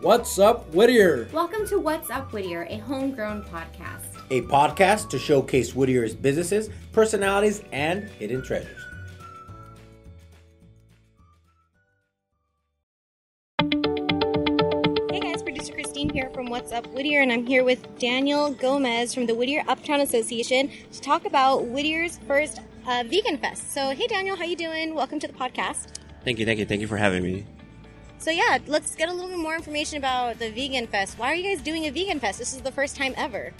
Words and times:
What's 0.00 0.38
up, 0.38 0.72
Whittier? 0.72 1.28
Welcome 1.32 1.66
to 1.66 1.80
What's 1.80 2.08
Up 2.08 2.32
Whittier, 2.32 2.68
a 2.70 2.76
homegrown 2.78 3.42
podcast. 3.42 4.04
A 4.30 4.42
podcast 4.42 5.10
to 5.10 5.18
showcase 5.18 5.74
Whittier's 5.74 6.14
businesses, 6.14 6.70
personalities, 6.92 7.64
and 7.72 8.08
hidden 8.10 8.40
treasures. 8.40 8.80
Hey 15.10 15.18
guys, 15.18 15.42
producer 15.42 15.72
Christine 15.72 16.10
here 16.10 16.30
from 16.30 16.46
What's 16.46 16.70
Up 16.70 16.86
Whittier, 16.94 17.22
and 17.22 17.32
I'm 17.32 17.44
here 17.44 17.64
with 17.64 17.98
Daniel 17.98 18.52
Gomez 18.52 19.12
from 19.12 19.26
the 19.26 19.34
Whittier 19.34 19.64
Uptown 19.66 20.00
Association 20.00 20.70
to 20.92 21.00
talk 21.00 21.24
about 21.26 21.66
Whittier's 21.66 22.18
first 22.18 22.60
uh, 22.86 23.02
Vegan 23.04 23.36
Fest. 23.36 23.72
So, 23.72 23.90
hey 23.90 24.06
Daniel, 24.06 24.36
how 24.36 24.44
you 24.44 24.54
doing? 24.54 24.94
Welcome 24.94 25.18
to 25.18 25.26
the 25.26 25.32
podcast. 25.32 25.96
Thank 26.22 26.38
you, 26.38 26.46
thank 26.46 26.60
you, 26.60 26.66
thank 26.66 26.80
you 26.82 26.86
for 26.86 26.98
having 26.98 27.24
me. 27.24 27.44
So 28.20 28.32
yeah, 28.32 28.58
let's 28.66 28.96
get 28.96 29.08
a 29.08 29.12
little 29.12 29.28
bit 29.28 29.38
more 29.38 29.54
information 29.54 29.96
about 29.96 30.40
the 30.40 30.50
Vegan 30.50 30.88
Fest. 30.88 31.18
Why 31.18 31.28
are 31.32 31.34
you 31.36 31.54
guys 31.54 31.62
doing 31.62 31.86
a 31.86 31.90
Vegan 31.90 32.18
Fest? 32.18 32.38
This 32.40 32.52
is 32.52 32.62
the 32.62 32.72
first 32.72 32.96
time 32.96 33.14
ever. 33.16 33.52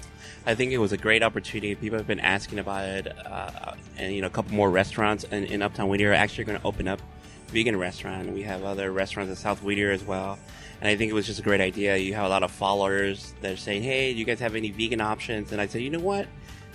I 0.47 0.57
think 0.57 0.73
it 0.73 0.79
was 0.79 0.93
a 0.93 0.97
great 0.97 1.23
opportunity. 1.23 1.77
People 1.77 1.97
have 1.97 2.09
been 2.09 2.21
asking 2.21 2.59
about 2.59 2.84
it, 2.84 3.27
uh, 3.27 3.75
and 3.97 4.12
you 4.12 4.21
know, 4.21 4.27
a 4.27 4.31
couple 4.31 4.55
more 4.55 4.69
restaurants 4.69 5.23
in, 5.25 5.45
in 5.45 5.62
Uptown 5.62 5.89
Whittier 5.89 6.11
are 6.11 6.15
actually 6.15 6.45
going 6.45 6.59
to 6.59 6.67
open 6.67 6.89
up 6.89 7.01
vegan 7.48 7.77
restaurant. 7.77 8.31
We 8.33 8.43
have 8.43 8.65
other 8.65 8.91
restaurants 8.91 9.31
in 9.31 9.37
South 9.37 9.62
Whittier 9.62 9.93
as 9.93 10.03
well, 10.03 10.41
and 10.81 10.89
I 10.89 10.97
think 10.97 11.11
it 11.11 11.15
was 11.15 11.27
just 11.27 11.39
a 11.39 11.43
great 11.43 11.61
idea. 11.61 11.97
You 11.97 12.15
have 12.15 12.27
a 12.27 12.29
lot 12.29 12.43
of 12.43 12.51
followers 12.51 13.34
that 13.43 13.53
are 13.53 13.56
saying, 13.56 13.84
"Hey, 13.84 14.12
do 14.12 14.19
you 14.19 14.25
guys 14.25 14.41
have 14.41 14.56
any 14.56 14.70
vegan 14.70 15.01
options?" 15.01 15.53
And 15.53 15.61
I 15.61 15.67
said, 15.69 15.83
"You 15.83 15.91
know 15.91 16.01
what? 16.01 16.27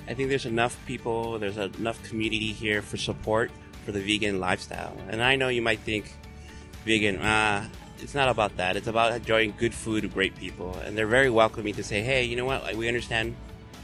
I 0.08 0.14
think 0.14 0.30
there's 0.30 0.46
enough 0.46 0.78
people, 0.86 1.38
there's 1.38 1.58
enough 1.58 2.02
community 2.04 2.54
here 2.54 2.82
for 2.82 2.96
support 2.96 3.52
for 3.86 3.92
the 3.92 4.02
vegan 4.02 4.40
lifestyle." 4.40 4.96
And 5.10 5.22
I 5.22 5.36
know 5.36 5.50
you 5.50 5.62
might 5.62 5.80
think 5.80 6.14
vegan, 6.86 7.20
ah, 7.22 7.68
it's 8.00 8.14
not 8.14 8.30
about 8.30 8.58
that. 8.58 8.76
It's 8.76 8.88
about 8.88 9.14
enjoying 9.14 9.54
good 9.58 9.74
food 9.74 10.14
great 10.14 10.36
people. 10.36 10.76
And 10.86 10.98
they're 10.98 11.08
very 11.08 11.30
welcoming 11.30 11.74
to 11.76 11.84
say, 11.84 12.02
hey, 12.02 12.24
you 12.26 12.36
know 12.36 12.46
what? 12.46 12.76
We 12.76 12.88
understand 12.88 13.36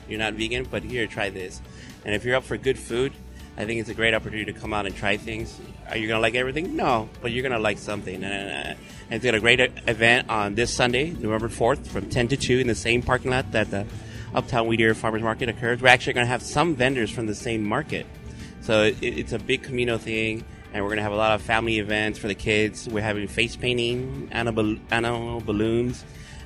you're 0.07 0.19
not 0.19 0.33
vegan, 0.33 0.67
but 0.69 0.83
here, 0.83 1.07
try 1.07 1.29
this. 1.29 1.61
And 2.05 2.15
if 2.15 2.25
you're 2.25 2.35
up 2.35 2.43
for 2.43 2.57
good 2.57 2.77
food, 2.77 3.13
I 3.57 3.65
think 3.65 3.79
it's 3.79 3.89
a 3.89 3.93
great 3.93 4.13
opportunity 4.13 4.51
to 4.51 4.59
come 4.59 4.73
out 4.73 4.85
and 4.85 4.95
try 4.95 5.17
things. 5.17 5.59
Are 5.89 5.97
you 5.97 6.07
to 6.07 6.19
like 6.19 6.35
everything? 6.35 6.75
No, 6.75 7.09
but 7.21 7.31
you're 7.31 7.43
to 7.51 7.59
like 7.59 7.77
something. 7.77 8.23
And, 8.23 8.77
uh, 8.77 8.81
it's 9.11 9.25
got 9.25 9.35
a 9.35 9.39
great 9.39 9.59
event 9.59 10.29
on 10.29 10.55
this 10.55 10.73
Sunday, 10.73 11.11
November 11.11 11.49
4th, 11.49 11.87
from 11.87 12.09
10 12.09 12.29
to 12.29 12.37
2 12.37 12.59
in 12.59 12.67
the 12.67 12.75
same 12.75 13.01
parking 13.01 13.31
lot 13.31 13.51
that 13.51 13.71
the 13.71 13.85
Uptown 14.33 14.67
Whittier 14.67 14.93
Farmers 14.93 15.23
Market 15.23 15.49
occurs. 15.49 15.81
We're 15.81 15.89
actually 15.89 16.13
to 16.25 16.31
have 16.31 16.41
some 16.41 16.75
vendors 16.75 17.09
from 17.09 17.25
the 17.25 17.35
same 17.35 17.63
market. 17.63 18.05
So 18.61 18.83
it, 18.83 18.97
it's 19.01 19.33
a 19.33 19.39
big 19.39 19.63
communal 19.63 19.97
thing 19.97 20.45
and 20.73 20.83
we're 20.83 20.89
gonna 20.89 21.01
have 21.01 21.11
a 21.11 21.17
lot 21.17 21.33
of 21.33 21.41
family 21.41 21.79
events 21.79 22.19
for 22.19 22.27
the 22.27 22.35
kids. 22.35 22.87
We're 22.87 23.03
having 23.03 23.27
face 23.27 23.55
painting, 23.55 24.29
animal, 24.31 24.77
animal 24.91 25.41
balloons. 25.41 26.03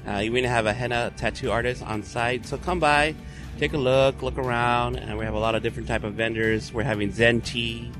Uh, 0.07 0.17
you 0.17 0.35
even 0.35 0.43
have 0.45 0.65
a 0.65 0.73
henna 0.73 1.11
tattoo 1.15 1.51
artist 1.51 1.81
on 1.83 2.03
site. 2.03 2.45
So 2.45 2.57
come 2.57 2.79
by, 2.79 3.15
take 3.57 3.73
a 3.73 3.77
look, 3.77 4.21
look 4.21 4.37
around, 4.37 4.97
and 4.97 5.17
we 5.17 5.25
have 5.25 5.33
a 5.33 5.39
lot 5.39 5.55
of 5.55 5.63
different 5.63 5.87
type 5.87 6.03
of 6.03 6.13
vendors. 6.13 6.73
We're 6.73 6.83
having 6.83 7.11
Zen 7.11 7.41
tea. 7.41 7.91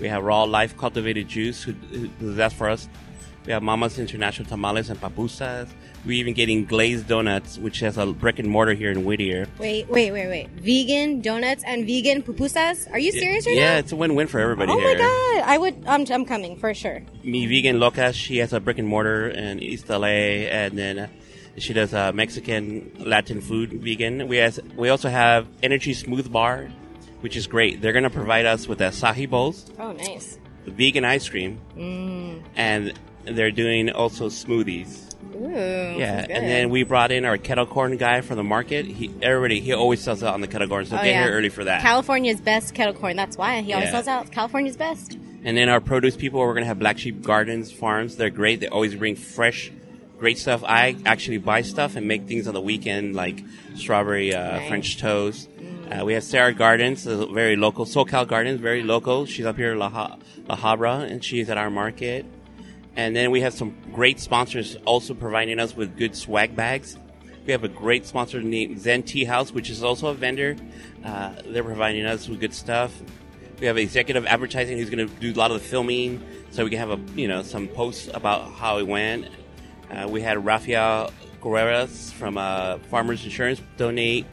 We 0.00 0.08
have 0.08 0.24
raw 0.24 0.42
life 0.44 0.76
cultivated 0.76 1.28
juice. 1.28 1.62
Who, 1.62 1.72
who 1.72 2.34
that's 2.34 2.54
for 2.54 2.68
us. 2.68 2.88
We 3.46 3.52
have 3.52 3.62
Mama's 3.62 3.98
International 3.98 4.48
Tamales 4.48 4.90
and 4.90 5.00
Papusas. 5.00 5.68
We're 6.06 6.12
even 6.12 6.34
getting 6.34 6.66
glazed 6.66 7.08
donuts, 7.08 7.56
which 7.56 7.80
has 7.80 7.96
a 7.96 8.04
brick 8.06 8.38
and 8.38 8.48
mortar 8.48 8.74
here 8.74 8.90
in 8.90 9.04
Whittier. 9.04 9.46
Wait, 9.58 9.88
wait, 9.88 10.12
wait, 10.12 10.28
wait. 10.28 10.50
Vegan 10.50 11.22
donuts 11.22 11.64
and 11.64 11.86
vegan 11.86 12.22
pupusas? 12.22 12.90
Are 12.92 12.98
you 12.98 13.10
serious 13.10 13.46
right 13.46 13.56
yeah, 13.56 13.64
now? 13.64 13.72
Yeah, 13.72 13.78
it's 13.78 13.92
a 13.92 13.96
win-win 13.96 14.26
for 14.26 14.38
everybody 14.38 14.70
here. 14.72 14.82
oh 14.82 14.86
here. 14.86 14.98
my 14.98 15.40
god, 15.40 15.48
I 15.48 15.56
would. 15.56 15.84
I'm, 15.86 16.04
I'm 16.10 16.26
coming 16.26 16.56
for 16.56 16.74
sure. 16.74 17.02
Me 17.22 17.46
vegan 17.46 17.80
Loca, 17.80 18.12
she 18.12 18.38
has 18.38 18.52
a 18.52 18.60
brick 18.60 18.78
and 18.78 18.86
mortar 18.86 19.28
in 19.28 19.60
East 19.60 19.88
LA, 19.88 20.06
and 20.06 20.76
then 20.76 21.08
she 21.56 21.72
does 21.72 21.94
uh, 21.94 22.12
Mexican 22.12 22.92
Latin 22.98 23.40
food 23.40 23.72
vegan. 23.72 24.28
We 24.28 24.36
has 24.38 24.60
we 24.76 24.90
also 24.90 25.08
have 25.08 25.46
Energy 25.62 25.94
Smooth 25.94 26.30
Bar, 26.30 26.68
which 27.22 27.34
is 27.34 27.46
great. 27.46 27.80
They're 27.80 27.94
gonna 27.94 28.10
provide 28.10 28.44
us 28.44 28.68
with 28.68 28.80
acai 28.80 29.28
bowls. 29.28 29.70
Oh, 29.78 29.92
nice. 29.92 30.38
Vegan 30.66 31.04
ice 31.04 31.28
cream, 31.28 31.60
mm. 31.76 32.42
and 32.56 32.92
they're 33.24 33.50
doing 33.50 33.90
also 33.90 34.28
smoothies. 34.28 35.13
Ooh, 35.34 35.48
yeah, 35.98 36.26
and 36.28 36.46
then 36.46 36.70
we 36.70 36.82
brought 36.84 37.10
in 37.12 37.24
our 37.24 37.36
kettle 37.38 37.66
corn 37.66 37.96
guy 37.96 38.20
from 38.20 38.36
the 38.36 38.44
market. 38.44 38.86
He 38.86 39.10
everybody 39.22 39.60
he 39.60 39.72
always 39.72 40.00
sells 40.00 40.22
out 40.22 40.34
on 40.34 40.40
the 40.40 40.46
kettle 40.48 40.68
corn, 40.68 40.86
so 40.86 40.96
oh, 40.96 40.98
get 40.98 41.06
yeah. 41.08 41.24
here 41.24 41.32
early 41.32 41.48
for 41.48 41.64
that. 41.64 41.82
California's 41.82 42.40
best 42.40 42.74
kettle 42.74 42.94
corn. 42.94 43.16
That's 43.16 43.36
why 43.36 43.60
he 43.60 43.72
always 43.72 43.88
Yeah. 43.88 43.92
sells 43.92 44.08
out. 44.08 44.30
California's 44.32 44.76
best. 44.76 45.16
And 45.44 45.56
then 45.56 45.68
our 45.68 45.80
produce 45.80 46.16
people, 46.16 46.40
we're 46.40 46.54
gonna 46.54 46.66
have 46.66 46.78
Black 46.78 46.98
Sheep 46.98 47.22
Gardens 47.22 47.70
Farms. 47.70 48.16
They're 48.16 48.30
great. 48.30 48.60
They 48.60 48.68
always 48.68 48.94
bring 48.94 49.14
fresh, 49.16 49.70
great 50.18 50.38
stuff. 50.38 50.62
I 50.64 50.96
actually 51.04 51.38
buy 51.38 51.62
stuff 51.62 51.96
and 51.96 52.08
make 52.08 52.26
things 52.26 52.46
on 52.48 52.54
the 52.54 52.60
weekend, 52.60 53.14
like 53.14 53.42
strawberry 53.74 54.34
uh, 54.34 54.58
Nice. 54.58 54.68
French 54.68 54.98
toast. 54.98 55.48
Uh, 55.90 56.04
we 56.04 56.14
have 56.14 56.24
Sarah 56.24 56.54
Gardens, 56.54 57.04
very 57.04 57.56
local. 57.56 57.84
SoCal 57.84 58.26
Gardens, 58.26 58.60
very 58.60 58.82
local. 58.82 59.26
She's 59.26 59.44
up 59.44 59.56
here 59.56 59.72
in 59.72 59.78
La, 59.78 59.90
ha- 59.90 60.16
La 60.48 60.56
Habra, 60.56 61.10
and 61.10 61.22
she's 61.22 61.50
at 61.50 61.58
our 61.58 61.68
market. 61.70 62.24
And 62.96 63.14
then 63.14 63.30
we 63.30 63.40
have 63.40 63.54
some 63.54 63.76
great 63.92 64.20
sponsors 64.20 64.76
also 64.84 65.14
providing 65.14 65.58
us 65.58 65.74
with 65.76 65.96
good 65.96 66.14
swag 66.14 66.54
bags. 66.54 66.96
We 67.46 67.52
have 67.52 67.64
a 67.64 67.68
great 67.68 68.06
sponsor 68.06 68.40
named 68.40 68.80
Zen 68.80 69.02
Tea 69.02 69.24
House, 69.24 69.52
which 69.52 69.68
is 69.68 69.82
also 69.82 70.08
a 70.08 70.14
vendor. 70.14 70.56
Uh, 71.04 71.34
they're 71.46 71.64
providing 71.64 72.06
us 72.06 72.28
with 72.28 72.40
good 72.40 72.54
stuff. 72.54 72.92
We 73.60 73.66
have 73.66 73.76
executive 73.76 74.26
advertising 74.26 74.78
who's 74.78 74.90
going 74.90 75.08
to 75.08 75.14
do 75.16 75.32
a 75.32 75.38
lot 75.38 75.50
of 75.50 75.60
the 75.60 75.68
filming, 75.68 76.22
so 76.50 76.64
we 76.64 76.70
can 76.70 76.78
have 76.78 76.90
a 76.90 77.00
you 77.14 77.28
know 77.28 77.42
some 77.42 77.68
posts 77.68 78.08
about 78.12 78.50
how 78.52 78.78
it 78.78 78.86
went. 78.86 79.28
Uh, 79.90 80.08
we 80.08 80.22
had 80.22 80.44
Rafael 80.44 81.12
Guerreras 81.40 82.12
from 82.12 82.38
uh, 82.38 82.78
Farmers 82.90 83.24
Insurance 83.24 83.60
donate. 83.76 84.26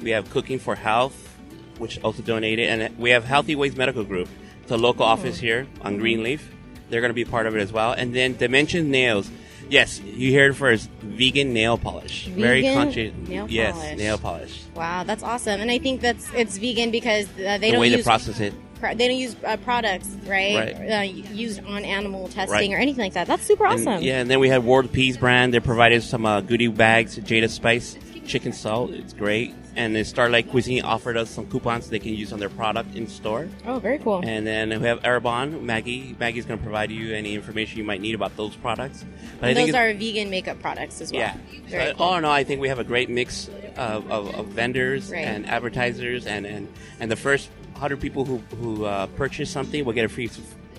We 0.00 0.10
have 0.10 0.30
Cooking 0.30 0.58
for 0.58 0.74
Health, 0.74 1.36
which 1.78 2.00
also 2.02 2.22
donated, 2.22 2.68
and 2.68 2.98
we 2.98 3.10
have 3.10 3.24
Healthy 3.24 3.56
Ways 3.56 3.76
Medical 3.76 4.04
Group. 4.04 4.28
It's 4.62 4.70
a 4.70 4.76
local 4.76 5.04
office 5.04 5.38
here 5.38 5.66
on 5.82 5.98
Greenleaf. 5.98 6.48
They're 6.92 7.00
going 7.00 7.08
to 7.10 7.14
be 7.14 7.24
part 7.24 7.46
of 7.46 7.56
it 7.56 7.60
as 7.60 7.72
well. 7.72 7.92
And 7.92 8.14
then 8.14 8.36
Dimension 8.36 8.90
Nails. 8.90 9.30
Yes, 9.70 9.98
you 10.00 10.34
heard 10.38 10.50
it 10.50 10.54
first. 10.54 10.90
Vegan 11.00 11.54
nail 11.54 11.78
polish. 11.78 12.26
Very 12.26 12.60
Vegan 12.60 12.74
conscious. 12.74 13.14
nail 13.26 13.46
yes, 13.48 13.74
polish. 13.74 13.96
nail 13.96 14.18
polish. 14.18 14.62
Wow, 14.74 15.04
that's 15.04 15.22
awesome. 15.22 15.62
And 15.62 15.70
I 15.70 15.78
think 15.78 16.02
that's 16.02 16.28
it's 16.34 16.58
vegan 16.58 16.90
because 16.90 17.26
uh, 17.30 17.56
they 17.56 17.58
the 17.58 17.70
don't 17.72 17.80
way 17.80 17.88
use 17.88 17.96
they 17.96 18.02
process 18.02 18.38
it. 18.40 18.52
pro- 18.78 18.94
they 18.94 19.08
don't 19.08 19.16
use 19.16 19.34
uh, 19.46 19.56
products 19.58 20.08
right, 20.26 20.76
Right. 20.78 20.90
Uh, 20.90 21.00
used 21.32 21.64
on 21.64 21.84
animal 21.86 22.28
testing 22.28 22.72
Right. 22.72 22.76
or 22.76 22.80
anything 22.82 23.02
like 23.02 23.14
that. 23.14 23.26
That's 23.26 23.44
super 23.46 23.64
And- 23.64 23.80
awesome. 23.88 24.02
yeah, 24.02 24.20
and 24.20 24.28
then 24.30 24.40
we 24.40 24.50
had 24.50 24.62
World 24.62 24.92
Peas 24.92 25.16
brand. 25.16 25.54
They 25.54 25.60
provided 25.60 26.02
some 26.02 26.26
uh, 26.26 26.42
goodie 26.42 26.68
bags, 26.68 27.18
Jada 27.18 27.48
Spice 27.48 27.96
chicken 28.26 28.52
salt. 28.52 28.90
It's 28.90 29.12
great. 29.12 29.54
And 29.74 29.94
then 29.96 30.04
Starlight 30.04 30.50
Cuisine 30.50 30.82
offered 30.82 31.16
us 31.16 31.30
some 31.30 31.46
coupons 31.46 31.88
they 31.88 31.98
can 31.98 32.12
use 32.14 32.32
on 32.32 32.38
their 32.38 32.50
product 32.50 32.94
in 32.94 33.06
store. 33.08 33.48
Oh, 33.66 33.78
very 33.78 33.98
cool. 33.98 34.20
And 34.24 34.46
then 34.46 34.68
we 34.68 34.86
have 34.86 35.00
Arbonne, 35.02 35.62
Maggie. 35.62 36.14
Maggie's 36.20 36.44
going 36.44 36.58
to 36.58 36.62
provide 36.62 36.90
you 36.90 37.14
any 37.14 37.34
information 37.34 37.78
you 37.78 37.84
might 37.84 38.00
need 38.02 38.14
about 38.14 38.36
those 38.36 38.54
products. 38.56 39.04
But 39.40 39.48
And 39.48 39.50
I 39.50 39.54
think 39.54 39.68
those 39.72 39.74
are 39.80 39.94
vegan 39.94 40.28
makeup 40.30 40.60
products 40.60 41.00
as 41.00 41.10
well. 41.10 41.20
yeah. 41.20 41.36
Very 41.68 41.86
So, 41.86 41.94
cool. 41.94 42.06
all 42.06 42.16
in 42.16 42.24
all, 42.24 42.32
I 42.32 42.44
think 42.44 42.60
we 42.60 42.68
have 42.68 42.78
a 42.78 42.84
great 42.84 43.08
mix 43.08 43.48
of, 43.76 44.10
of, 44.10 44.34
of 44.34 44.46
vendors 44.48 45.10
Right. 45.10 45.24
and 45.24 45.46
advertisers, 45.46 46.26
and, 46.26 46.44
and, 46.46 46.68
and 47.00 47.10
the 47.10 47.16
first 47.16 47.48
hundred 47.76 48.00
people 48.00 48.24
who 48.24 48.38
who 48.60 48.84
uh, 48.84 49.06
purchase 49.16 49.50
something 49.50 49.84
will 49.84 49.92
get 49.94 50.04
a 50.04 50.08
free 50.08 50.30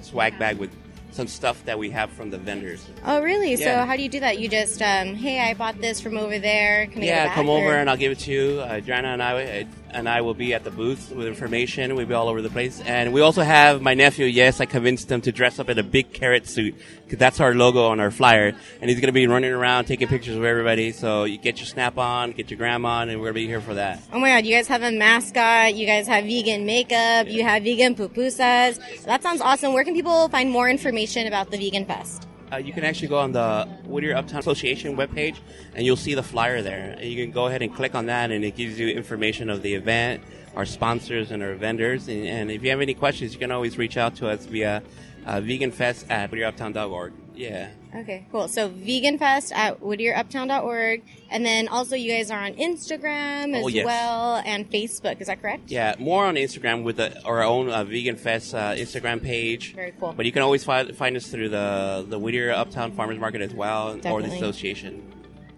swag 0.02 0.38
bag 0.40 0.58
with 0.58 0.70
some 1.14 1.28
stuff 1.28 1.64
that 1.66 1.78
we 1.78 1.90
have 1.92 2.12
from 2.12 2.30
the 2.32 2.38
vendors. 2.38 2.86
Oh, 3.06 3.22
really? 3.22 3.56
So 3.56 3.86
how 3.86 3.96
do 3.96 4.02
you 4.02 4.10
do 4.10 4.20
that? 4.22 4.40
You 4.40 4.50
just, 4.50 4.82
um, 4.82 5.14
hey, 5.14 5.40
I 5.40 5.54
bought 5.54 5.80
this 5.80 6.02
from 6.02 6.18
over 6.18 6.40
there. 6.40 6.88
Can 6.88 7.04
I 7.04 7.06
yeah, 7.06 7.34
come 7.36 7.50
over 7.50 7.68
or- 7.68 7.76
and 7.78 7.90
I'll 7.90 7.98
give 7.98 8.12
it 8.12 8.20
to 8.20 8.32
you. 8.32 8.62
Uh, 8.62 8.80
Joanna 8.80 9.10
and 9.10 9.22
I 9.24 9.68
and 9.94 10.10
I 10.10 10.22
will 10.22 10.34
be 10.34 10.54
at 10.54 10.64
the 10.64 10.72
booth 10.72 11.12
with 11.12 11.28
information. 11.28 11.96
We'll 11.96 12.06
be 12.06 12.14
all 12.14 12.28
over 12.28 12.42
the 12.42 12.50
place, 12.50 12.82
and 12.82 13.14
we 13.14 13.22
also 13.22 13.42
have 13.42 13.82
my 13.82 13.94
nephew. 13.94 14.26
Yes, 14.26 14.60
I 14.60 14.66
convinced 14.66 15.12
him 15.12 15.22
to 15.22 15.32
dress 15.32 15.60
up 15.60 15.70
in 15.70 15.80
a 15.80 15.84
big 15.84 16.14
carrot 16.14 16.48
suit 16.48 16.76
because 17.04 17.20
that's 17.20 17.40
our 17.40 17.54
logo 17.54 17.86
on 17.86 18.00
our 18.00 18.12
flyer, 18.12 18.54
and 18.82 18.90
he's 18.90 19.00
going 19.00 19.08
to 19.08 19.14
be 19.14 19.28
running 19.28 19.52
around 19.52 19.86
taking 19.86 20.08
pictures 20.08 20.36
of 20.36 20.44
everybody. 20.44 20.92
So 20.92 21.24
you 21.24 21.38
get 21.38 21.58
your 21.58 21.68
snap 21.68 21.98
on, 21.98 22.32
get 22.32 22.50
your 22.52 22.58
grandma 22.58 23.02
on, 23.02 23.10
and 23.10 23.20
we're 23.20 23.28
going 23.28 23.36
to 23.36 23.42
be 23.42 23.48
here 23.48 23.62
for 23.62 23.76
that. 23.76 24.02
Oh 24.12 24.20
my 24.20 24.30
god, 24.30 24.46
you 24.46 24.56
guys 24.56 24.68
have 24.68 24.84
a 24.84 24.92
mascot, 24.92 25.76
you 25.76 25.86
guys 25.86 26.08
have 26.08 26.26
vegan 26.26 26.66
makeup, 26.66 27.28
you 27.28 27.44
have 27.44 27.64
vegan 27.64 27.96
pupusas. 27.96 28.80
That 29.04 29.24
sounds 29.24 29.42
awesome. 29.42 29.74
Where 29.74 29.84
can 29.84 29.94
people 29.94 30.30
find 30.30 30.50
more 30.50 30.70
information 30.70 31.28
about 31.28 31.52
the 31.52 31.58
Vegan 31.58 31.86
Fest? 31.86 32.28
Uh, 32.54 32.58
you 32.58 32.72
can 32.72 32.84
actually 32.84 33.08
go 33.08 33.18
on 33.18 33.32
the 33.32 33.68
Whittier 33.86 34.16
Uptown 34.16 34.40
Association 34.40 34.96
webpage 34.96 35.38
and 35.74 35.84
you'll 35.84 35.96
see 35.96 36.14
the 36.14 36.22
flyer 36.22 36.62
there. 36.62 36.96
And 37.00 37.10
you 37.10 37.24
can 37.24 37.32
go 37.32 37.48
ahead 37.48 37.64
and 37.64 37.74
click 37.74 37.96
on 37.96 38.06
that 38.08 38.30
and 38.30 38.46
it 38.46 38.56
gives 38.56 38.80
you 38.80 38.90
information 38.90 39.50
of 39.50 39.64
the 39.64 39.74
event, 39.74 40.22
our 40.56 40.66
sponsors, 40.66 41.32
and 41.32 41.42
our 41.42 41.56
vendors. 41.56 42.08
And, 42.08 42.28
and 42.28 42.52
if 42.52 42.62
you 42.62 42.70
have 42.70 42.82
any 42.82 42.94
questions, 42.94 43.34
you 43.34 43.40
can 43.40 43.52
always 43.52 43.80
reach 43.80 43.98
out 43.98 44.16
to 44.18 44.30
us 44.30 44.46
via 44.46 44.84
uh, 45.26 45.38
veganfest 45.38 46.12
at 46.12 46.30
whittieruptown.org. 46.30 47.14
Yeah. 47.34 47.72
Okay, 47.96 48.26
cool. 48.32 48.48
So 48.48 48.70
Vegan 48.70 49.18
Fest 49.20 49.52
at 49.54 49.80
WhittierUptown.org, 49.82 51.04
and 51.30 51.46
then 51.46 51.68
also 51.68 51.96
you 51.96 52.12
guys 52.12 52.32
are 52.32 52.40
on 52.44 52.54
Instagram 52.54 53.56
as 53.56 53.64
Oh, 53.64 53.68
yes. 53.68 53.86
well 53.86 54.42
and 54.46 54.70
Facebook. 54.70 55.22
Is 55.22 55.28
that 55.28 55.42
correct? 55.42 55.70
Yeah, 55.70 55.96
more 56.00 56.26
on 56.26 56.36
Instagram 56.36 56.84
with 56.84 56.98
the, 56.98 57.22
our 57.24 57.44
own 57.44 57.70
uh, 57.70 57.84
Vegan 57.84 58.16
Fest 58.16 58.56
uh, 58.56 58.72
Instagram 58.74 59.22
page. 59.22 59.76
Very 59.76 59.94
cool. 60.00 60.14
But 60.16 60.26
you 60.26 60.32
can 60.32 60.42
always 60.42 60.64
find, 60.64 60.96
find 60.96 61.16
us 61.16 61.28
through 61.28 61.50
the 61.50 62.06
the 62.08 62.18
Whittier 62.20 62.52
Uptown 62.52 62.92
Farmers 62.94 63.20
Market 63.20 63.42
as 63.42 63.54
well, 63.54 64.00
or 64.06 64.22
the 64.22 64.34
association. 64.34 65.04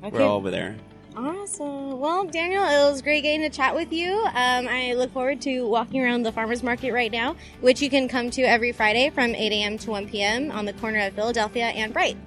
Okay. 0.04 0.18
We're 0.18 0.24
all 0.24 0.38
over 0.38 0.52
there. 0.52 0.76
Awesome. 1.16 2.00
Well, 2.00 2.26
Daniel, 2.26 2.64
it 2.64 2.92
was 2.92 3.02
great 3.02 3.22
getting 3.22 3.42
to 3.42 3.50
chat 3.50 3.74
with 3.74 3.94
you. 3.94 4.12
Um, 4.14 4.68
I 4.68 4.94
look 4.96 5.14
forward 5.14 5.40
to 5.42 5.66
walking 5.66 6.04
around 6.04 6.24
the 6.24 6.32
farmers 6.32 6.62
market 6.62 6.92
right 6.92 7.12
now, 7.12 7.38
which 7.62 7.82
you 7.82 7.90
can 7.90 8.10
come 8.10 8.30
to 8.32 8.42
every 8.42 8.74
Friday 8.74 9.10
from 9.12 9.34
8 9.34 9.52
a.m. 9.54 9.78
to 9.78 9.92
1 9.92 10.10
p.m. 10.10 10.52
on 10.52 10.66
the 10.66 10.74
corner 10.74 11.00
of 11.00 11.14
Philadelphia 11.14 11.68
and 11.68 11.94
Bright. 11.94 12.18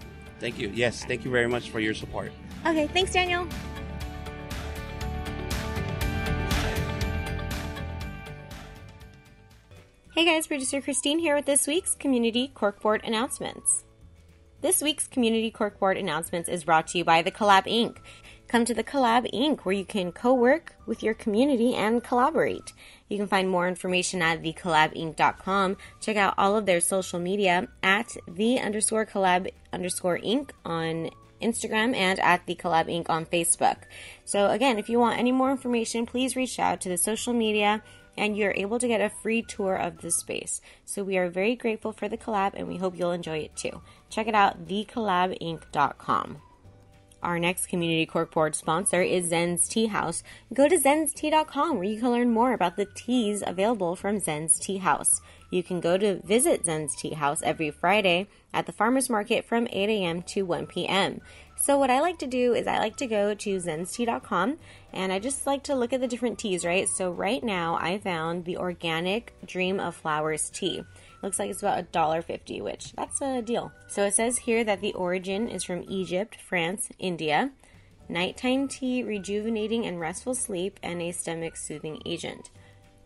Thank 0.40 0.58
you. 0.58 0.70
Yes, 0.75 1.05
thank 1.05 1.25
you 1.25 1.31
very 1.31 1.49
much 1.49 1.69
for 1.69 1.81
your 1.81 1.93
support. 1.93 2.32
Okay, 2.64 2.87
thanks, 2.87 3.12
Daniel. 3.12 3.46
Hey 10.14 10.25
guys, 10.25 10.46
producer 10.46 10.81
Christine 10.81 11.19
here 11.19 11.37
with 11.37 11.44
this 11.44 11.67
week's 11.67 11.94
Community 11.94 12.50
Corkboard 12.55 13.06
announcements. 13.06 13.84
This 14.61 14.82
week's 14.82 15.06
Community 15.06 15.52
Corkboard 15.52 15.96
announcements 15.96 16.49
is 16.49 16.64
brought 16.64 16.88
to 16.88 16.99
you 16.99 17.05
by 17.05 17.23
the 17.23 17.31
Collab 17.31 17.67
Inc. 17.67 17.99
Come 18.48 18.64
to 18.64 18.72
the 18.72 18.82
Collab 18.82 19.30
Inc. 19.32 19.60
where 19.60 19.74
you 19.74 19.84
can 19.84 20.10
co-work 20.10 20.74
with 20.86 21.02
your 21.02 21.12
community 21.12 21.74
and 21.74 22.02
collaborate. 22.02 22.72
You 23.08 23.18
can 23.18 23.26
find 23.26 23.48
more 23.48 23.68
information 23.68 24.22
at 24.22 24.42
thecollabinc.com. 24.42 25.76
Check 26.00 26.16
out 26.16 26.34
all 26.38 26.56
of 26.56 26.64
their 26.64 26.80
social 26.80 27.20
media 27.20 27.68
at 27.82 28.16
the 28.26 28.58
underscore 28.58 29.04
collab 29.04 29.50
underscore 29.70 30.18
inc 30.18 30.50
on 30.64 31.10
Instagram 31.42 31.94
and 31.94 32.18
at 32.20 32.46
the 32.46 32.54
Collab 32.54 32.86
Inc. 32.86 33.08
on 33.08 33.26
Facebook. 33.26 33.76
So 34.24 34.50
again, 34.50 34.78
if 34.78 34.88
you 34.88 34.98
want 34.98 35.18
any 35.18 35.30
more 35.30 35.50
information, 35.50 36.06
please 36.06 36.34
reach 36.34 36.58
out 36.58 36.80
to 36.80 36.88
the 36.88 36.98
social 36.98 37.32
media 37.32 37.82
and 38.16 38.36
you're 38.36 38.54
able 38.56 38.78
to 38.78 38.88
get 38.88 39.00
a 39.00 39.10
free 39.10 39.42
tour 39.42 39.76
of 39.76 39.98
the 39.98 40.10
space. 40.10 40.60
So 40.84 41.04
we 41.04 41.16
are 41.18 41.28
very 41.28 41.54
grateful 41.54 41.92
for 41.92 42.08
the 42.08 42.18
collab 42.18 42.54
and 42.54 42.66
we 42.66 42.78
hope 42.78 42.98
you'll 42.98 43.12
enjoy 43.12 43.38
it 43.38 43.56
too. 43.56 43.82
Check 44.10 44.26
it 44.26 44.34
out, 44.34 44.66
thecollabinc.com. 44.66 46.42
Our 47.23 47.38
next 47.38 47.67
community 47.67 48.06
corkboard 48.06 48.55
sponsor 48.55 49.03
is 49.03 49.29
Zen's 49.29 49.69
Tea 49.69 49.87
House. 49.87 50.23
Go 50.55 50.69
to 50.69 50.79
zenstea.com 50.79 51.76
where 51.76 51.85
you 51.85 51.99
can 51.99 52.11
learn 52.11 52.31
more 52.31 52.53
about 52.53 52.76
the 52.76 52.87
teas 52.87 53.43
available 53.47 53.97
from 53.97 54.20
Zen's 54.20 54.59
Tea 54.59 54.79
House. 54.79 55.20
You 55.50 55.62
can 55.62 55.81
go 55.81 55.97
to 55.97 56.20
visit 56.23 56.65
Zen's 56.65 56.94
Tea 56.94 57.15
House 57.15 57.43
every 57.43 57.70
Friday 57.70 58.29
at 58.53 58.67
the 58.67 58.73
farmers 58.73 59.11
market 59.11 59.44
from 59.44 59.67
8 59.70 59.88
a.m. 59.88 60.23
to 60.23 60.43
1 60.43 60.67
p.m. 60.67 61.20
So 61.56 61.76
what 61.76 61.91
I 61.91 62.00
like 62.00 62.19
to 62.19 62.26
do 62.26 62.55
is 62.55 62.67
I 62.67 62.79
like 62.79 62.97
to 62.99 63.06
go 63.06 63.35
to 63.35 63.56
zenstea.com 63.56 64.59
and 64.93 65.12
I 65.12 65.19
just 65.19 65.47
like 65.47 65.65
to 65.65 65.75
look 65.75 65.93
at 65.93 66.00
the 66.00 66.06
different 66.06 66.38
teas, 66.38 66.65
right? 66.65 66.88
So 66.88 67.11
right 67.11 67.43
now 67.43 67.76
I 67.81 67.99
found 67.99 68.44
the 68.44 68.59
organic 68.59 69.35
Dream 69.44 69.81
of 69.81 69.97
Flowers 69.97 70.50
tea. 70.50 70.85
Looks 71.23 71.38
like 71.38 71.50
it's 71.50 71.62
about 71.62 71.91
$1.50, 71.93 72.62
which 72.62 72.93
that's 72.93 73.20
a 73.20 73.43
deal. 73.43 73.73
So 73.88 74.05
it 74.05 74.15
says 74.15 74.38
here 74.38 74.62
that 74.65 74.81
the 74.81 74.94
origin 74.94 75.49
is 75.49 75.65
from 75.65 75.85
Egypt, 75.88 76.38
France, 76.41 76.91
India. 76.99 77.50
Nighttime 78.09 78.69
tea, 78.69 79.03
rejuvenating 79.03 79.85
and 79.85 80.00
restful 80.00 80.35
sleep, 80.35 80.79
and 80.82 81.03
a 81.03 81.12
stomach 81.12 81.56
soothing 81.56 82.00
agent. 82.06 82.50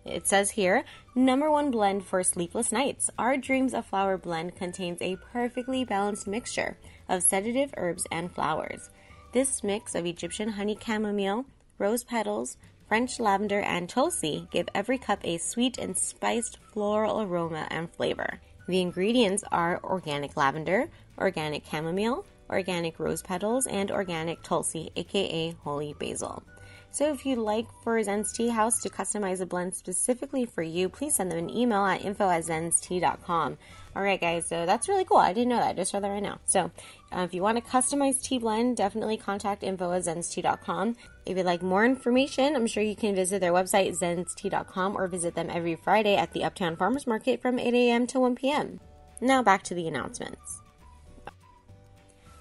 It 0.04 0.26
says 0.26 0.50
here, 0.50 0.84
number 1.14 1.50
one 1.50 1.70
blend 1.70 2.04
for 2.04 2.22
sleepless 2.22 2.72
nights. 2.72 3.08
Our 3.18 3.36
Dreams 3.36 3.72
of 3.72 3.86
Flower 3.86 4.18
blend 4.18 4.56
contains 4.56 5.00
a 5.00 5.16
perfectly 5.32 5.84
balanced 5.84 6.26
mixture 6.26 6.76
of 7.08 7.22
sedative 7.22 7.72
herbs 7.76 8.06
and 8.10 8.32
flowers. 8.32 8.90
This 9.32 9.62
mix 9.62 9.94
of 9.94 10.04
Egyptian 10.04 10.50
honey 10.50 10.76
chamomile, 10.84 11.46
rose 11.78 12.04
petals, 12.04 12.56
French 12.92 13.18
lavender, 13.18 13.60
and 13.60 13.88
tulsi 13.88 14.46
give 14.50 14.68
every 14.74 14.98
cup 14.98 15.18
a 15.24 15.38
sweet 15.38 15.78
and 15.78 15.96
spiced 15.96 16.58
floral 16.74 17.22
aroma 17.22 17.66
and 17.70 17.90
flavor. 17.90 18.38
The 18.68 18.82
ingredients 18.82 19.42
are 19.50 19.80
organic 19.82 20.36
lavender, 20.36 20.90
organic 21.16 21.64
chamomile, 21.64 22.26
organic 22.50 23.00
rose 23.00 23.22
petals, 23.22 23.66
and 23.66 23.90
organic 23.90 24.42
tulsi, 24.42 24.90
aka 24.94 25.52
holy 25.64 25.94
basil. 25.98 26.42
So 26.90 27.10
if 27.10 27.24
you'd 27.24 27.38
like 27.38 27.66
for 27.82 28.02
Zen's 28.02 28.30
Tea 28.30 28.50
House 28.50 28.82
to 28.82 28.90
customize 28.90 29.40
a 29.40 29.46
blend 29.46 29.74
specifically 29.74 30.44
for 30.44 30.62
you, 30.62 30.90
please 30.90 31.14
send 31.14 31.30
them 31.32 31.38
an 31.38 31.48
email 31.48 31.86
at 31.86 32.04
info 32.04 32.28
at 32.28 32.44
zenstea.com. 32.44 33.56
All 33.94 34.02
right, 34.02 34.20
guys, 34.20 34.46
so 34.48 34.64
that's 34.64 34.88
really 34.88 35.04
cool. 35.04 35.18
I 35.18 35.34
didn't 35.34 35.50
know 35.50 35.58
that. 35.58 35.68
I 35.68 35.72
just 35.74 35.92
read 35.92 36.02
that 36.02 36.08
right 36.08 36.22
now. 36.22 36.40
So 36.46 36.70
uh, 37.14 37.20
if 37.20 37.34
you 37.34 37.42
want 37.42 37.58
a 37.58 37.60
customized 37.60 38.22
tea 38.22 38.38
blend, 38.38 38.78
definitely 38.78 39.18
contact 39.18 39.62
info 39.62 39.92
at 39.92 40.02
zenstea.com. 40.02 40.96
If 41.26 41.36
you'd 41.36 41.44
like 41.44 41.62
more 41.62 41.84
information, 41.84 42.56
I'm 42.56 42.66
sure 42.66 42.82
you 42.82 42.96
can 42.96 43.14
visit 43.14 43.40
their 43.40 43.52
website, 43.52 43.98
zenstea.com, 43.98 44.96
or 44.96 45.08
visit 45.08 45.34
them 45.34 45.50
every 45.50 45.76
Friday 45.76 46.16
at 46.16 46.32
the 46.32 46.42
Uptown 46.42 46.76
Farmers 46.76 47.06
Market 47.06 47.42
from 47.42 47.58
8 47.58 47.74
a.m. 47.74 48.06
to 48.08 48.20
1 48.20 48.34
p.m. 48.34 48.80
Now 49.20 49.42
back 49.42 49.62
to 49.64 49.74
the 49.74 49.86
announcements. 49.86 50.62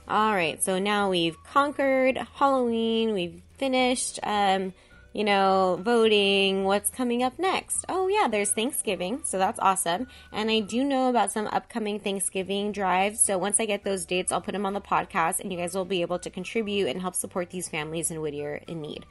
All 0.08 0.34
right, 0.34 0.62
so 0.64 0.80
now 0.80 1.10
we've 1.10 1.42
conquered 1.44 2.18
Halloween, 2.36 3.14
we've 3.14 3.42
finished, 3.58 4.20
um, 4.24 4.74
you 5.14 5.24
know, 5.24 5.80
voting. 5.82 6.64
What's 6.64 6.90
coming 6.90 7.24
up 7.24 7.38
next? 7.38 7.86
Oh, 7.90 8.08
yeah, 8.08 8.28
there's 8.28 8.52
Thanksgiving, 8.52 9.22
so 9.24 9.38
that's 9.38 9.60
awesome. 9.60 10.08
And 10.32 10.50
I 10.50 10.62
do 10.62 10.84
know 10.84 11.10
about 11.10 11.32
some 11.32 11.48
upcoming 11.48 12.00
Thanksgiving 12.00 12.72
drives, 12.72 13.22
so 13.22 13.38
once 13.38 13.60
I 13.60 13.66
get 13.66 13.84
those 13.84 14.06
dates, 14.06 14.32
I'll 14.32 14.42
put 14.42 14.54
them 14.54 14.66
on 14.66 14.74
the 14.74 14.82
podcast, 14.82 15.40
and 15.40 15.52
you 15.52 15.58
guys 15.58 15.76
will 15.76 15.86
be 15.86 16.02
able 16.02 16.20
to 16.20 16.30
contribute 16.30 16.88
and 16.88 17.02
help 17.02 17.16
support 17.16 17.50
these 17.50 17.68
families 17.70 18.12
in 18.12 18.22
Whittier 18.22 18.62
in 18.68 18.82
need. 18.82 19.06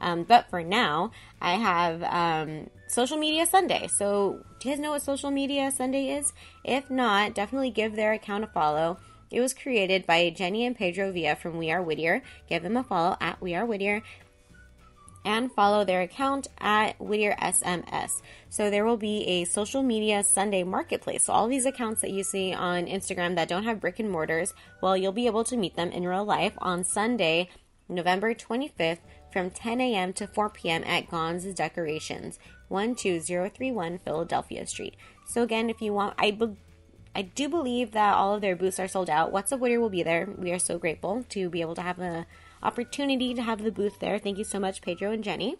Um, 0.00 0.24
but 0.24 0.50
for 0.50 0.62
now, 0.62 1.10
I 1.40 1.54
have 1.54 2.02
um, 2.02 2.68
Social 2.86 3.16
Media 3.16 3.46
Sunday. 3.46 3.88
So, 3.88 4.44
do 4.60 4.68
you 4.68 4.74
guys 4.74 4.82
know 4.82 4.90
what 4.90 5.02
Social 5.02 5.30
Media 5.30 5.70
Sunday 5.70 6.10
is? 6.10 6.32
If 6.64 6.90
not, 6.90 7.34
definitely 7.34 7.70
give 7.70 7.96
their 7.96 8.12
account 8.12 8.44
a 8.44 8.48
follow. 8.48 8.98
It 9.30 9.40
was 9.40 9.54
created 9.54 10.06
by 10.06 10.30
Jenny 10.30 10.64
and 10.64 10.76
Pedro 10.76 11.10
Villa 11.10 11.34
from 11.34 11.56
We 11.56 11.70
Are 11.70 11.82
Whittier. 11.82 12.22
Give 12.48 12.62
them 12.62 12.76
a 12.76 12.84
follow 12.84 13.16
at 13.20 13.40
We 13.40 13.54
Are 13.54 13.66
Whittier 13.66 14.02
and 15.26 15.52
follow 15.52 15.84
their 15.84 16.02
account 16.02 16.46
at 16.58 16.98
Whittier 17.00 17.34
SMS. 17.42 18.22
So 18.48 18.70
there 18.70 18.86
will 18.86 18.96
be 18.96 19.26
a 19.26 19.44
social 19.44 19.82
media 19.82 20.22
Sunday 20.22 20.62
marketplace. 20.62 21.24
So 21.24 21.32
all 21.32 21.48
these 21.48 21.66
accounts 21.66 22.00
that 22.00 22.12
you 22.12 22.22
see 22.22 22.54
on 22.54 22.86
Instagram 22.86 23.34
that 23.34 23.48
don't 23.48 23.64
have 23.64 23.80
brick 23.80 23.98
and 23.98 24.10
mortars, 24.10 24.54
well, 24.80 24.96
you'll 24.96 25.10
be 25.10 25.26
able 25.26 25.42
to 25.44 25.56
meet 25.56 25.74
them 25.74 25.90
in 25.90 26.06
real 26.06 26.24
life 26.24 26.54
on 26.58 26.84
Sunday, 26.84 27.50
November 27.88 28.34
25th 28.34 29.00
from 29.32 29.50
10 29.50 29.80
a.m. 29.80 30.12
to 30.12 30.28
4 30.28 30.48
p.m. 30.50 30.84
at 30.84 31.10
Gon's 31.10 31.44
Decorations, 31.52 32.38
12031 32.68 33.98
Philadelphia 33.98 34.64
Street. 34.64 34.94
So 35.26 35.42
again, 35.42 35.68
if 35.68 35.82
you 35.82 35.92
want, 35.92 36.14
I 36.18 36.38
I 37.16 37.22
do 37.22 37.48
believe 37.48 37.92
that 37.92 38.14
all 38.14 38.34
of 38.34 38.42
their 38.42 38.54
booths 38.54 38.78
are 38.78 38.86
sold 38.86 39.10
out. 39.10 39.32
What's 39.32 39.50
Up 39.50 39.58
Whittier 39.58 39.80
will 39.80 39.90
be 39.90 40.02
there. 40.02 40.28
We 40.38 40.52
are 40.52 40.58
so 40.58 40.78
grateful 40.78 41.24
to 41.30 41.48
be 41.48 41.62
able 41.62 41.74
to 41.74 41.82
have 41.82 41.98
a 41.98 42.26
opportunity 42.62 43.34
to 43.34 43.42
have 43.42 43.62
the 43.62 43.70
booth 43.70 43.98
there. 44.00 44.18
Thank 44.18 44.38
you 44.38 44.44
so 44.44 44.58
much, 44.58 44.82
Pedro 44.82 45.10
and 45.12 45.24
Jenny. 45.24 45.56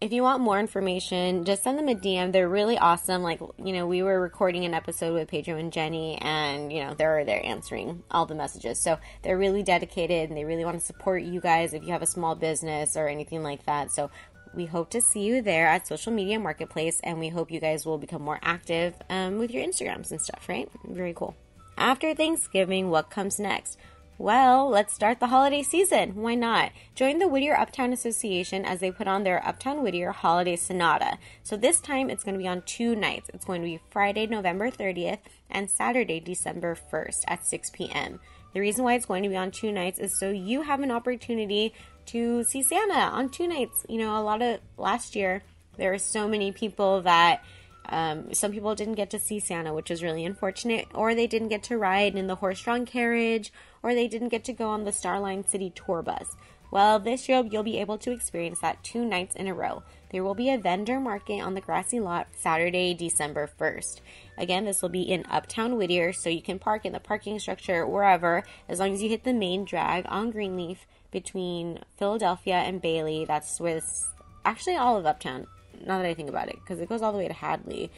If 0.00 0.12
you 0.12 0.22
want 0.22 0.42
more 0.42 0.60
information, 0.60 1.44
just 1.44 1.62
send 1.62 1.78
them 1.78 1.88
a 1.88 1.94
DM. 1.94 2.32
They're 2.32 2.48
really 2.48 2.76
awesome. 2.76 3.22
Like, 3.22 3.40
you 3.56 3.72
know, 3.72 3.86
we 3.86 4.02
were 4.02 4.20
recording 4.20 4.64
an 4.64 4.74
episode 4.74 5.14
with 5.14 5.28
Pedro 5.28 5.56
and 5.56 5.72
Jenny, 5.72 6.18
and, 6.20 6.72
you 6.72 6.84
know, 6.84 6.94
they're 6.94 7.24
there 7.24 7.44
answering 7.44 8.02
all 8.10 8.26
the 8.26 8.34
messages. 8.34 8.78
So 8.78 8.98
they're 9.22 9.38
really 9.38 9.62
dedicated 9.62 10.28
and 10.28 10.36
they 10.36 10.44
really 10.44 10.64
want 10.64 10.78
to 10.78 10.84
support 10.84 11.22
you 11.22 11.40
guys 11.40 11.72
if 11.72 11.84
you 11.84 11.92
have 11.92 12.02
a 12.02 12.06
small 12.06 12.34
business 12.34 12.96
or 12.96 13.08
anything 13.08 13.42
like 13.42 13.64
that. 13.64 13.92
So 13.92 14.10
we 14.54 14.66
hope 14.66 14.90
to 14.90 15.00
see 15.00 15.22
you 15.22 15.42
there 15.42 15.66
at 15.66 15.86
Social 15.86 16.12
Media 16.12 16.38
Marketplace, 16.38 17.00
and 17.02 17.18
we 17.18 17.28
hope 17.28 17.50
you 17.50 17.60
guys 17.60 17.86
will 17.86 17.98
become 17.98 18.22
more 18.22 18.38
active 18.42 18.94
um, 19.08 19.38
with 19.38 19.50
your 19.52 19.64
Instagrams 19.66 20.10
and 20.10 20.20
stuff, 20.20 20.48
right? 20.48 20.68
Very 20.84 21.14
cool. 21.14 21.34
After 21.76 22.14
Thanksgiving, 22.14 22.90
what 22.90 23.10
comes 23.10 23.40
next? 23.40 23.78
Well, 24.16 24.68
let's 24.68 24.94
start 24.94 25.18
the 25.18 25.26
holiday 25.26 25.64
season. 25.64 26.14
Why 26.14 26.36
not? 26.36 26.70
Join 26.94 27.18
the 27.18 27.26
Whittier 27.26 27.58
Uptown 27.58 27.92
Association 27.92 28.64
as 28.64 28.78
they 28.78 28.92
put 28.92 29.08
on 29.08 29.24
their 29.24 29.44
Uptown 29.44 29.82
Whittier 29.82 30.12
Holiday 30.12 30.54
Sonata. 30.54 31.18
So 31.42 31.56
this 31.56 31.80
time 31.80 32.08
it's 32.08 32.22
going 32.22 32.34
to 32.34 32.42
be 32.42 32.46
on 32.46 32.62
two 32.62 32.94
nights. 32.94 33.28
It's 33.34 33.44
going 33.44 33.60
to 33.62 33.66
be 33.66 33.80
Friday, 33.90 34.28
November 34.28 34.70
30th 34.70 35.18
and 35.50 35.68
Saturday, 35.68 36.20
December 36.20 36.78
1st 36.92 37.24
at 37.26 37.44
6 37.44 37.70
p.m. 37.70 38.20
The 38.52 38.60
reason 38.60 38.84
why 38.84 38.94
it's 38.94 39.04
going 39.04 39.24
to 39.24 39.28
be 39.28 39.36
on 39.36 39.50
two 39.50 39.72
nights 39.72 39.98
is 39.98 40.16
so 40.20 40.30
you 40.30 40.62
have 40.62 40.78
an 40.78 40.92
opportunity 40.92 41.74
to 42.06 42.44
see 42.44 42.62
Santa 42.62 42.94
on 42.94 43.30
two 43.30 43.48
nights. 43.48 43.84
You 43.88 43.98
know, 43.98 44.16
a 44.16 44.22
lot 44.22 44.42
of 44.42 44.60
last 44.78 45.16
year 45.16 45.42
there 45.76 45.90
were 45.90 45.98
so 45.98 46.28
many 46.28 46.52
people 46.52 47.02
that 47.02 47.42
um, 47.88 48.32
some 48.32 48.52
people 48.52 48.74
didn't 48.74 48.94
get 48.94 49.10
to 49.10 49.18
see 49.18 49.40
Santa, 49.40 49.74
which 49.74 49.90
was 49.90 50.02
really 50.02 50.24
unfortunate, 50.24 50.86
or 50.94 51.14
they 51.14 51.26
didn't 51.26 51.48
get 51.48 51.64
to 51.64 51.76
ride 51.76 52.14
in 52.14 52.28
the 52.28 52.36
horse-drawn 52.36 52.86
carriage, 52.86 53.52
or 53.84 53.94
they 53.94 54.08
didn't 54.08 54.30
get 54.30 54.42
to 54.44 54.52
go 54.52 54.70
on 54.70 54.84
the 54.84 54.90
Starline 54.90 55.46
City 55.46 55.70
tour 55.70 56.02
bus. 56.02 56.34
Well, 56.70 56.98
this 56.98 57.28
year 57.28 57.44
you'll 57.48 57.62
be 57.62 57.78
able 57.78 57.98
to 57.98 58.10
experience 58.10 58.58
that 58.60 58.82
two 58.82 59.04
nights 59.04 59.36
in 59.36 59.46
a 59.46 59.54
row. 59.54 59.84
There 60.10 60.24
will 60.24 60.34
be 60.34 60.50
a 60.50 60.58
vendor 60.58 60.98
market 60.98 61.40
on 61.40 61.54
the 61.54 61.60
grassy 61.60 62.00
lot 62.00 62.28
Saturday, 62.36 62.94
December 62.94 63.48
1st. 63.60 64.00
Again, 64.38 64.64
this 64.64 64.80
will 64.80 64.88
be 64.88 65.02
in 65.02 65.24
Uptown 65.30 65.76
Whittier, 65.76 66.12
so 66.12 66.30
you 66.30 66.42
can 66.42 66.58
park 66.58 66.84
in 66.84 66.92
the 66.92 66.98
parking 66.98 67.38
structure 67.38 67.86
wherever 67.86 68.42
as 68.68 68.80
long 68.80 68.92
as 68.92 69.02
you 69.02 69.08
hit 69.08 69.22
the 69.22 69.34
main 69.34 69.64
drag 69.64 70.04
on 70.08 70.30
Greenleaf 70.30 70.86
between 71.12 71.78
Philadelphia 71.96 72.56
and 72.56 72.82
Bailey. 72.82 73.24
That's 73.24 73.58
this, 73.58 74.08
actually 74.44 74.76
all 74.76 74.96
of 74.96 75.06
Uptown, 75.06 75.46
now 75.86 75.98
that 75.98 76.06
I 76.06 76.14
think 76.14 76.30
about 76.30 76.48
it, 76.48 76.56
because 76.56 76.80
it 76.80 76.88
goes 76.88 77.02
all 77.02 77.12
the 77.12 77.18
way 77.18 77.28
to 77.28 77.34
Hadley. 77.34 77.90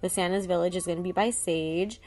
The 0.00 0.08
Santa's 0.08 0.46
Village 0.46 0.74
is 0.74 0.86
going 0.86 0.98
to 0.98 1.04
be 1.04 1.12
by 1.12 1.30
Sage. 1.30 2.00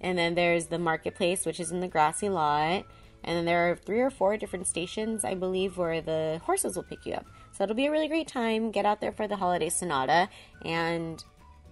And 0.00 0.18
then 0.18 0.34
there's 0.34 0.66
the 0.66 0.78
marketplace, 0.78 1.44
which 1.44 1.60
is 1.60 1.70
in 1.70 1.80
the 1.80 1.88
grassy 1.88 2.28
lot. 2.28 2.84
And 3.22 3.36
then 3.36 3.44
there 3.44 3.70
are 3.70 3.76
three 3.76 4.00
or 4.00 4.10
four 4.10 4.36
different 4.36 4.66
stations, 4.66 5.24
I 5.24 5.34
believe, 5.34 5.76
where 5.76 6.00
the 6.00 6.40
horses 6.44 6.76
will 6.76 6.84
pick 6.84 7.04
you 7.04 7.14
up. 7.14 7.26
So 7.52 7.64
it'll 7.64 7.76
be 7.76 7.86
a 7.86 7.90
really 7.90 8.08
great 8.08 8.28
time. 8.28 8.70
Get 8.70 8.86
out 8.86 9.00
there 9.00 9.12
for 9.12 9.28
the 9.28 9.36
holiday 9.36 9.68
sonata. 9.68 10.28
And 10.64 11.22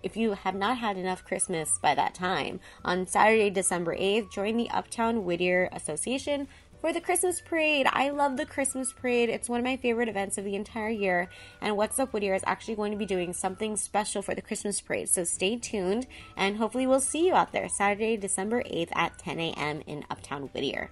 if 0.03 0.17
you 0.17 0.33
have 0.33 0.55
not 0.55 0.79
had 0.79 0.97
enough 0.97 1.25
Christmas 1.25 1.79
by 1.79 1.95
that 1.95 2.15
time, 2.15 2.61
on 2.85 3.07
Saturday, 3.07 3.51
December 3.51 3.97
8th, 3.97 4.31
join 4.31 4.57
the 4.57 4.71
Uptown 4.71 5.25
Whittier 5.25 5.69
Association 5.73 6.49
for 6.81 6.93
the 6.93 7.01
Christmas 7.01 7.41
parade. 7.41 7.87
I 7.91 8.11
love 8.11 8.37
the 8.37 8.47
Christmas 8.47 8.93
parade. 8.93 9.29
It's 9.29 9.49
one 9.49 9.61
of 9.61 9.65
my 9.65 9.77
favorite 9.77 10.09
events 10.09 10.39
of 10.39 10.45
the 10.45 10.55
entire 10.55 10.91
year. 10.91 11.29
And 11.61 11.77
What's 11.77 11.99
Up 11.99 12.13
Whittier 12.13 12.35
is 12.35 12.45
actually 12.47 12.77
going 12.77 12.93
to 12.93 12.99
be 12.99 13.07
doing 13.07 13.33
something 13.33 13.77
special 13.77 14.23
for 14.23 14.35
the 14.35 14.43
Christmas 14.43 14.81
parade. 14.81 15.09
So 15.09 15.25
stay 15.25 15.57
tuned 15.57 16.07
and 16.37 16.57
hopefully 16.57 16.87
we'll 16.87 17.01
see 17.01 17.27
you 17.27 17.35
out 17.35 17.53
there 17.53 17.69
Saturday, 17.69 18.17
December 18.17 18.63
8th 18.63 18.91
at 18.95 19.19
10 19.19 19.41
a.m. 19.41 19.83
in 19.87 20.05
Uptown 20.11 20.43
Whittier. 20.55 20.91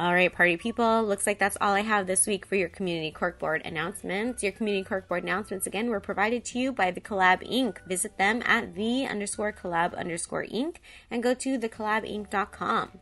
All 0.00 0.12
right, 0.12 0.32
party 0.32 0.56
people. 0.56 1.04
Looks 1.04 1.28
like 1.28 1.38
that's 1.38 1.58
all 1.60 1.74
I 1.74 1.82
have 1.82 2.08
this 2.08 2.26
week 2.26 2.44
for 2.44 2.56
your 2.56 2.68
community 2.68 3.12
corkboard 3.12 3.64
announcements. 3.64 4.42
Your 4.42 4.50
community 4.50 4.88
corkboard 4.88 5.22
announcements 5.22 5.66
again 5.66 5.90
were 5.90 6.00
provided 6.00 6.44
to 6.46 6.58
you 6.58 6.72
by 6.72 6.90
the 6.90 7.00
Collab 7.00 7.48
Inc. 7.48 7.86
Visit 7.86 8.18
them 8.18 8.42
at 8.44 8.74
the 8.74 9.06
underscore 9.06 9.52
collab 9.52 9.96
underscore 9.96 10.44
inc 10.46 10.78
and 11.08 11.22
go 11.22 11.34
to 11.34 11.56
thecollabinc.com. 11.56 13.01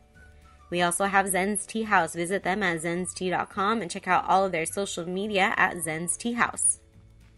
We 0.71 0.81
also 0.81 1.05
have 1.05 1.29
Zen's 1.29 1.67
Tea 1.67 1.83
House. 1.83 2.15
Visit 2.15 2.43
them 2.43 2.63
at 2.63 2.81
zenstea.com 2.81 3.81
and 3.81 3.91
check 3.91 4.07
out 4.07 4.27
all 4.27 4.45
of 4.45 4.51
their 4.51 4.65
social 4.65 5.05
media 5.05 5.53
at 5.57 5.83
Zen's 5.83 6.17
Tea 6.17 6.31
House. 6.31 6.79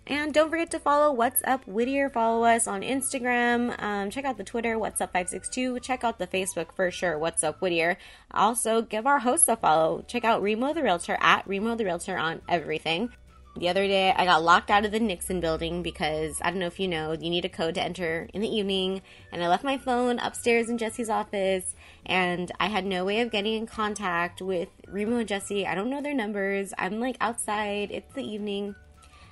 And 0.05 0.33
don't 0.33 0.49
forget 0.49 0.69
to 0.71 0.79
follow 0.79 1.13
What's 1.13 1.41
Up 1.45 1.65
Whittier. 1.65 2.09
Follow 2.09 2.43
us 2.43 2.67
on 2.67 2.81
Instagram. 2.81 3.81
Um, 3.81 4.09
check 4.09 4.25
out 4.25 4.37
the 4.37 4.43
Twitter, 4.43 4.77
What's 4.77 4.99
Up 4.99 5.13
562. 5.13 5.79
Check 5.79 6.03
out 6.03 6.19
the 6.19 6.27
Facebook 6.27 6.73
for 6.75 6.91
sure, 6.91 7.17
What's 7.17 7.43
Up 7.43 7.61
Whittier. 7.61 7.97
Also, 8.31 8.81
give 8.81 9.07
our 9.07 9.19
hosts 9.19 9.47
a 9.47 9.55
follow. 9.55 10.03
Check 10.07 10.25
out 10.25 10.41
Remo 10.41 10.73
the 10.73 10.83
Realtor 10.83 11.17
at 11.21 11.47
Remo 11.47 11.75
the 11.75 11.85
Realtor 11.85 12.17
on 12.17 12.41
everything. 12.49 13.11
The 13.55 13.69
other 13.69 13.85
day, 13.85 14.11
I 14.11 14.25
got 14.25 14.43
locked 14.43 14.71
out 14.71 14.83
of 14.83 14.91
the 14.91 14.99
Nixon 14.99 15.39
building 15.39 15.83
because 15.83 16.41
I 16.41 16.49
don't 16.49 16.59
know 16.59 16.65
if 16.65 16.79
you 16.79 16.87
know, 16.87 17.11
you 17.11 17.29
need 17.29 17.45
a 17.45 17.49
code 17.49 17.75
to 17.75 17.83
enter 17.83 18.27
in 18.33 18.41
the 18.41 18.47
evening. 18.47 19.03
And 19.31 19.43
I 19.43 19.47
left 19.47 19.63
my 19.63 19.77
phone 19.77 20.17
upstairs 20.17 20.69
in 20.69 20.79
Jesse's 20.79 21.09
office, 21.09 21.75
and 22.03 22.51
I 22.59 22.67
had 22.67 22.83
no 22.83 23.05
way 23.05 23.21
of 23.21 23.29
getting 23.29 23.53
in 23.53 23.67
contact 23.67 24.41
with 24.41 24.69
Remo 24.87 25.17
and 25.17 25.27
Jesse. 25.27 25.67
I 25.67 25.75
don't 25.75 25.91
know 25.91 26.01
their 26.01 26.15
numbers. 26.15 26.73
I'm 26.79 26.99
like 26.99 27.15
outside, 27.21 27.91
it's 27.91 28.11
the 28.15 28.23
evening. 28.23 28.73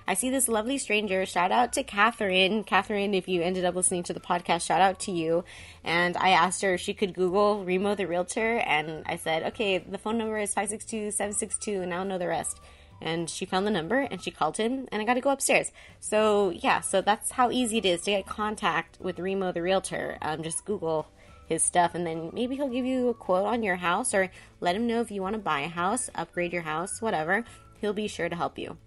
I 0.08 0.14
see 0.14 0.30
this 0.30 0.48
lovely 0.48 0.78
stranger. 0.78 1.26
Shout 1.26 1.52
out 1.52 1.74
to 1.74 1.84
Catherine. 1.84 2.64
Catherine, 2.64 3.14
if 3.14 3.28
you 3.28 3.42
ended 3.42 3.66
up 3.66 3.76
listening 3.76 4.04
to 4.04 4.14
the 4.14 4.20
podcast, 4.20 4.66
shout 4.66 4.82
out 4.82 5.00
to 5.02 5.12
you. 5.12 5.46
And 5.84 6.16
I 6.18 6.30
asked 6.30 6.62
her 6.62 6.74
if 6.74 6.82
she 6.82 6.94
could 6.94 7.14
Google 7.14 7.64
Remo 7.64 7.96
the 7.96 8.08
Realtor. 8.08 8.58
And 8.58 9.04
I 9.06 9.16
said, 9.16 9.44
okay, 9.54 9.78
the 9.78 9.98
phone 9.98 10.18
number 10.18 10.38
is 10.38 10.54
562 10.54 11.12
762, 11.12 11.82
and 11.82 11.94
I'll 11.94 12.06
know 12.06 12.18
the 12.18 12.28
rest. 12.28 12.60
And 13.02 13.30
she 13.30 13.46
found 13.46 13.66
the 13.66 13.72
number 13.72 14.00
and 14.00 14.22
she 14.22 14.30
called 14.32 14.58
him, 14.58 14.88
and 14.92 15.02
I 15.02 15.06
got 15.06 15.16
to 15.16 15.22
go 15.22 15.32
upstairs. 15.32 15.72
So, 16.00 16.52
yeah, 16.52 16.82
so 16.82 17.02
that's 17.02 17.32
how 17.32 17.50
easy 17.50 17.80
it 17.80 17.86
is 17.86 18.02
to 18.04 18.12
get 18.12 18.28
contact 18.28 19.00
with 19.02 19.20
Remo 19.20 19.52
the 19.52 19.62
Realtor. 19.62 20.18
Um, 20.22 20.44
just 20.44 20.66
Google 20.66 21.08
his 21.52 21.62
stuff 21.62 21.94
and 21.94 22.08
then 22.08 22.32
maybe 22.34 22.56
he'll 22.56 22.70
give 22.70 22.86
you 22.86 23.10
a 23.10 23.14
quote 23.14 23.46
on 23.46 23.62
your 23.62 23.76
house 23.76 24.14
or 24.14 24.32
let 24.62 24.76
him 24.76 24.88
know 24.88 25.02
if 25.02 25.12
you 25.12 25.22
want 25.22 25.34
to 25.34 25.40
buy 25.40 25.60
a 25.60 25.68
house, 25.68 26.10
upgrade 26.16 26.54
your 26.54 26.62
house, 26.62 27.02
whatever. 27.02 27.44
He'll 27.82 27.94
be 27.94 28.08
sure 28.08 28.30
to 28.30 28.36
help 28.36 28.58
you. 28.58 28.78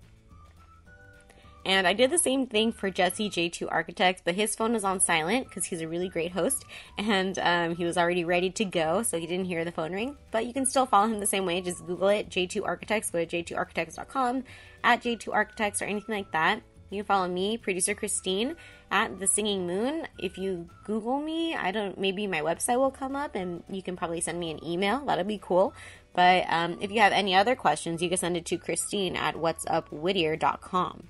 And 1.67 1.87
I 1.87 1.95
did 1.95 2.11
the 2.11 2.19
same 2.19 2.47
thing 2.47 2.73
for 2.73 2.91
Jesse 2.91 3.31
J2 3.31 3.69
Architects, 3.71 4.21
but 4.25 4.35
his 4.35 4.55
phone 4.55 4.75
was 4.75 4.85
on 4.85 5.01
silent 5.01 5.49
because 5.49 5.65
he's 5.65 5.81
a 5.81 5.89
really 5.89 6.09
great 6.09 6.33
host 6.33 6.65
and 6.99 7.39
um, 7.39 7.75
he 7.75 7.85
was 7.85 7.97
already 7.97 8.25
ready 8.25 8.51
to 8.51 8.65
go, 8.65 9.03
so 9.03 9.19
he 9.19 9.27
didn't 9.27 9.47
hear 9.47 9.65
the 9.65 9.73
phone 9.73 9.93
ring. 9.93 10.17
But 10.31 10.47
you 10.47 10.53
can 10.53 10.67
still 10.67 10.85
follow 10.85 11.09
him 11.09 11.21
the 11.21 11.27
same 11.27 11.47
way. 11.47 11.61
Just 11.63 11.87
Google 11.87 12.09
it, 12.09 12.29
J2 12.29 12.65
Architects, 12.65 13.11
go 13.11 13.25
to 13.25 13.43
j2architects.com, 13.43 14.45
at 14.83 15.03
J2 15.03 15.33
Architects, 15.33 15.81
or 15.81 15.87
anything 15.87 16.15
like 16.15 16.33
that. 16.33 16.61
You 16.91 17.03
can 17.03 17.07
follow 17.07 17.29
me, 17.29 17.57
producer 17.57 17.95
Christine, 17.95 18.57
at 18.91 19.19
The 19.19 19.27
Singing 19.27 19.67
Moon. 19.67 20.07
If 20.19 20.37
you 20.37 20.69
Google 20.85 21.19
me, 21.19 21.55
I 21.55 21.71
don't, 21.71 21.99
maybe 21.99 22.27
my 22.27 22.43
website 22.43 22.79
will 22.79 22.91
come 22.91 23.17
up 23.17 23.35
and 23.35 23.65
you 23.71 23.83
can 23.83 23.97
probably 23.97 24.21
send 24.21 24.39
me 24.39 24.51
an 24.51 24.63
email. 24.63 25.03
That'll 25.05 25.25
be 25.25 25.41
cool. 25.43 25.75
But 26.13 26.45
um, 26.49 26.79
if 26.81 26.93
you 26.93 27.01
have 27.01 27.13
any 27.13 27.35
other 27.35 27.57
questions, 27.57 28.03
you 28.03 28.09
can 28.11 28.19
send 28.19 28.37
it 28.37 28.45
to 28.47 28.59
Christine 28.59 29.17
at 29.17 29.35
whatsupwhittier.com 29.35 31.09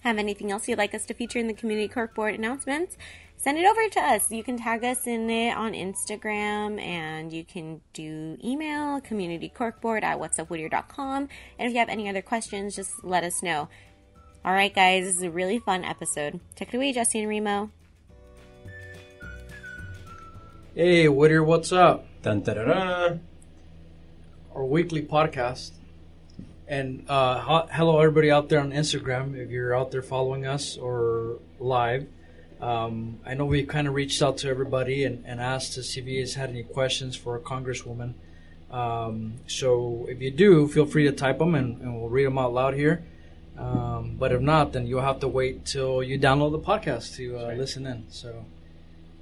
have 0.00 0.18
anything 0.18 0.50
else 0.50 0.68
you'd 0.68 0.78
like 0.78 0.94
us 0.94 1.06
to 1.06 1.14
feature 1.14 1.38
in 1.38 1.46
the 1.46 1.54
community 1.54 1.92
corkboard 1.92 2.34
announcements, 2.34 2.96
send 3.36 3.58
it 3.58 3.66
over 3.66 3.88
to 3.88 4.00
us. 4.00 4.30
You 4.30 4.42
can 4.42 4.58
tag 4.58 4.84
us 4.84 5.06
in 5.06 5.30
it 5.30 5.56
on 5.56 5.72
Instagram 5.72 6.80
and 6.80 7.32
you 7.32 7.44
can 7.44 7.80
do 7.92 8.36
email 8.44 9.00
communitycorkboard 9.00 10.02
at 10.02 10.18
whatsupwhittier.com. 10.18 11.28
And 11.58 11.68
if 11.68 11.72
you 11.72 11.78
have 11.78 11.88
any 11.88 12.08
other 12.08 12.22
questions, 12.22 12.76
just 12.76 13.04
let 13.04 13.24
us 13.24 13.42
know. 13.42 13.68
All 14.44 14.52
right, 14.52 14.74
guys, 14.74 15.04
this 15.04 15.16
is 15.16 15.22
a 15.22 15.30
really 15.30 15.58
fun 15.58 15.84
episode. 15.84 16.40
Take 16.56 16.72
it 16.72 16.76
away, 16.76 16.92
Jesse 16.92 17.18
and 17.18 17.28
Remo. 17.28 17.70
Hey, 20.74 21.08
Whittier, 21.08 21.44
what's 21.44 21.72
up? 21.72 22.06
Dun, 22.22 22.42
da, 22.42 22.54
da, 22.54 22.64
da. 22.64 23.16
Our 24.54 24.64
weekly 24.64 25.02
podcast. 25.02 25.72
And 26.70 27.04
uh, 27.08 27.40
ho- 27.40 27.66
hello, 27.72 27.98
everybody 27.98 28.30
out 28.30 28.48
there 28.48 28.60
on 28.60 28.70
Instagram. 28.70 29.36
If 29.36 29.50
you're 29.50 29.76
out 29.76 29.90
there 29.90 30.02
following 30.02 30.46
us 30.46 30.76
or 30.76 31.40
live, 31.58 32.06
um, 32.60 33.18
I 33.26 33.34
know 33.34 33.44
we 33.44 33.64
kind 33.64 33.88
of 33.88 33.94
reached 33.94 34.22
out 34.22 34.38
to 34.38 34.48
everybody 34.48 35.02
and, 35.02 35.24
and 35.26 35.40
asked 35.40 35.72
to 35.72 35.82
see 35.82 35.98
if 35.98 36.06
you 36.06 36.20
guys 36.20 36.34
had 36.34 36.48
any 36.50 36.62
questions 36.62 37.16
for 37.16 37.34
a 37.34 37.40
congresswoman. 37.40 38.14
Um, 38.70 39.40
so 39.48 40.06
if 40.08 40.22
you 40.22 40.30
do, 40.30 40.68
feel 40.68 40.86
free 40.86 41.02
to 41.06 41.12
type 41.12 41.40
them 41.40 41.56
and, 41.56 41.80
and 41.80 41.98
we'll 41.98 42.08
read 42.08 42.26
them 42.26 42.38
out 42.38 42.52
loud 42.52 42.74
here. 42.74 43.02
Um, 43.58 44.14
but 44.16 44.30
if 44.30 44.40
not, 44.40 44.72
then 44.72 44.86
you'll 44.86 45.02
have 45.02 45.18
to 45.20 45.28
wait 45.28 45.66
till 45.66 46.04
you 46.04 46.20
download 46.20 46.52
the 46.52 46.60
podcast 46.60 47.16
to 47.16 47.36
uh, 47.36 47.54
listen 47.54 47.84
in. 47.84 48.04
So, 48.10 48.44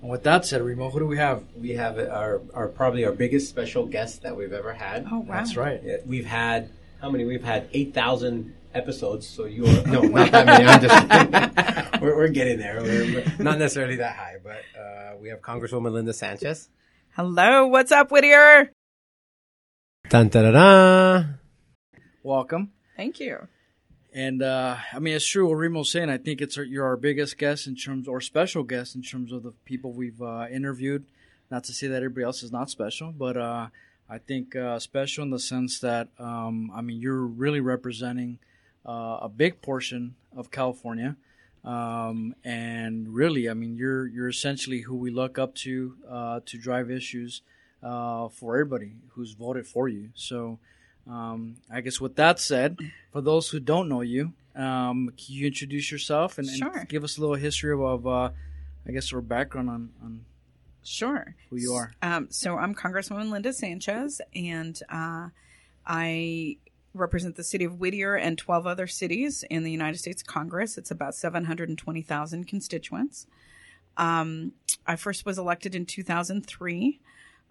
and 0.02 0.11
with 0.11 0.23
that 0.25 0.45
said, 0.45 0.61
Remo, 0.61 0.90
who 0.90 0.99
do 0.99 1.07
we 1.07 1.17
have? 1.17 1.45
We 1.57 1.71
have 1.71 1.99
our, 1.99 2.43
our 2.52 2.69
probably 2.69 3.07
our 3.07 3.12
biggest 3.12 3.49
special 3.49 3.87
guest 3.87 4.21
that 4.21 4.37
we've 4.37 4.52
ever 4.52 4.75
had. 4.75 5.07
Oh, 5.11 5.21
wow. 5.21 5.37
That's 5.37 5.57
right. 5.57 5.81
We've 6.07 6.26
had 6.26 6.69
how 7.00 7.11
many? 7.11 7.25
We've 7.25 7.45
had 7.45 7.69
eight 7.73 7.95
thousand 7.95 8.55
episodes. 8.75 9.26
So 9.26 9.45
you 9.45 9.64
are 9.67 9.87
no, 9.87 10.02
not 10.02 10.33
that 10.33 10.47
many. 10.47 10.64
I'm 10.67 10.81
just 10.81 12.02
we're, 12.02 12.17
we're 12.17 12.28
getting 12.28 12.59
there. 12.59 12.81
We're, 12.83 13.25
we're 13.38 13.45
not 13.45 13.59
necessarily 13.59 13.97
that 13.97 14.17
high, 14.17 14.37
but 14.43 14.62
uh, 14.78 15.17
we 15.21 15.28
have 15.28 15.40
Congresswoman 15.40 15.93
Linda 15.93 16.12
Sanchez. 16.12 16.69
Hello, 17.17 17.67
what's 17.67 17.93
up, 17.93 18.11
Whittier? 18.11 18.73
Dun, 20.09 20.28
da, 20.28 20.43
da, 20.43 20.50
da. 20.52 21.25
Welcome. 22.23 22.73
Thank 22.97 23.21
you. 23.21 23.49
And 24.12 24.43
uh, 24.43 24.76
I 24.93 24.99
mean, 24.99 25.14
it's 25.14 25.26
true 25.26 25.49
what 25.49 25.59
Remo's 25.59 25.90
saying. 25.90 26.11
I 26.11 26.19
think 26.19 26.40
it's 26.40 26.57
our, 26.57 26.64
you're 26.64 26.87
our 26.87 26.97
biggest 26.97 27.38
guest 27.38 27.67
in 27.67 27.76
terms, 27.76 28.09
or 28.09 28.21
special 28.21 28.62
guest 28.62 28.97
in 28.97 29.02
terms 29.02 29.33
of 29.33 29.43
the 29.43 29.52
people 29.64 29.93
we've 29.93 30.21
uh, 30.21 30.47
interviewed. 30.50 31.05
Not 31.50 31.64
to 31.64 31.73
say 31.73 31.87
that 31.88 31.97
everybody 31.97 32.25
else 32.25 32.43
is 32.43 32.52
not 32.52 32.71
special, 32.71 33.12
but 33.12 33.37
uh, 33.37 33.69
I 34.11 34.19
think 34.19 34.57
uh, 34.57 34.79
special 34.79 35.25
in 35.25 35.31
the 35.31 35.38
sense 35.38 35.79
that 35.81 36.09
um, 36.19 36.71
I 36.75 36.81
mean 36.81 37.00
you're 37.00 37.27
really 37.27 37.61
representing 37.61 38.38
uh, 38.87 39.19
a 39.23 39.29
big 39.29 39.61
portion 39.61 40.15
of 40.37 40.50
California, 40.50 41.17
um, 41.65 42.35
and 42.45 43.15
really, 43.15 43.49
I 43.49 43.55
mean 43.55 43.77
you're 43.77 44.07
you're 44.07 44.29
essentially 44.29 44.81
who 44.83 44.97
we 44.97 45.11
look 45.11 45.38
up 45.38 45.55
to 45.57 45.95
uh, 46.09 46.41
to 46.47 46.59
drive 46.59 46.91
issues 46.91 47.43
uh, 47.83 48.29
for 48.29 48.55
everybody 48.55 48.93
who's 49.11 49.33
voted 49.33 49.67
for 49.67 49.88
you. 49.88 50.11
So. 50.15 50.59
Um, 51.11 51.57
I 51.73 51.81
guess 51.81 52.03
with 52.03 52.17
that 52.17 52.38
said, 52.38 52.77
for 53.12 53.23
those 53.23 53.49
who 53.49 53.61
don't 53.61 53.88
know 53.88 54.03
you, 54.03 54.35
um, 54.55 55.11
can 55.17 55.35
you 55.35 55.47
introduce 55.47 55.91
yourself 55.91 56.37
and, 56.37 56.47
and 56.47 56.87
give 56.87 57.03
us 57.03 57.17
a 57.17 57.23
little 57.23 57.37
history 57.37 57.73
of, 57.73 57.81
of 57.81 58.07
uh, 58.07 58.29
I 58.88 58.93
guess, 58.93 59.12
our 59.12 59.21
background 59.21 59.69
on, 59.69 59.91
on 60.03 60.25
Sure. 60.82 61.35
who 61.50 61.56
you 61.56 61.73
are? 61.73 61.92
Um, 62.02 62.28
so 62.30 62.56
I'm 62.56 62.75
Congresswoman 62.75 63.30
Linda 63.30 63.52
Sanchez, 63.52 64.20
and 64.35 64.80
uh, 64.88 65.28
I 65.87 66.56
represent 66.94 67.37
the 67.37 67.44
city 67.44 67.64
of 67.64 67.78
Whittier 67.78 68.14
and 68.14 68.38
12 68.38 68.66
other 68.66 68.87
cities 68.87 69.44
in 69.50 69.62
the 69.64 69.70
United 69.70 69.99
States 69.99 70.23
Congress. 70.23 70.78
It's 70.78 70.90
about 70.90 71.14
720,000 71.14 72.47
constituents. 72.47 73.26
Um, 73.97 74.52
I 74.87 74.97
first 74.97 75.26
was 75.26 75.38
elected 75.38 75.75
in 75.75 75.87
2003, 75.87 77.00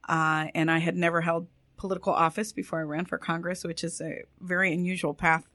uh, 0.07 0.47
and 0.55 0.71
I 0.71 0.79
had 0.79 0.95
never 0.95 1.21
held 1.21 1.47
political 1.77 2.13
office 2.13 2.51
before 2.51 2.79
I 2.79 2.83
ran 2.83 3.05
for 3.05 3.17
Congress, 3.17 3.63
which 3.63 3.83
is 3.83 4.01
a 4.01 4.23
very 4.41 4.73
unusual 4.73 5.13
path 5.13 5.47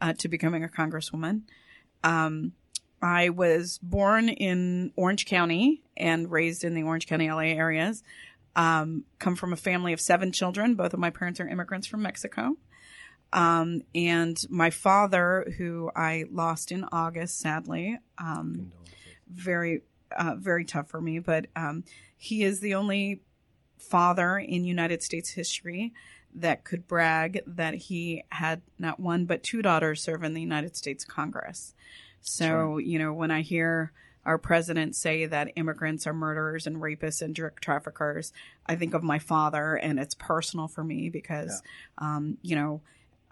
uh, 0.00 0.12
to 0.14 0.28
becoming 0.28 0.64
a 0.64 0.68
congresswoman. 0.68 1.42
Um, 2.04 2.52
I 3.02 3.30
was 3.30 3.78
born 3.82 4.28
in 4.28 4.92
Orange 4.94 5.26
County 5.26 5.82
and 5.96 6.30
raised 6.30 6.62
in 6.62 6.74
the 6.74 6.84
Orange 6.84 7.06
County, 7.06 7.30
LA 7.30 7.40
areas. 7.40 8.02
Um, 8.54 9.04
come 9.18 9.34
from 9.34 9.52
a 9.52 9.56
family 9.56 9.92
of 9.92 10.00
seven 10.00 10.30
children. 10.30 10.74
Both 10.74 10.94
of 10.94 11.00
my 11.00 11.10
parents 11.10 11.40
are 11.40 11.48
immigrants 11.48 11.86
from 11.86 12.02
Mexico. 12.02 12.56
Um, 13.32 13.82
and 13.94 14.38
my 14.50 14.70
father, 14.70 15.52
who 15.56 15.90
I 15.96 16.24
lost 16.30 16.70
in 16.70 16.84
August, 16.92 17.38
sadly, 17.40 17.98
um, 18.18 18.72
very, 19.28 19.82
uh, 20.16 20.36
very 20.36 20.64
tough 20.64 20.88
for 20.88 21.00
me, 21.00 21.18
but 21.18 21.46
um, 21.56 21.84
he 22.16 22.44
is 22.44 22.60
the 22.60 22.74
only 22.74 23.22
father 23.78 24.38
in 24.38 24.64
United 24.64 25.02
States 25.02 25.30
history 25.30 25.92
that 26.34 26.64
could 26.64 26.86
brag 26.86 27.40
that 27.46 27.74
he 27.74 28.22
had 28.30 28.62
not 28.78 29.00
one 29.00 29.26
but 29.26 29.42
two 29.42 29.60
daughters 29.60 30.02
serve 30.02 30.22
in 30.22 30.34
the 30.34 30.40
United 30.40 30.76
States 30.76 31.04
Congress. 31.04 31.74
So, 32.22 32.44
sure. 32.44 32.80
you 32.80 32.98
know, 32.98 33.12
when 33.12 33.30
I 33.30 33.42
hear 33.42 33.92
our 34.24 34.38
president 34.38 34.94
say 34.94 35.26
that 35.26 35.52
immigrants 35.56 36.06
are 36.06 36.12
murderers 36.12 36.66
and 36.66 36.76
rapists 36.76 37.22
and 37.22 37.34
drug 37.34 37.60
traffickers, 37.60 38.32
I 38.64 38.76
think 38.76 38.94
of 38.94 39.02
my 39.02 39.18
father 39.18 39.74
and 39.74 39.98
it's 39.98 40.14
personal 40.14 40.68
for 40.68 40.84
me 40.84 41.10
because, 41.10 41.60
yeah. 42.00 42.16
um, 42.16 42.38
you 42.40 42.54
know, 42.56 42.80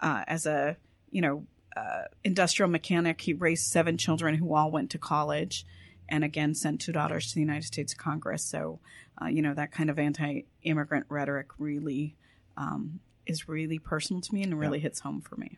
uh, 0.01 0.23
as 0.27 0.45
a, 0.45 0.75
you 1.09 1.21
know, 1.21 1.45
uh, 1.75 2.03
industrial 2.23 2.69
mechanic, 2.69 3.21
he 3.21 3.33
raised 3.33 3.65
seven 3.65 3.97
children 3.97 4.35
who 4.35 4.53
all 4.53 4.69
went 4.69 4.91
to 4.91 4.97
college 4.97 5.65
and 6.09 6.25
again 6.25 6.53
sent 6.53 6.81
two 6.81 6.91
daughters 6.91 7.29
to 7.29 7.35
the 7.35 7.41
United 7.41 7.65
States 7.65 7.93
Congress. 7.93 8.43
So, 8.43 8.79
uh, 9.21 9.27
you 9.27 9.41
know, 9.41 9.53
that 9.53 9.71
kind 9.71 9.89
of 9.89 9.97
anti 9.97 10.43
immigrant 10.63 11.05
rhetoric 11.07 11.47
really 11.57 12.15
um, 12.57 12.99
is 13.25 13.47
really 13.47 13.79
personal 13.79 14.21
to 14.21 14.33
me 14.33 14.43
and 14.43 14.59
really 14.59 14.79
yeah. 14.79 14.83
hits 14.83 14.99
home 14.99 15.21
for 15.21 15.37
me. 15.37 15.57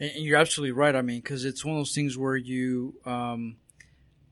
And 0.00 0.12
you're 0.16 0.38
absolutely 0.38 0.72
right. 0.72 0.94
I 0.94 1.02
mean, 1.02 1.20
because 1.20 1.44
it's 1.44 1.64
one 1.64 1.76
of 1.76 1.80
those 1.80 1.94
things 1.94 2.16
where 2.16 2.36
you, 2.36 2.94
um, 3.04 3.56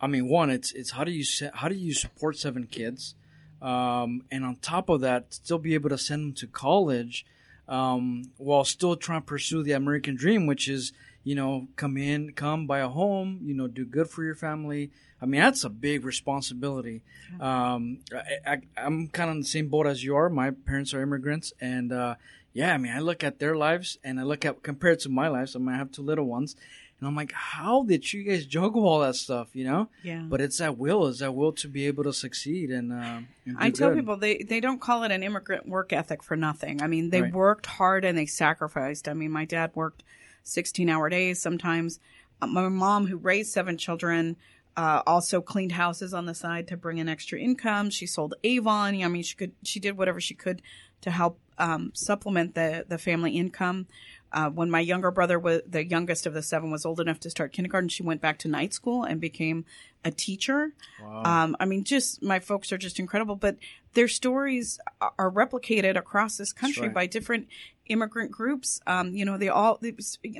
I 0.01 0.07
mean, 0.07 0.29
one, 0.29 0.51
it's 0.51 0.73
it's 0.73 0.93
how 0.93 1.05
do 1.05 1.11
you 1.11 1.25
how 1.55 1.69
do 1.69 1.75
you 1.75 1.93
support 1.93 2.37
seven 2.37 2.67
kids, 2.67 3.15
um, 3.61 4.23
and 4.31 4.45
on 4.45 4.57
top 4.57 4.89
of 4.89 5.01
that, 5.01 5.35
still 5.35 5.59
be 5.59 5.75
able 5.75 5.89
to 5.91 5.99
send 5.99 6.23
them 6.23 6.33
to 6.35 6.47
college, 6.47 7.27
um, 7.69 8.31
while 8.37 8.65
still 8.65 8.95
trying 8.97 9.23
to 9.23 9.27
pursue 9.27 9.63
the 9.63 9.73
American 9.73 10.15
dream, 10.15 10.47
which 10.47 10.69
is 10.69 10.93
you 11.25 11.35
know 11.35 11.67
come 11.77 11.97
in, 11.97 12.33
come 12.33 12.67
buy 12.67 12.79
a 12.79 12.89
home, 12.89 13.41
you 13.43 13.55
know, 13.55 13.67
do 13.67 13.85
good 13.85 14.09
for 14.09 14.23
your 14.23 14.37
family. 14.37 14.91
I 15.21 15.25
mean, 15.27 15.41
that's 15.41 15.65
a 15.65 15.71
big 15.71 16.05
responsibility. 16.05 17.03
Um, 17.41 18.01
I, 18.47 18.59
am 18.77 19.09
kind 19.09 19.31
of 19.31 19.37
in 19.37 19.41
the 19.41 19.47
same 19.47 19.69
boat 19.69 19.87
as 19.87 20.05
you 20.05 20.15
are. 20.15 20.29
My 20.29 20.51
parents 20.51 20.93
are 20.93 21.01
immigrants, 21.01 21.55
and 21.59 21.91
uh, 21.91 22.17
yeah, 22.57 22.73
I 22.73 22.79
mean, 22.79 22.91
I 22.91 23.01
look 23.01 23.23
at 23.23 23.39
their 23.39 23.55
lives 23.55 23.99
and 24.03 24.19
I 24.19 24.23
look 24.23 24.47
at 24.47 24.63
compared 24.63 25.01
to 25.01 25.11
my 25.11 25.29
lives. 25.29 25.53
So 25.53 25.59
I 25.59 25.63
mean, 25.63 25.75
I 25.75 25.77
have 25.77 25.93
two 25.93 26.01
little 26.01 26.25
ones, 26.25 26.57
and 26.99 27.07
I'm 27.07 27.15
like, 27.15 27.33
how 27.33 27.83
did 27.83 28.11
you 28.11 28.23
guys 28.25 28.47
juggle 28.47 28.89
all 28.89 29.01
that 29.01 29.15
stuff? 29.15 29.55
You 29.55 29.65
know? 29.65 29.89
Yeah. 30.03 30.23
But 30.23 30.41
it's 30.41 30.57
that 30.57 30.79
will, 30.79 31.07
is 31.07 31.19
that 31.19 31.35
will 31.35 31.53
to 31.53 31.69
be 31.69 31.87
able 31.87 32.05
to 32.05 32.15
succeed 32.15 32.71
and. 32.71 32.95
Uh, 32.95 33.21
and 33.45 33.59
I 33.59 33.69
tell 33.69 33.91
good. 33.91 33.99
people 33.99 34.17
they 34.17 34.39
they 34.39 34.61
don't 34.61 34.81
call 34.81 35.03
it 35.05 35.13
an 35.13 35.23
immigrant 35.23 35.69
work 35.69 35.93
ethic 35.93 36.23
for 36.23 36.35
nothing. 36.35 36.83
I 36.83 36.87
mean, 36.87 37.11
they 37.11 37.23
right. 37.23 37.33
worked 37.33 37.67
hard 37.67 38.07
and 38.07 38.17
they 38.17 38.25
sacrificed. 38.25 39.07
I 39.07 39.13
mean, 39.13 39.33
my 39.33 39.45
dad 39.45 39.73
worked 39.75 40.03
16 40.45 40.89
hour 40.89 41.11
days 41.11 41.43
sometimes. 41.43 42.01
Uh, 42.41 42.47
my 42.47 42.71
mom, 42.71 43.07
who 43.07 43.19
raised 43.19 43.53
seven 43.53 43.77
children. 43.77 44.37
Uh, 44.77 45.03
also 45.07 45.41
cleaned 45.41 45.73
houses 45.73 46.13
on 46.13 46.27
the 46.27 46.35
side 46.35 46.69
to 46.69 46.77
bring 46.77 46.99
in 46.99 47.09
extra 47.09 47.39
income. 47.39 47.89
She 47.89 48.07
sold 48.07 48.35
Avon. 48.45 49.03
I 49.03 49.09
mean, 49.09 49.23
she 49.23 49.35
could, 49.35 49.53
she 49.63 49.81
did 49.81 49.97
whatever 49.97 50.21
she 50.21 50.35
could 50.35 50.61
to 51.01 51.11
help 51.11 51.39
um, 51.59 51.93
supplement 51.95 52.55
the 52.55 52.85
the 52.89 52.99
family 52.99 53.33
income. 53.33 53.87
Uh, 54.33 54.51
when 54.51 54.71
my 54.71 54.81
younger 54.81 55.11
brother 55.11 55.39
was 55.39 55.63
the 55.67 55.87
youngest 55.87 56.27
of 56.27 56.35
the 56.35 56.43
seven 56.43 56.71
was 56.71 56.85
old 56.85 57.01
enough 57.01 57.21
to 57.21 57.31
start 57.31 57.53
kindergarten, 57.53 57.89
she 57.89 58.03
went 58.03 58.21
back 58.21 58.39
to 58.39 58.49
night 58.49 58.75
school 58.75 59.05
and 59.05 59.21
became 59.21 59.65
a 60.05 60.11
teacher. 60.11 60.73
Wow. 61.01 61.23
Um, 61.25 61.57
I 61.59 61.65
mean, 61.65 61.85
just 61.85 62.23
my 62.23 62.41
folks 62.41 62.73
are 62.73 62.79
just 62.79 62.99
incredible, 62.99 63.37
but 63.37 63.57
their 63.95 64.09
stories 64.09 64.79
are 65.01 65.31
replicated 65.31 65.97
across 65.97 66.37
this 66.37 66.53
country 66.53 66.89
right. 66.89 66.95
by 66.95 67.07
different 67.07 67.49
immigrant 67.89 68.31
groups. 68.31 68.81
Um, 68.87 69.15
you 69.15 69.25
know, 69.25 69.39
they 69.39 69.49
all 69.49 69.81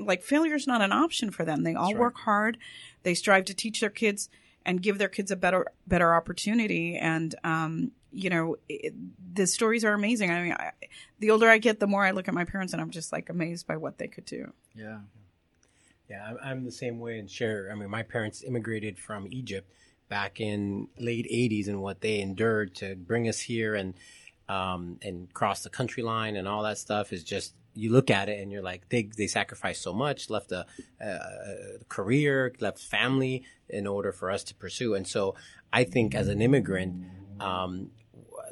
like 0.01 0.23
failure 0.23 0.55
is 0.55 0.67
not 0.67 0.83
an 0.83 0.93
option 0.93 1.31
for 1.31 1.45
them. 1.45 1.63
They 1.63 1.75
all 1.75 1.93
right. 1.93 1.99
work 1.99 2.17
hard. 2.19 2.59
They 3.03 3.15
strive 3.15 3.45
to 3.47 3.55
teach 3.55 3.81
their 3.81 3.91
kids 3.91 4.29
and 4.65 4.83
give 4.83 4.99
their 4.99 5.09
kids 5.09 5.31
a 5.31 5.37
better 5.37 5.67
better 5.87 6.15
opportunity. 6.15 6.97
And 6.97 7.35
um, 7.45 7.93
you 8.13 8.31
know, 8.31 8.57
it, 8.69 8.95
the 9.35 9.47
stories 9.47 9.85
are 9.85 9.93
amazing. 9.93 10.31
I 10.31 10.43
mean, 10.43 10.53
I, 10.53 10.73
the 11.21 11.31
older 11.31 11.49
I 11.49 11.59
get, 11.59 11.81
the 11.81 11.87
more 11.87 12.05
I 12.05 12.11
look 12.11 12.29
at 12.29 12.35
my 12.35 12.45
parents, 12.45 12.73
and 12.73 12.83
I'm 12.83 12.91
just 12.91 13.13
like 13.13 13.31
amazed 13.31 13.67
by 13.67 13.77
what 13.77 13.99
they 13.99 14.09
could 14.09 14.25
do. 14.25 14.53
Yeah, 14.75 15.01
yeah, 16.11 16.35
I'm 16.43 16.65
the 16.65 16.73
same 16.73 16.99
way. 16.99 17.19
And 17.19 17.31
share. 17.31 17.71
I 17.73 17.75
mean, 17.75 17.91
my 17.91 18.03
parents 18.03 18.43
immigrated 18.43 18.99
from 18.99 19.27
Egypt 19.31 19.71
back 20.09 20.41
in 20.41 20.89
late 20.99 21.27
'80s, 21.31 21.69
and 21.69 21.81
what 21.81 22.01
they 22.01 22.21
endured 22.21 22.75
to 22.77 22.97
bring 22.97 23.29
us 23.29 23.41
here 23.41 23.75
and 23.75 23.95
um, 24.49 24.99
and 25.03 25.33
cross 25.35 25.63
the 25.63 25.71
country 25.71 26.03
line 26.03 26.37
and 26.37 26.47
all 26.47 26.63
that 26.63 26.79
stuff 26.79 27.13
is 27.13 27.25
just 27.25 27.55
you 27.75 27.93
look 27.93 28.11
at 28.11 28.29
it 28.29 28.41
and 28.41 28.51
you're 28.51 28.63
like 28.63 28.89
they 28.89 29.09
they 29.17 29.27
sacrificed 29.27 29.83
so 29.83 29.93
much, 29.93 30.31
left 30.31 30.51
a, 30.53 30.67
a, 31.01 31.85
career, 31.89 32.53
left 32.61 32.79
family 32.79 33.45
in 33.69 33.87
order 33.87 34.13
for 34.13 34.31
us 34.31 34.43
to 34.45 34.55
pursue. 34.55 34.95
And 34.95 35.07
so 35.07 35.35
I 35.73 35.85
think 35.85 36.15
as 36.15 36.29
an 36.29 36.41
immigrant, 36.41 37.05
um, 37.39 37.91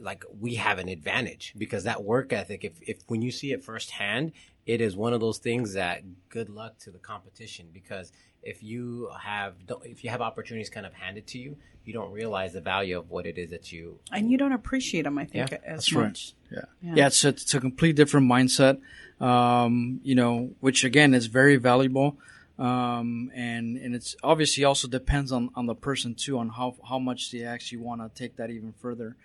like 0.00 0.24
we 0.38 0.57
have 0.57 0.78
an 0.78 0.88
advantage 0.88 1.54
because 1.57 1.85
that 1.85 2.04
work 2.04 2.33
ethic, 2.33 2.64
if, 2.64 2.80
if 2.83 2.98
when 3.07 3.22
you 3.22 3.30
see 3.30 3.52
it 3.52 3.64
firsthand, 3.64 4.33
it 4.66 4.80
is 4.80 4.96
one 4.96 5.12
of 5.12 5.20
those 5.20 5.38
things 5.38 5.74
that 5.74 6.02
good 6.28 6.48
luck 6.48 6.78
to 6.80 6.90
the 6.90 6.98
competition 6.98 7.68
because 7.72 8.12
if 8.44 8.62
you 8.62 9.11
have 9.20 9.54
if 9.85 10.04
you 10.04 10.11
have 10.11 10.20
opportunities 10.20 10.70
kind 10.70 10.87
of 10.87 10.92
handed 10.92 11.26
to 11.28 11.38
you, 11.38 11.57
you 11.85 11.92
don't 11.92 12.12
realize 12.12 12.52
the 12.52 12.61
value 12.61 12.98
of 12.98 13.11
what 13.11 13.26
it 13.26 13.38
is 13.38 13.50
that 13.50 13.72
you 13.72 13.98
and 14.12 14.30
you 14.30 14.38
don't 14.38 14.52
appreciate 14.52 15.02
them. 15.02 15.18
I 15.18 15.24
think 15.24 15.50
yeah, 15.50 15.59
as 15.64 15.90
much. 15.92 16.35
Right. 16.50 16.59
Yeah. 16.59 16.64
yeah, 16.83 16.94
yeah. 16.96 17.07
It's 17.07 17.24
a, 17.24 17.28
it's 17.28 17.54
a 17.54 17.61
complete 17.61 17.96
different 17.96 18.30
mindset. 18.30 18.80
Um, 19.20 20.00
you 20.02 20.14
know, 20.14 20.50
which 20.61 20.85
again 20.85 21.14
is 21.14 21.26
very 21.26 21.57
valuable. 21.57 22.16
Um, 22.59 23.33
and 23.35 23.76
and 23.76 23.94
it's 23.94 24.14
obviously 24.22 24.64
also 24.64 24.87
depends 24.87 25.33
on 25.33 25.50
on 25.57 25.66
the 25.66 25.74
person 25.74 26.14
too 26.14 26.38
on 26.38 26.50
how 26.50 26.76
how 26.88 26.98
much 26.98 27.33
they 27.33 27.42
actually 27.42 27.78
want 27.78 28.00
to 28.00 28.22
take 28.22 28.37
that 28.37 28.50
even 28.50 28.72
further. 28.80 29.16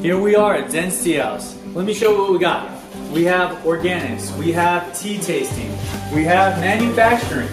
Here 0.00 0.18
we 0.18 0.34
are 0.34 0.54
at 0.54 0.70
Zen's 0.70 1.02
Tea 1.02 1.14
House. 1.14 1.56
Let 1.74 1.84
me 1.84 1.92
show 1.92 2.12
you 2.12 2.18
what 2.18 2.32
we 2.32 2.38
got. 2.38 2.79
We 3.12 3.24
have 3.24 3.58
organics, 3.58 4.36
we 4.36 4.52
have 4.52 4.98
tea 4.98 5.18
tasting, 5.18 5.70
we 6.14 6.24
have 6.24 6.58
manufacturing. 6.60 7.48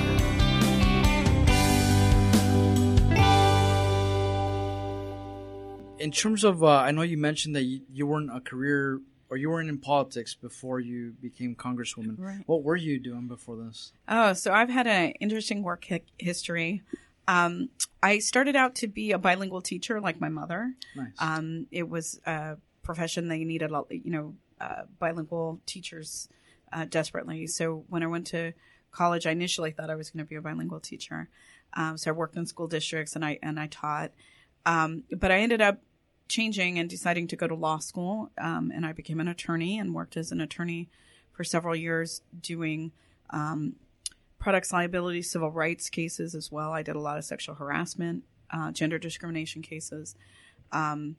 in 5.99 6.11
terms 6.11 6.43
of, 6.43 6.63
uh, 6.63 6.67
I 6.67 6.91
know 6.91 7.01
you 7.01 7.17
mentioned 7.17 7.55
that 7.55 7.63
you, 7.63 7.81
you, 7.91 8.07
weren't 8.07 8.35
a 8.35 8.39
career 8.39 9.01
or 9.29 9.37
you 9.37 9.49
weren't 9.49 9.69
in 9.69 9.77
politics 9.77 10.33
before 10.33 10.79
you 10.79 11.13
became 11.21 11.55
congresswoman. 11.55 12.15
Right. 12.17 12.43
What 12.45 12.63
were 12.63 12.75
you 12.75 12.99
doing 12.99 13.27
before 13.27 13.57
this? 13.57 13.91
Oh, 14.07 14.33
so 14.33 14.51
I've 14.51 14.69
had 14.69 14.87
an 14.87 15.11
interesting 15.19 15.61
work 15.61 15.85
hi- 15.89 16.01
history. 16.17 16.81
Um, 17.27 17.69
I 18.01 18.19
started 18.19 18.55
out 18.55 18.75
to 18.75 18.87
be 18.87 19.11
a 19.11 19.19
bilingual 19.19 19.61
teacher, 19.61 20.01
like 20.01 20.19
my 20.19 20.29
mother. 20.29 20.73
Nice. 20.95 21.13
Um, 21.19 21.67
it 21.71 21.87
was 21.87 22.19
a 22.25 22.57
profession 22.81 23.27
they 23.27 23.43
needed, 23.43 23.71
you 23.89 24.11
know, 24.11 24.35
uh, 24.59 24.83
bilingual 24.97 25.61
teachers 25.65 26.27
uh, 26.73 26.85
desperately. 26.85 27.45
So 27.47 27.85
when 27.89 28.03
I 28.03 28.07
went 28.07 28.27
to 28.27 28.53
college, 28.91 29.27
I 29.27 29.31
initially 29.31 29.71
thought 29.71 29.89
I 29.89 29.95
was 29.95 30.09
going 30.09 30.25
to 30.25 30.29
be 30.29 30.35
a 30.35 30.41
bilingual 30.41 30.79
teacher. 30.79 31.29
Um, 31.73 31.97
so 31.97 32.09
I 32.09 32.13
worked 32.13 32.35
in 32.35 32.45
school 32.45 32.67
districts 32.67 33.15
and 33.15 33.23
I 33.23 33.37
and 33.43 33.59
I 33.59 33.67
taught. 33.67 34.11
Um, 34.65 35.03
but 35.11 35.31
I 35.31 35.39
ended 35.39 35.61
up 35.61 35.79
changing 36.29 36.79
and 36.79 36.89
deciding 36.89 37.27
to 37.27 37.35
go 37.35 37.47
to 37.47 37.55
law 37.55 37.79
school. 37.79 38.31
Um, 38.37 38.71
and 38.73 38.85
I 38.85 38.93
became 38.93 39.19
an 39.19 39.27
attorney 39.27 39.77
and 39.77 39.93
worked 39.93 40.15
as 40.15 40.31
an 40.31 40.39
attorney 40.39 40.89
for 41.33 41.43
several 41.43 41.75
years 41.75 42.21
doing 42.39 42.91
um, 43.31 43.75
products 44.37 44.71
liability, 44.71 45.21
civil 45.21 45.51
rights 45.51 45.89
cases 45.89 46.35
as 46.35 46.51
well. 46.51 46.71
I 46.71 46.83
did 46.83 46.95
a 46.95 46.99
lot 47.01 47.17
of 47.17 47.25
sexual 47.25 47.55
harassment, 47.55 48.23
uh, 48.51 48.71
gender 48.71 48.97
discrimination 48.97 49.61
cases. 49.61 50.15
Um, 50.71 51.17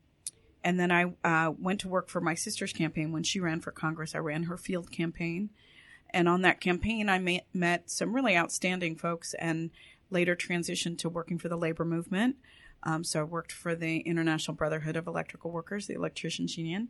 and 0.62 0.78
then 0.78 0.90
I 0.90 1.12
uh, 1.24 1.52
went 1.58 1.80
to 1.80 1.88
work 1.88 2.08
for 2.08 2.20
my 2.20 2.34
sister's 2.34 2.72
campaign 2.72 3.12
when 3.12 3.22
she 3.22 3.40
ran 3.40 3.60
for 3.60 3.70
Congress. 3.70 4.14
I 4.14 4.18
ran 4.18 4.44
her 4.44 4.56
field 4.56 4.90
campaign. 4.90 5.50
And 6.12 6.28
on 6.28 6.42
that 6.42 6.60
campaign, 6.60 7.08
I 7.08 7.18
met, 7.18 7.46
met 7.52 7.90
some 7.90 8.14
really 8.14 8.36
outstanding 8.36 8.96
folks 8.96 9.34
and 9.34 9.70
later 10.10 10.34
transitioned 10.34 10.98
to 10.98 11.08
working 11.08 11.38
for 11.38 11.48
the 11.48 11.56
labor 11.56 11.84
movement 11.84 12.36
Um, 12.82 13.04
so 13.04 13.20
I 13.20 13.24
worked 13.24 13.52
for 13.52 13.74
the 13.74 13.98
International 14.00 14.54
Brotherhood 14.54 14.96
of 14.96 15.06
Electrical 15.06 15.50
Workers, 15.50 15.86
the 15.86 15.94
Electricians 15.94 16.56
Union, 16.56 16.88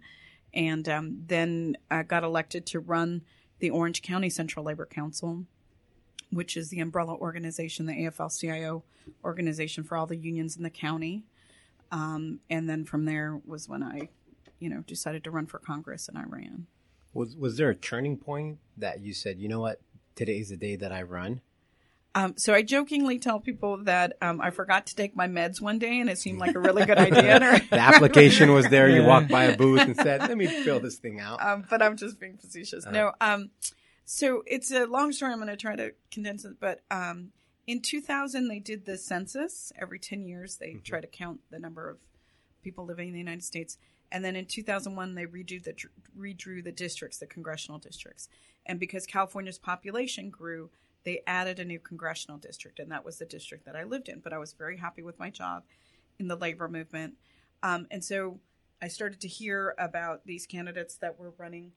and 0.55 0.89
um, 0.89 1.23
then 1.27 1.77
I 1.91 2.03
got 2.03 2.25
elected 2.25 2.67
to 2.67 2.81
run 2.81 3.23
the 3.59 3.71
Orange 3.71 4.03
County 4.03 4.31
Central 4.31 4.65
Labor 4.65 4.87
Council, 4.87 5.45
which 6.31 6.57
is 6.57 6.71
the 6.71 6.81
umbrella 6.81 7.15
organization, 7.15 7.87
the 7.87 7.93
AFL-CIO 7.93 8.85
organization 9.25 9.85
for 9.85 9.97
all 9.97 10.07
the 10.07 10.17
unions 10.17 10.57
in 10.57 10.63
the 10.63 10.71
county. 10.71 11.25
Um, 11.93 12.41
and 12.49 12.69
then 12.69 12.85
from 12.85 13.05
there 13.05 13.41
was 13.45 13.69
when 13.69 13.83
I, 13.83 14.09
you 14.59 14.71
know, 14.71 14.83
decided 14.87 15.25
to 15.25 15.31
run 15.31 15.47
for 15.47 15.59
Congress, 15.59 16.09
and 16.09 16.17
I 16.17 16.23
ran. 16.25 16.67
Was 17.13 17.37
was 17.37 17.57
there 17.57 17.71
a 17.71 17.75
turning 17.75 18.17
point 18.17 18.59
that 18.77 19.01
you 19.01 19.13
said, 19.13 19.41
you 19.41 19.49
know 19.49 19.61
what, 19.61 19.81
today's 20.15 20.51
the 20.51 20.57
day 20.57 20.77
that 20.77 20.93
I 20.93 21.03
run? 21.03 21.41
Um, 22.15 22.35
so 22.37 22.53
I 22.53 22.63
jokingly 22.63 23.19
tell 23.21 23.39
people 23.39 23.85
that 23.85 24.17
um, 24.21 24.41
I 24.41 24.51
forgot 24.51 24.87
to 24.89 24.97
take 24.97 25.15
my 25.15 25.29
meds 25.29 25.61
one 25.61 25.79
day, 25.79 26.01
and 26.01 26.11
it 26.11 26.19
seemed 26.19 26.41
like 26.41 26.57
a 26.57 26.59
really 26.59 26.85
good 26.85 26.99
idea. 26.99 27.39
the 27.71 27.79
application 27.79 28.53
was 28.53 28.69
there. 28.69 28.89
You 28.89 29.05
walked 29.05 29.29
by 29.29 29.45
a 29.45 29.57
booth 29.57 29.81
and 29.81 29.97
said, 29.97 30.21
"Let 30.21 30.37
me 30.37 30.47
fill 30.47 30.81
this 30.81 30.97
thing 30.97 31.21
out." 31.21 31.41
um, 31.41 31.65
but 31.71 31.83
I'm 31.83 31.97
just 31.97 32.19
being 32.19 32.37
facetious. 32.37 32.85
Uh-huh. 32.85 32.93
No, 32.93 33.13
um, 33.21 33.51
so 34.05 34.43
it's 34.45 34.73
a 34.73 34.87
long 34.87 35.13
story. 35.13 35.33
I'm 35.33 35.39
going 35.39 35.51
to 35.51 35.57
try 35.57 35.77
to 35.77 35.93
condense 36.11 36.45
it. 36.45 36.55
But 36.59 36.81
um, 36.91 37.29
in 37.69 37.81
2000, 37.81 38.49
they 38.49 38.59
did 38.59 38.85
the 38.85 38.99
census. 38.99 39.73
Every 39.81 40.01
10 40.01 40.25
years, 40.25 40.57
they 40.57 40.81
try 40.83 41.01
to 41.01 41.07
count 41.07 41.41
the 41.51 41.61
number 41.61 41.89
of 41.89 41.99
people 42.61 42.85
living 42.85 43.07
in 43.07 43.13
the 43.13 43.21
United 43.21 43.45
States. 43.45 43.79
And 44.11 44.25
then 44.25 44.35
in 44.35 44.47
2001, 44.47 45.15
they 45.15 45.27
redrew 45.27 45.63
the 45.63 45.75
redrew 46.19 46.65
the 46.65 46.73
districts, 46.73 47.19
the 47.19 47.27
congressional 47.27 47.79
districts. 47.79 48.29
And 48.67 48.81
because 48.81 49.07
California's 49.07 49.59
population 49.59 50.31
grew, 50.31 50.71
they 51.05 51.23
added 51.27 51.59
a 51.59 51.65
new 51.65 51.79
congressional 51.79 52.39
district, 52.39 52.79
and 52.79 52.91
that 52.91 53.05
was 53.05 53.19
the 53.19 53.27
district 53.27 53.65
that 53.67 53.77
I 53.77 53.85
lived 53.85 54.09
in. 54.09 54.21
But 54.21 54.33
I 54.33 54.39
was 54.39 54.53
very 54.53 54.77
happy 54.77 55.03
with 55.03 55.19
my 55.19 55.31
job 55.31 55.65
in 56.19 56.29
the 56.29 56.37
labor 56.37 56.69
movement, 56.69 57.15
um, 57.63 57.87
and 57.91 58.05
so 58.05 58.41
I 58.83 58.89
started 58.89 59.21
to 59.21 59.29
hear 59.29 59.75
about 59.79 60.27
these 60.27 60.47
candidates 60.47 60.97
that 60.97 61.19
were 61.19 61.33
running 61.37 61.73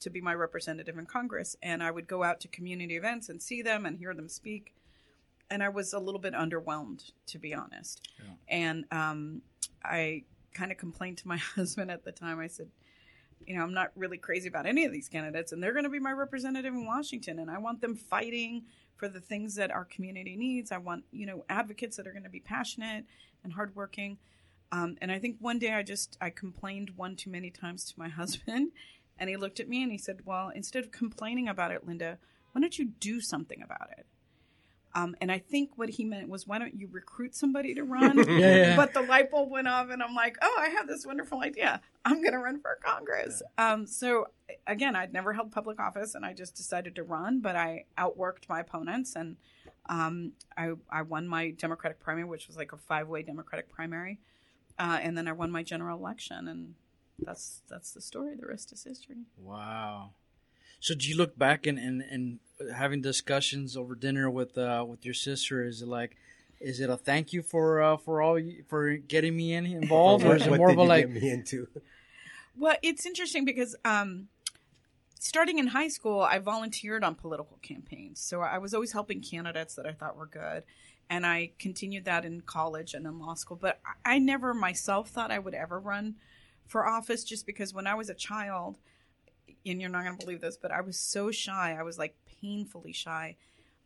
to 0.00 0.10
be 0.10 0.20
my 0.20 0.34
representative 0.34 0.98
in 0.98 1.06
Congress, 1.06 1.56
and 1.62 1.82
I 1.82 1.90
would 1.90 2.06
go 2.06 2.22
out 2.22 2.40
to 2.40 2.48
community 2.48 2.96
events 2.96 3.28
and 3.28 3.40
see 3.40 3.62
them 3.62 3.86
and 3.86 3.98
hear 3.98 4.14
them 4.14 4.28
speak. 4.28 4.74
And 5.48 5.62
I 5.62 5.68
was 5.68 5.92
a 5.92 5.98
little 5.98 6.20
bit 6.20 6.34
underwhelmed, 6.34 7.12
to 7.26 7.38
be 7.38 7.54
honest. 7.54 8.08
And 8.48 8.84
um, 8.90 9.42
I 9.84 10.24
kind 10.54 10.72
of 10.72 10.78
complained 10.78 11.18
to 11.18 11.28
my 11.28 11.36
husband 11.56 11.90
at 11.90 12.04
the 12.04 12.12
time. 12.12 12.38
I 12.38 12.48
said, 12.48 12.68
you 13.46 13.56
know, 13.56 13.62
I'm 13.62 13.74
not 13.74 13.90
really 13.96 14.18
crazy 14.18 14.48
about 14.48 14.66
any 14.66 14.84
of 14.84 14.92
these 14.92 15.08
candidates, 15.08 15.52
and 15.52 15.62
they're 15.62 15.72
going 15.72 15.84
to 15.84 15.90
be 15.90 15.98
my 15.98 16.12
representative 16.12 16.74
in 16.74 16.86
Washington, 16.86 17.38
and 17.38 17.50
I 17.50 17.58
want 17.58 17.80
them 17.80 17.94
fighting 17.94 18.64
for 18.96 19.08
the 19.08 19.20
things 19.20 19.54
that 19.56 19.70
our 19.70 19.84
community 19.84 20.36
needs. 20.36 20.70
I 20.70 20.78
want, 20.78 21.04
you 21.10 21.26
know, 21.26 21.44
advocates 21.48 21.96
that 21.96 22.06
are 22.06 22.12
going 22.12 22.22
to 22.24 22.30
be 22.30 22.40
passionate 22.40 23.04
and 23.42 23.52
hardworking. 23.52 24.18
Um, 24.70 24.96
and 25.00 25.12
I 25.12 25.18
think 25.18 25.36
one 25.40 25.58
day 25.58 25.72
I 25.72 25.82
just 25.82 26.16
I 26.20 26.30
complained 26.30 26.92
one 26.96 27.16
too 27.16 27.30
many 27.30 27.50
times 27.50 27.84
to 27.84 27.98
my 27.98 28.08
husband, 28.20 28.72
and 29.18 29.28
he 29.28 29.36
looked 29.36 29.60
at 29.60 29.68
me 29.68 29.82
and 29.82 29.92
he 29.92 29.98
said, 29.98 30.20
"Well, 30.24 30.50
instead 30.54 30.84
of 30.84 30.90
complaining 30.90 31.48
about 31.48 31.72
it, 31.72 31.86
Linda, 31.86 32.18
why 32.52 32.60
don't 32.60 32.78
you 32.78 32.86
do 32.86 33.20
something 33.20 33.62
about 33.62 33.90
it?" 33.98 34.06
Um, 34.94 35.16
and 35.20 35.32
I 35.32 35.38
think 35.38 35.70
what 35.76 35.88
he 35.88 36.04
meant 36.04 36.28
was, 36.28 36.46
why 36.46 36.58
don't 36.58 36.74
you 36.74 36.88
recruit 36.90 37.34
somebody 37.34 37.74
to 37.74 37.84
run? 37.84 38.18
Yeah, 38.18 38.56
yeah. 38.56 38.76
But 38.76 38.92
the 38.92 39.00
light 39.02 39.30
bulb 39.30 39.50
went 39.50 39.68
off, 39.68 39.90
and 39.90 40.02
I'm 40.02 40.14
like, 40.14 40.36
oh, 40.42 40.58
I 40.60 40.68
have 40.68 40.86
this 40.86 41.06
wonderful 41.06 41.42
idea. 41.42 41.80
I'm 42.04 42.20
going 42.20 42.32
to 42.32 42.38
run 42.38 42.60
for 42.60 42.78
Congress. 42.84 43.42
Um, 43.58 43.86
so 43.86 44.26
again, 44.66 44.94
I'd 44.94 45.12
never 45.12 45.32
held 45.32 45.50
public 45.50 45.80
office, 45.80 46.14
and 46.14 46.24
I 46.24 46.34
just 46.34 46.54
decided 46.54 46.94
to 46.96 47.02
run. 47.02 47.40
But 47.40 47.56
I 47.56 47.86
outworked 47.96 48.48
my 48.48 48.60
opponents, 48.60 49.16
and 49.16 49.36
um, 49.86 50.32
I, 50.56 50.72
I 50.90 51.02
won 51.02 51.26
my 51.26 51.50
Democratic 51.50 52.00
primary, 52.00 52.24
which 52.24 52.46
was 52.46 52.56
like 52.56 52.72
a 52.72 52.76
five 52.76 53.08
way 53.08 53.22
Democratic 53.22 53.70
primary, 53.70 54.20
uh, 54.78 54.98
and 55.00 55.16
then 55.16 55.26
I 55.26 55.32
won 55.32 55.50
my 55.50 55.62
general 55.62 55.98
election, 55.98 56.48
and 56.48 56.74
that's 57.18 57.62
that's 57.68 57.92
the 57.92 58.00
story. 58.00 58.36
The 58.36 58.46
rest 58.46 58.72
is 58.72 58.84
history. 58.84 59.24
Wow. 59.38 60.10
So 60.82 60.96
do 60.96 61.08
you 61.08 61.16
look 61.16 61.38
back 61.38 61.68
and, 61.68 61.78
and, 61.78 62.02
and 62.02 62.40
having 62.74 63.02
discussions 63.02 63.76
over 63.76 63.94
dinner 63.94 64.28
with 64.28 64.58
uh, 64.58 64.84
with 64.86 65.04
your 65.04 65.14
sister? 65.14 65.64
Is 65.64 65.80
it 65.80 65.86
like, 65.86 66.16
is 66.60 66.80
it 66.80 66.90
a 66.90 66.96
thank 66.96 67.32
you 67.32 67.40
for 67.40 67.80
uh, 67.80 67.96
for 67.98 68.20
all 68.20 68.36
you, 68.36 68.64
for 68.68 68.96
getting 68.96 69.36
me 69.36 69.54
in 69.54 69.64
involved, 69.64 70.24
or 70.26 70.34
is 70.34 70.44
it 70.44 70.50
What 70.50 70.58
more 70.58 70.70
of 70.70 70.78
a 70.78 70.82
you 70.82 70.88
like? 70.88 71.06
get 71.06 71.22
me 71.22 71.30
into? 71.30 71.68
Well, 72.56 72.74
it's 72.82 73.06
interesting 73.06 73.44
because 73.44 73.76
um, 73.84 74.26
starting 75.20 75.60
in 75.60 75.68
high 75.68 75.86
school, 75.86 76.20
I 76.20 76.40
volunteered 76.40 77.04
on 77.04 77.14
political 77.14 77.58
campaigns. 77.62 78.20
So 78.20 78.40
I 78.40 78.58
was 78.58 78.74
always 78.74 78.90
helping 78.90 79.22
candidates 79.22 79.76
that 79.76 79.86
I 79.86 79.92
thought 79.92 80.16
were 80.16 80.26
good. 80.26 80.64
And 81.08 81.24
I 81.24 81.52
continued 81.60 82.06
that 82.06 82.24
in 82.24 82.40
college 82.40 82.92
and 82.92 83.06
in 83.06 83.20
law 83.20 83.34
school. 83.34 83.56
But 83.56 83.80
I 84.04 84.14
I 84.16 84.18
never 84.18 84.52
myself 84.52 85.10
thought 85.10 85.30
I 85.30 85.38
would 85.38 85.54
ever 85.54 85.78
run 85.78 86.16
for 86.66 86.88
office 86.88 87.22
just 87.22 87.46
because 87.46 87.72
when 87.72 87.86
I 87.86 87.94
was 87.94 88.10
a 88.10 88.14
child, 88.14 88.78
and 89.66 89.80
you're 89.80 89.90
not 89.90 90.04
going 90.04 90.16
to 90.16 90.24
believe 90.24 90.40
this, 90.40 90.56
but 90.56 90.70
I 90.70 90.80
was 90.80 90.98
so 90.98 91.30
shy. 91.30 91.76
I 91.78 91.82
was 91.82 91.98
like 91.98 92.14
painfully 92.40 92.92
shy. 92.92 93.36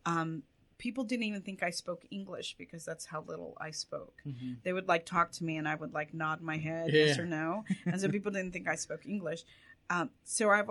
Um, 0.05 0.43
people 0.79 1.05
didn't 1.05 1.25
even 1.25 1.43
think 1.43 1.63
I 1.63 1.71
spoke 1.71 2.05
English 2.11 2.55
because 2.59 2.85
that's 2.85 3.07
how 3.07 3.25
little 3.27 3.57
I 3.61 3.71
spoke. 3.71 4.21
They 4.63 4.73
would 4.73 4.89
like 4.89 5.07
talk 5.07 5.33
to 5.33 5.45
me 5.45 5.57
and 5.57 5.67
I 5.69 5.75
would 5.75 5.95
like 5.95 6.13
nod 6.15 6.41
my 6.41 6.59
head 6.59 6.91
yes 6.93 7.19
or 7.19 7.27
no. 7.27 7.65
And 7.87 8.01
so 8.01 8.09
people 8.09 8.31
didn't 8.33 8.53
think 8.53 8.69
I 8.69 8.75
spoke 8.75 9.07
English. 9.07 9.45
Um, 9.91 10.11
so 10.25 10.51
I've, 10.51 10.69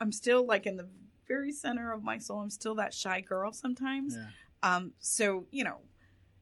I'm 0.00 0.12
still 0.12 0.44
like 0.46 0.66
in 0.66 0.76
the 0.76 0.88
very 1.26 1.52
center 1.52 1.92
of 1.92 2.02
my 2.02 2.18
soul. 2.18 2.40
I'm 2.40 2.50
still 2.50 2.74
that 2.76 2.94
shy 2.94 3.20
girl 3.20 3.52
sometimes. 3.52 4.16
Yeah. 4.16 4.76
Um, 4.76 4.92
so, 4.98 5.44
you 5.50 5.64
know, 5.64 5.78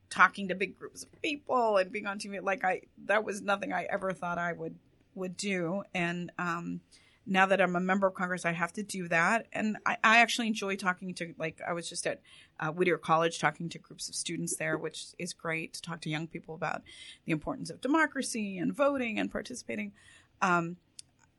talking 0.08 0.48
to 0.48 0.54
big 0.54 0.78
groups 0.78 1.02
of 1.02 1.20
people 1.20 1.76
and 1.76 1.90
being 1.92 2.06
on 2.06 2.18
TV, 2.18 2.42
like 2.42 2.64
I, 2.64 2.82
that 3.06 3.24
was 3.24 3.42
nothing 3.42 3.72
I 3.72 3.84
ever 3.84 4.12
thought 4.12 4.38
I 4.38 4.52
would, 4.52 4.76
would 5.14 5.36
do. 5.36 5.82
And, 5.94 6.32
um, 6.38 6.80
now 7.26 7.46
that 7.46 7.60
I'm 7.60 7.74
a 7.74 7.80
member 7.80 8.06
of 8.06 8.14
Congress, 8.14 8.44
I 8.44 8.52
have 8.52 8.72
to 8.74 8.82
do 8.82 9.08
that. 9.08 9.46
And 9.52 9.78
I, 9.84 9.96
I 10.04 10.18
actually 10.18 10.46
enjoy 10.46 10.76
talking 10.76 11.12
to, 11.14 11.34
like, 11.38 11.60
I 11.66 11.72
was 11.72 11.88
just 11.88 12.06
at 12.06 12.20
uh, 12.60 12.70
Whittier 12.70 12.98
College 12.98 13.38
talking 13.38 13.68
to 13.70 13.78
groups 13.78 14.08
of 14.08 14.14
students 14.14 14.56
there, 14.56 14.78
which 14.78 15.06
is 15.18 15.32
great 15.32 15.74
to 15.74 15.82
talk 15.82 16.00
to 16.02 16.10
young 16.10 16.28
people 16.28 16.54
about 16.54 16.82
the 17.24 17.32
importance 17.32 17.68
of 17.68 17.80
democracy 17.80 18.58
and 18.58 18.72
voting 18.72 19.18
and 19.18 19.30
participating. 19.30 19.92
Um, 20.40 20.76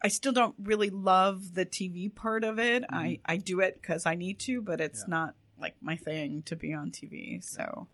I 0.04 0.10
still 0.10 0.34
don't 0.34 0.56
really 0.62 0.89
love 0.89 1.56
the 1.56 1.65
TV 1.65 2.13
part 2.13 2.43
of 2.43 2.60
it. 2.60 2.84
I, 2.89 3.19
I 3.26 3.38
do 3.38 3.62
it 3.62 3.80
because 3.82 4.06
I 4.06 4.15
need 4.15 4.39
to, 4.39 4.62
but 4.62 4.80
it's 4.80 5.08
not 5.08 5.36
like 5.60 5.76
my 5.82 5.95
thing 5.95 6.43
to 6.43 6.56
be 6.56 6.73
on 6.73 6.91
TV. 6.91 7.43
So, 7.43 7.88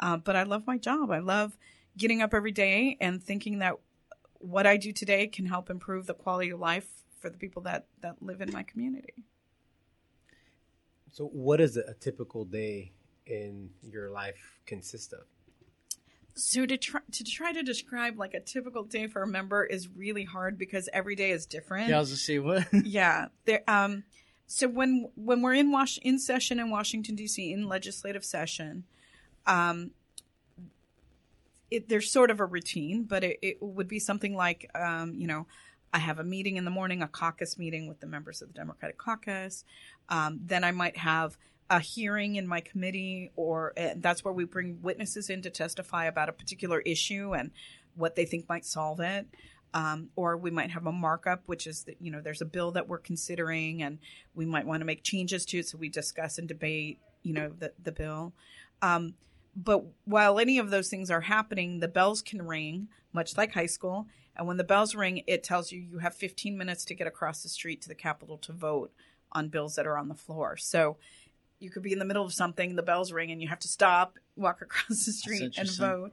uh, 0.00 0.18
but 0.18 0.36
I 0.36 0.42
love 0.42 0.66
my 0.66 0.76
job. 0.76 1.10
I 1.10 1.20
love 1.20 1.56
getting 1.96 2.20
up 2.20 2.34
every 2.34 2.52
day 2.52 2.98
and 3.00 3.22
thinking 3.22 3.60
that 3.60 3.76
what 4.34 4.66
I 4.66 4.76
do 4.76 4.92
today 4.92 5.26
can 5.28 5.46
help 5.46 5.70
improve 5.70 6.06
the 6.06 6.14
quality 6.14 6.50
of 6.50 6.60
life 6.60 7.04
for 7.26 7.30
the 7.30 7.38
people 7.38 7.62
that, 7.62 7.86
that 8.02 8.22
live 8.22 8.40
in 8.40 8.52
my 8.52 8.62
community. 8.62 9.24
So, 11.10 11.26
what 11.26 11.56
does 11.56 11.76
a, 11.76 11.80
a 11.80 11.94
typical 11.94 12.44
day 12.44 12.92
in 13.26 13.70
your 13.82 14.10
life 14.10 14.60
consist 14.64 15.12
of? 15.12 15.24
So 16.36 16.66
to 16.66 16.76
try 16.76 17.00
to 17.10 17.24
try 17.24 17.52
to 17.52 17.62
describe 17.62 18.18
like 18.18 18.34
a 18.34 18.40
typical 18.40 18.84
day 18.84 19.06
for 19.08 19.22
a 19.22 19.26
member 19.26 19.64
is 19.64 19.88
really 19.88 20.24
hard 20.24 20.58
because 20.58 20.88
every 20.92 21.16
day 21.16 21.30
is 21.30 21.46
different. 21.46 21.88
Yeah, 21.88 21.96
I 21.96 22.00
was 22.00 22.10
to 22.10 22.16
see 22.16 22.38
what. 22.38 22.68
yeah 22.84 23.28
there 23.46 23.62
um 23.66 24.04
so 24.46 24.68
when 24.68 25.08
when 25.16 25.40
we're 25.40 25.54
in 25.54 25.72
wash 25.72 25.98
in 26.02 26.18
session 26.18 26.60
in 26.60 26.70
washington 26.70 27.16
d.c 27.16 27.52
in 27.52 27.66
legislative 27.66 28.24
session 28.24 28.84
um 29.46 29.92
it, 31.70 31.88
there's 31.88 32.12
sort 32.12 32.30
of 32.30 32.38
a 32.38 32.44
routine 32.44 33.04
but 33.04 33.24
it, 33.24 33.38
it 33.40 33.56
would 33.60 33.88
be 33.88 33.98
something 33.98 34.36
like 34.36 34.70
um 34.74 35.14
you 35.14 35.26
know 35.26 35.46
i 35.96 35.98
have 35.98 36.18
a 36.18 36.24
meeting 36.24 36.56
in 36.56 36.64
the 36.64 36.70
morning 36.70 37.02
a 37.02 37.08
caucus 37.08 37.58
meeting 37.58 37.88
with 37.88 38.00
the 38.00 38.06
members 38.06 38.42
of 38.42 38.48
the 38.48 38.54
democratic 38.54 38.98
caucus 38.98 39.64
um, 40.08 40.40
then 40.44 40.64
i 40.64 40.70
might 40.70 40.96
have 40.96 41.36
a 41.68 41.80
hearing 41.80 42.36
in 42.36 42.46
my 42.46 42.60
committee 42.60 43.32
or 43.34 43.72
that's 43.96 44.24
where 44.24 44.32
we 44.32 44.44
bring 44.44 44.80
witnesses 44.82 45.28
in 45.28 45.42
to 45.42 45.50
testify 45.50 46.04
about 46.04 46.28
a 46.28 46.32
particular 46.32 46.80
issue 46.80 47.34
and 47.34 47.50
what 47.96 48.14
they 48.14 48.24
think 48.24 48.48
might 48.48 48.64
solve 48.64 49.00
it 49.00 49.26
um, 49.76 50.08
or 50.16 50.38
we 50.38 50.50
might 50.50 50.70
have 50.70 50.86
a 50.86 50.92
markup, 50.92 51.42
which 51.46 51.66
is 51.66 51.84
that 51.84 51.96
you 52.00 52.10
know 52.10 52.22
there's 52.22 52.40
a 52.40 52.46
bill 52.46 52.70
that 52.72 52.88
we're 52.88 52.98
considering, 52.98 53.82
and 53.82 53.98
we 54.34 54.46
might 54.46 54.66
want 54.66 54.80
to 54.80 54.86
make 54.86 55.02
changes 55.02 55.44
to 55.46 55.58
it, 55.58 55.68
so 55.68 55.76
we 55.76 55.90
discuss 55.90 56.38
and 56.38 56.48
debate, 56.48 56.98
you 57.22 57.34
know, 57.34 57.52
the 57.58 57.72
the 57.82 57.92
bill. 57.92 58.32
Um, 58.80 59.14
but 59.54 59.84
while 60.06 60.38
any 60.38 60.58
of 60.58 60.70
those 60.70 60.88
things 60.88 61.10
are 61.10 61.20
happening, 61.20 61.80
the 61.80 61.88
bells 61.88 62.22
can 62.22 62.40
ring, 62.40 62.88
much 63.12 63.36
like 63.36 63.52
high 63.52 63.66
school. 63.66 64.06
And 64.36 64.46
when 64.46 64.56
the 64.56 64.64
bells 64.64 64.94
ring, 64.94 65.22
it 65.26 65.42
tells 65.42 65.72
you 65.72 65.80
you 65.80 65.98
have 65.98 66.14
15 66.14 66.56
minutes 66.56 66.84
to 66.86 66.94
get 66.94 67.06
across 67.06 67.42
the 67.42 67.48
street 67.48 67.82
to 67.82 67.88
the 67.88 67.94
Capitol 67.94 68.38
to 68.38 68.52
vote 68.52 68.92
on 69.32 69.48
bills 69.48 69.76
that 69.76 69.86
are 69.86 69.96
on 69.96 70.08
the 70.08 70.14
floor. 70.14 70.56
So 70.56 70.96
you 71.58 71.70
could 71.70 71.82
be 71.82 71.92
in 71.92 71.98
the 71.98 72.04
middle 72.04 72.24
of 72.24 72.32
something, 72.32 72.76
the 72.76 72.82
bells 72.82 73.12
ring, 73.12 73.30
and 73.30 73.40
you 73.40 73.48
have 73.48 73.58
to 73.60 73.68
stop, 73.68 74.18
walk 74.36 74.60
across 74.62 75.04
the 75.04 75.12
street, 75.12 75.56
and 75.58 75.70
vote. 75.70 76.12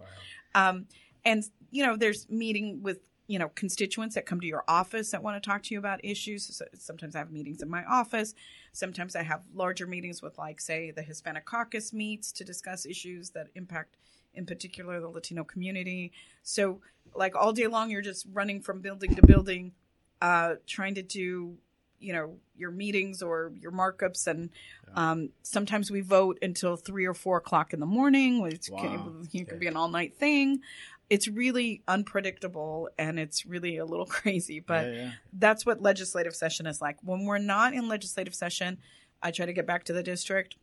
Um, 0.55 0.87
and 1.25 1.43
you 1.71 1.85
know, 1.85 1.95
there's 1.95 2.29
meeting 2.29 2.81
with 2.81 2.99
you 3.27 3.39
know 3.39 3.49
constituents 3.49 4.15
that 4.15 4.25
come 4.25 4.39
to 4.41 4.47
your 4.47 4.63
office 4.67 5.11
that 5.11 5.23
want 5.23 5.41
to 5.41 5.49
talk 5.49 5.63
to 5.63 5.73
you 5.73 5.79
about 5.79 6.03
issues. 6.03 6.55
So 6.55 6.65
sometimes 6.77 7.15
I 7.15 7.19
have 7.19 7.31
meetings 7.31 7.61
in 7.61 7.69
my 7.69 7.83
office. 7.85 8.35
Sometimes 8.71 9.15
I 9.15 9.23
have 9.23 9.43
larger 9.53 9.85
meetings 9.85 10.21
with, 10.21 10.37
like, 10.37 10.59
say, 10.59 10.91
the 10.91 11.03
Hispanic 11.03 11.45
Caucus 11.45 11.93
meets 11.93 12.31
to 12.33 12.43
discuss 12.43 12.85
issues 12.85 13.31
that 13.31 13.47
impact 13.55 13.97
in 14.33 14.45
particular 14.45 14.99
the 14.99 15.07
Latino 15.09 15.43
community. 15.43 16.11
So, 16.41 16.81
like 17.15 17.35
all 17.35 17.53
day 17.53 17.67
long, 17.67 17.89
you're 17.89 18.01
just 18.01 18.25
running 18.31 18.61
from 18.61 18.81
building 18.81 19.15
to 19.15 19.25
building, 19.25 19.73
uh, 20.21 20.55
trying 20.65 20.95
to 20.95 21.03
do, 21.03 21.57
you 21.99 22.13
know, 22.13 22.37
your 22.55 22.71
meetings 22.71 23.21
or 23.21 23.51
your 23.59 23.71
markups. 23.71 24.25
And 24.27 24.49
um, 24.95 25.29
sometimes 25.43 25.91
we 25.91 26.01
vote 26.01 26.39
until 26.41 26.75
three 26.75 27.05
or 27.05 27.13
four 27.13 27.37
o'clock 27.37 27.73
in 27.73 27.79
the 27.79 27.85
morning, 27.85 28.41
which 28.41 28.69
Wow. 28.69 28.81
can, 28.81 29.27
it 29.31 29.47
can 29.47 29.59
be 29.59 29.67
an 29.67 29.77
all 29.77 29.89
night 29.89 30.15
thing. 30.15 30.61
It's 31.09 31.27
really 31.27 31.83
unpredictable 31.87 32.89
and 32.97 33.19
it's 33.19 33.45
really 33.45 33.77
a 33.77 33.85
little 33.85 34.05
crazy, 34.17 34.59
but 34.59 34.85
yeah, 34.87 34.93
yeah. 34.93 35.11
that's 35.33 35.65
what 35.65 35.81
legislative 35.81 36.35
session 36.35 36.65
is 36.65 36.81
like. 36.81 36.97
When 37.03 37.25
we're 37.25 37.37
not 37.37 37.73
in 37.73 37.87
legislative 37.87 38.33
session, 38.33 38.79
I 39.21 39.31
try 39.31 39.45
to 39.45 39.53
get 39.53 39.67
back 39.67 39.83
to 39.85 39.93
the 39.93 40.03
district 40.03 40.55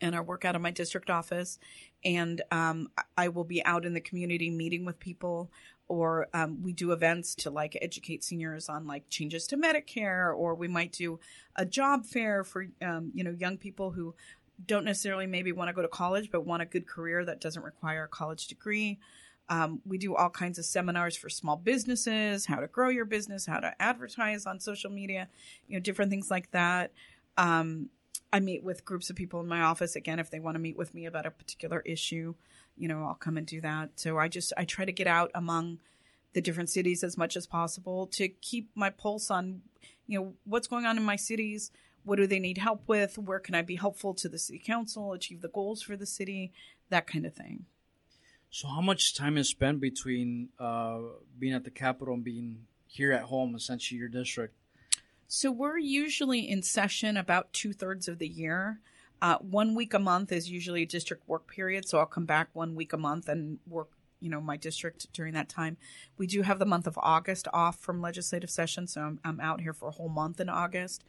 and 0.00 0.14
I 0.14 0.20
work 0.20 0.44
out 0.44 0.56
of 0.56 0.62
my 0.62 0.70
district 0.70 1.10
office. 1.10 1.58
And 2.04 2.42
um, 2.50 2.90
I- 3.16 3.28
will 3.28 3.44
be 3.44 3.64
out 3.64 3.84
in 3.84 3.94
the 3.94 4.00
community 4.00 4.50
meeting 4.50 4.84
with 4.84 5.00
people, 5.00 5.50
or 5.88 6.28
um, 6.32 6.62
we 6.62 6.72
do 6.72 6.92
events 6.92 7.34
to 7.36 7.50
like 7.50 7.76
educate 7.80 8.22
seniors 8.22 8.68
on 8.68 8.86
like 8.86 9.08
changes 9.08 9.46
to 9.48 9.56
Medicare, 9.56 10.36
or 10.36 10.54
we 10.54 10.68
might 10.68 10.92
do 10.92 11.18
a 11.56 11.64
job 11.64 12.04
fair 12.06 12.44
for 12.44 12.68
um, 12.82 13.10
you 13.14 13.24
know 13.24 13.34
young 13.38 13.56
people 13.58 13.90
who 13.90 14.14
don't 14.66 14.84
necessarily 14.84 15.26
maybe 15.26 15.52
want 15.52 15.68
to 15.68 15.72
go 15.72 15.82
to 15.82 15.88
college 15.88 16.30
but 16.30 16.44
want 16.44 16.62
a 16.62 16.66
good 16.66 16.86
career 16.86 17.24
that 17.24 17.40
doesn't 17.40 17.62
require 17.62 18.04
a 18.04 18.08
college 18.08 18.48
degree. 18.48 18.98
Um, 19.48 19.80
we 19.86 19.96
do 19.98 20.14
all 20.14 20.28
kinds 20.28 20.58
of 20.58 20.66
seminars 20.66 21.16
for 21.16 21.30
small 21.30 21.56
businesses, 21.56 22.46
how 22.46 22.56
to 22.56 22.66
grow 22.66 22.90
your 22.90 23.06
business, 23.06 23.46
how 23.46 23.60
to 23.60 23.74
advertise 23.80 24.44
on 24.46 24.60
social 24.60 24.90
media, 24.90 25.28
you 25.66 25.76
know, 25.76 25.80
different 25.80 26.10
things 26.10 26.30
like 26.30 26.50
that. 26.50 26.92
Um, 27.38 27.88
I 28.32 28.40
meet 28.40 28.62
with 28.62 28.84
groups 28.84 29.08
of 29.10 29.16
people 29.16 29.40
in 29.40 29.46
my 29.46 29.62
office 29.62 29.96
again 29.96 30.18
if 30.18 30.30
they 30.30 30.40
want 30.40 30.56
to 30.56 30.60
meet 30.60 30.76
with 30.76 30.94
me 30.94 31.06
about 31.06 31.26
a 31.26 31.30
particular 31.30 31.80
issue. 31.86 32.34
You 32.76 32.88
know, 32.88 33.04
I'll 33.04 33.14
come 33.14 33.36
and 33.36 33.46
do 33.46 33.60
that. 33.62 33.90
So 33.96 34.18
I 34.18 34.28
just 34.28 34.52
I 34.56 34.64
try 34.64 34.84
to 34.84 34.92
get 34.92 35.06
out 35.06 35.30
among 35.34 35.78
the 36.34 36.40
different 36.40 36.70
cities 36.70 37.02
as 37.02 37.16
much 37.16 37.36
as 37.36 37.46
possible 37.46 38.06
to 38.06 38.28
keep 38.28 38.70
my 38.74 38.90
pulse 38.90 39.30
on, 39.30 39.62
you 40.06 40.18
know, 40.18 40.34
what's 40.44 40.68
going 40.68 40.84
on 40.84 40.96
in 40.96 41.02
my 41.02 41.16
cities. 41.16 41.70
What 42.04 42.16
do 42.16 42.26
they 42.26 42.38
need 42.38 42.58
help 42.58 42.82
with? 42.86 43.18
Where 43.18 43.40
can 43.40 43.54
I 43.54 43.62
be 43.62 43.76
helpful 43.76 44.14
to 44.14 44.28
the 44.28 44.38
city 44.38 44.62
council, 44.64 45.12
achieve 45.12 45.40
the 45.40 45.48
goals 45.48 45.82
for 45.82 45.96
the 45.96 46.06
city, 46.06 46.52
that 46.90 47.06
kind 47.06 47.26
of 47.26 47.34
thing. 47.34 47.66
So, 48.50 48.68
how 48.68 48.80
much 48.80 49.14
time 49.14 49.36
is 49.36 49.48
spent 49.48 49.80
between 49.80 50.48
uh, 50.58 51.00
being 51.38 51.52
at 51.52 51.64
the 51.64 51.70
Capitol 51.70 52.14
and 52.14 52.24
being 52.24 52.66
here 52.86 53.12
at 53.12 53.22
home, 53.22 53.54
essentially 53.54 53.98
your 53.98 54.08
district? 54.08 54.54
So 55.30 55.52
we're 55.52 55.76
usually 55.76 56.48
in 56.48 56.62
session 56.62 57.18
about 57.18 57.52
two 57.52 57.74
thirds 57.74 58.08
of 58.08 58.18
the 58.18 58.26
year. 58.26 58.80
Uh, 59.20 59.36
one 59.38 59.74
week 59.74 59.92
a 59.92 59.98
month 59.98 60.32
is 60.32 60.50
usually 60.50 60.82
a 60.82 60.86
district 60.86 61.28
work 61.28 61.46
period, 61.46 61.86
so 61.86 61.98
I'll 61.98 62.06
come 62.06 62.24
back 62.24 62.48
one 62.54 62.74
week 62.74 62.94
a 62.94 62.96
month 62.96 63.28
and 63.28 63.58
work, 63.66 63.90
you 64.20 64.30
know, 64.30 64.40
my 64.40 64.56
district 64.56 65.12
during 65.12 65.34
that 65.34 65.50
time. 65.50 65.76
We 66.16 66.26
do 66.26 66.40
have 66.40 66.58
the 66.58 66.64
month 66.64 66.86
of 66.86 66.98
August 67.02 67.46
off 67.52 67.78
from 67.78 68.00
legislative 68.00 68.48
session, 68.48 68.86
so 68.86 69.02
I'm, 69.02 69.20
I'm 69.22 69.38
out 69.38 69.60
here 69.60 69.74
for 69.74 69.88
a 69.88 69.92
whole 69.92 70.08
month 70.08 70.40
in 70.40 70.48
August. 70.48 71.04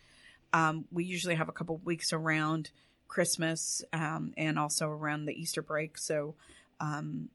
Um, 0.52 0.84
we 0.92 1.06
usually 1.06 1.36
have 1.36 1.48
a 1.48 1.54
couple 1.54 1.78
weeks 1.78 2.12
around 2.12 2.72
Christmas 3.08 3.82
um, 3.94 4.34
and 4.36 4.60
also 4.60 4.90
around 4.90 5.26
the 5.26 5.34
Easter 5.34 5.62
break. 5.62 5.98
So, 5.98 6.36
um, 6.82 7.30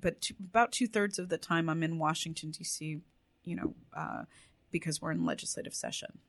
but 0.00 0.30
about 0.40 0.72
two 0.72 0.86
thirds 0.86 1.18
of 1.18 1.28
the 1.28 1.36
time 1.36 1.68
I'm 1.68 1.82
in 1.82 1.98
Washington 1.98 2.50
D.C. 2.50 3.00
You 3.44 3.56
know, 3.56 3.74
uh, 3.94 4.22
because 4.70 5.02
we're 5.02 5.12
in 5.12 5.26
legislative 5.26 5.74
session. 5.74 6.20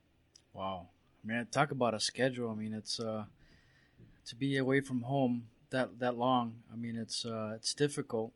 Wow. 0.53 0.89
I 1.23 1.27
mean, 1.27 1.47
talk 1.51 1.71
about 1.71 1.93
a 1.93 1.99
schedule. 1.99 2.49
I 2.49 2.55
mean, 2.55 2.73
it's 2.73 2.99
uh, 2.99 3.25
to 4.25 4.35
be 4.35 4.57
away 4.57 4.81
from 4.81 5.03
home 5.03 5.47
that 5.69 5.99
that 5.99 6.17
long. 6.17 6.55
I 6.71 6.75
mean, 6.75 6.95
it's 6.95 7.25
uh, 7.25 7.53
it's 7.55 7.73
difficult, 7.73 8.33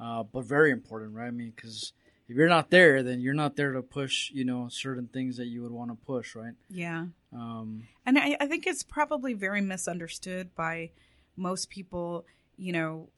uh, 0.00 0.22
but 0.22 0.44
very 0.44 0.70
important, 0.70 1.14
right? 1.14 1.28
I 1.28 1.30
mean, 1.30 1.52
because 1.54 1.92
if 2.28 2.36
you're 2.36 2.48
not 2.48 2.70
there, 2.70 3.02
then 3.02 3.20
you're 3.20 3.34
not 3.34 3.56
there 3.56 3.72
to 3.72 3.82
push, 3.82 4.30
you 4.30 4.44
know, 4.44 4.68
certain 4.68 5.08
things 5.08 5.36
that 5.36 5.46
you 5.46 5.62
would 5.62 5.72
want 5.72 5.90
to 5.90 6.06
push, 6.06 6.34
right? 6.34 6.54
Yeah. 6.70 7.06
Um, 7.32 7.88
And 8.06 8.18
I, 8.18 8.36
I 8.40 8.46
think 8.46 8.66
it's 8.66 8.82
probably 8.82 9.34
very 9.34 9.60
misunderstood 9.60 10.54
by 10.54 10.90
most 11.36 11.68
people. 11.68 12.24
You 12.56 12.72
know, 12.72 13.08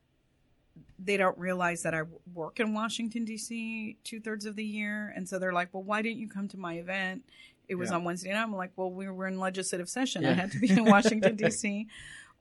they 0.99 1.17
don't 1.17 1.37
realize 1.39 1.83
that 1.83 1.95
I 1.95 2.03
work 2.35 2.59
in 2.61 2.73
Washington, 2.75 3.25
D.C. 3.25 3.97
two 4.05 4.21
thirds 4.21 4.47
of 4.47 4.57
the 4.57 4.65
year. 4.65 5.13
And 5.15 5.29
so 5.29 5.39
they're 5.39 5.53
like, 5.53 5.73
well, 5.73 5.83
why 5.83 6.03
didn't 6.03 6.19
you 6.19 6.29
come 6.29 6.49
to 6.49 6.57
my 6.59 6.75
event? 6.75 7.23
It 7.69 7.75
was 7.75 7.91
Yeah. 7.91 7.97
on 7.97 8.05
Wednesday 8.05 8.33
night. 8.33 8.43
I'm 8.43 8.55
like, 8.55 8.73
well, 8.77 8.91
we 8.91 9.09
were 9.09 9.27
in 9.27 9.39
legislative 9.39 9.89
session. 9.89 10.25
I 10.25 10.33
had 10.33 10.53
to 10.53 10.59
be 10.59 10.71
in 10.71 10.85
Washington, 10.97 11.37
D.C. 11.37 11.87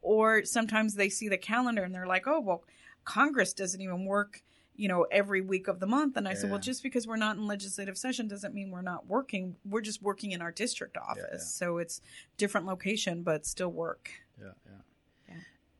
Or 0.01 0.45
sometimes 0.45 0.95
they 0.95 1.09
see 1.09 1.27
the 1.29 1.37
calendar 1.37 1.83
and 1.83 1.93
they're 1.93 2.05
like, 2.07 2.27
oh, 2.27 2.39
well, 2.39 2.63
Congress 3.03 3.53
doesn't 3.53 3.81
even 3.81 4.05
work, 4.05 4.41
you 4.75 4.87
know, 4.87 5.03
every 5.11 5.41
week 5.41 5.67
of 5.67 5.79
the 5.79 5.87
month. 5.87 6.15
And 6.15 6.27
I 6.27 6.33
said, 6.35 6.49
well, 6.51 6.59
just 6.59 6.83
because 6.83 7.07
we're 7.07 7.15
not 7.17 7.37
in 7.37 7.47
legislative 7.47 7.97
session 7.97 8.27
doesn't 8.27 8.53
mean 8.53 8.69
we're 8.71 8.81
not 8.83 9.07
working. 9.07 9.55
We're 9.65 9.81
just 9.81 10.01
working 10.01 10.31
in 10.31 10.41
our 10.41 10.51
district 10.51 10.95
office. 10.97 11.23
yeah. 11.31 11.37
So 11.39 11.77
it's 11.79 12.01
different 12.37 12.67
location, 12.67 13.23
but 13.23 13.45
still 13.45 13.69
work. 13.71 14.09
yeah, 14.39 14.49
yeah. 14.65 14.71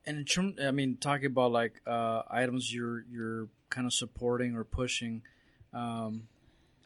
Yeah. 0.05 0.09
And 0.11 0.19
in 0.19 0.25
terms, 0.25 0.59
I 0.61 0.71
mean, 0.71 0.97
talking 0.97 1.25
about 1.27 1.51
like 1.51 1.81
uh, 1.87 2.21
items 2.29 2.73
you're 2.73 3.03
you're 3.11 3.47
kind 3.69 3.87
of 3.87 3.93
supporting 3.93 4.55
or 4.55 4.63
pushing. 4.63 5.21
Um, 5.73 6.27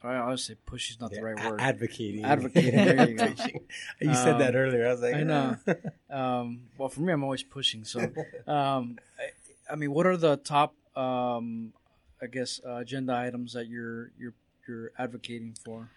I 0.01 0.15
always 0.15 0.43
say 0.45 0.55
push 0.65 0.89
is 0.91 0.99
not 1.01 1.11
the 1.11 1.21
right 1.21 1.35
word. 1.45 1.59
Advocating. 1.59 2.23
Advocating, 2.23 2.71
there 2.85 3.09
you 3.09 3.15
go. 3.17 3.25
you 3.99 4.13
said 4.13 4.39
that 4.39 4.55
Um, 4.55 4.61
earlier. 4.61 4.87
I 4.87 4.91
was 4.91 5.01
like, 5.01 5.15
I 5.15 5.23
know. 5.23 5.57
"Ah." 5.67 5.73
um, 6.39 6.61
well, 6.77 6.87
for 6.87 7.01
me, 7.01 7.11
I'm 7.11 7.23
always 7.23 7.43
pushing. 7.43 7.83
So, 7.83 7.99
um, 8.47 8.97
I, 9.19 9.73
I 9.73 9.75
mean, 9.75 9.91
what 9.91 10.07
are 10.07 10.15
the 10.15 10.37
top, 10.37 10.73
um, 10.95 11.73
I 12.21 12.27
guess, 12.27 12.61
uh, 12.65 12.75
agenda 12.77 13.13
items 13.13 13.51
that 13.53 13.67
you're 13.67 14.11
you're 14.17 14.33
you're 14.67 14.91
advocating 14.97 15.53
for? 15.65 15.89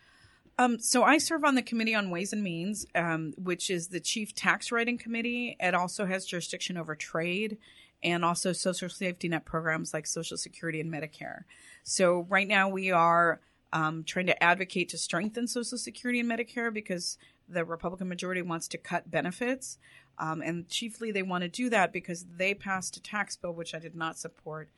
Um, 0.58 0.78
so 0.78 1.02
I 1.02 1.18
serve 1.18 1.44
on 1.44 1.54
the 1.54 1.62
Committee 1.62 1.94
on 1.94 2.10
Ways 2.10 2.32
and 2.32 2.42
Means, 2.42 2.86
um, 2.94 3.32
which 3.36 3.70
is 3.70 3.88
the 3.88 4.00
chief 4.00 4.34
tax 4.34 4.70
writing 4.70 4.98
committee. 4.98 5.56
It 5.58 5.74
also 5.74 6.04
has 6.06 6.26
jurisdiction 6.26 6.76
over 6.76 6.94
trade 6.94 7.58
and 8.02 8.24
also 8.24 8.52
social 8.52 8.88
safety 8.88 9.28
net 9.28 9.44
programs 9.44 9.94
like 9.94 10.06
Social 10.06 10.36
Security 10.36 10.80
and 10.80 10.92
Medicare. 10.92 11.44
So 11.84 12.26
right 12.28 12.48
now 12.48 12.68
we 12.68 12.90
are 12.90 13.40
um, 13.72 14.04
trying 14.04 14.26
to 14.26 14.42
advocate 14.42 14.88
to 14.90 14.98
strengthen 14.98 15.46
Social 15.46 15.78
Security 15.78 16.20
and 16.20 16.30
Medicare 16.30 16.72
because 16.72 17.16
the 17.48 17.64
Republican 17.64 18.08
majority 18.08 18.42
wants 18.42 18.68
to 18.68 18.78
cut 18.78 19.10
benefits. 19.10 19.78
Um, 20.18 20.42
and 20.42 20.68
chiefly 20.68 21.10
they 21.10 21.22
want 21.22 21.42
to 21.42 21.48
do 21.48 21.70
that 21.70 21.92
because 21.92 22.26
they 22.36 22.54
passed 22.54 22.96
a 22.96 23.02
tax 23.02 23.36
bill, 23.36 23.52
which 23.52 23.74
I 23.74 23.78
did 23.78 23.94
not 23.94 24.18
support 24.18 24.68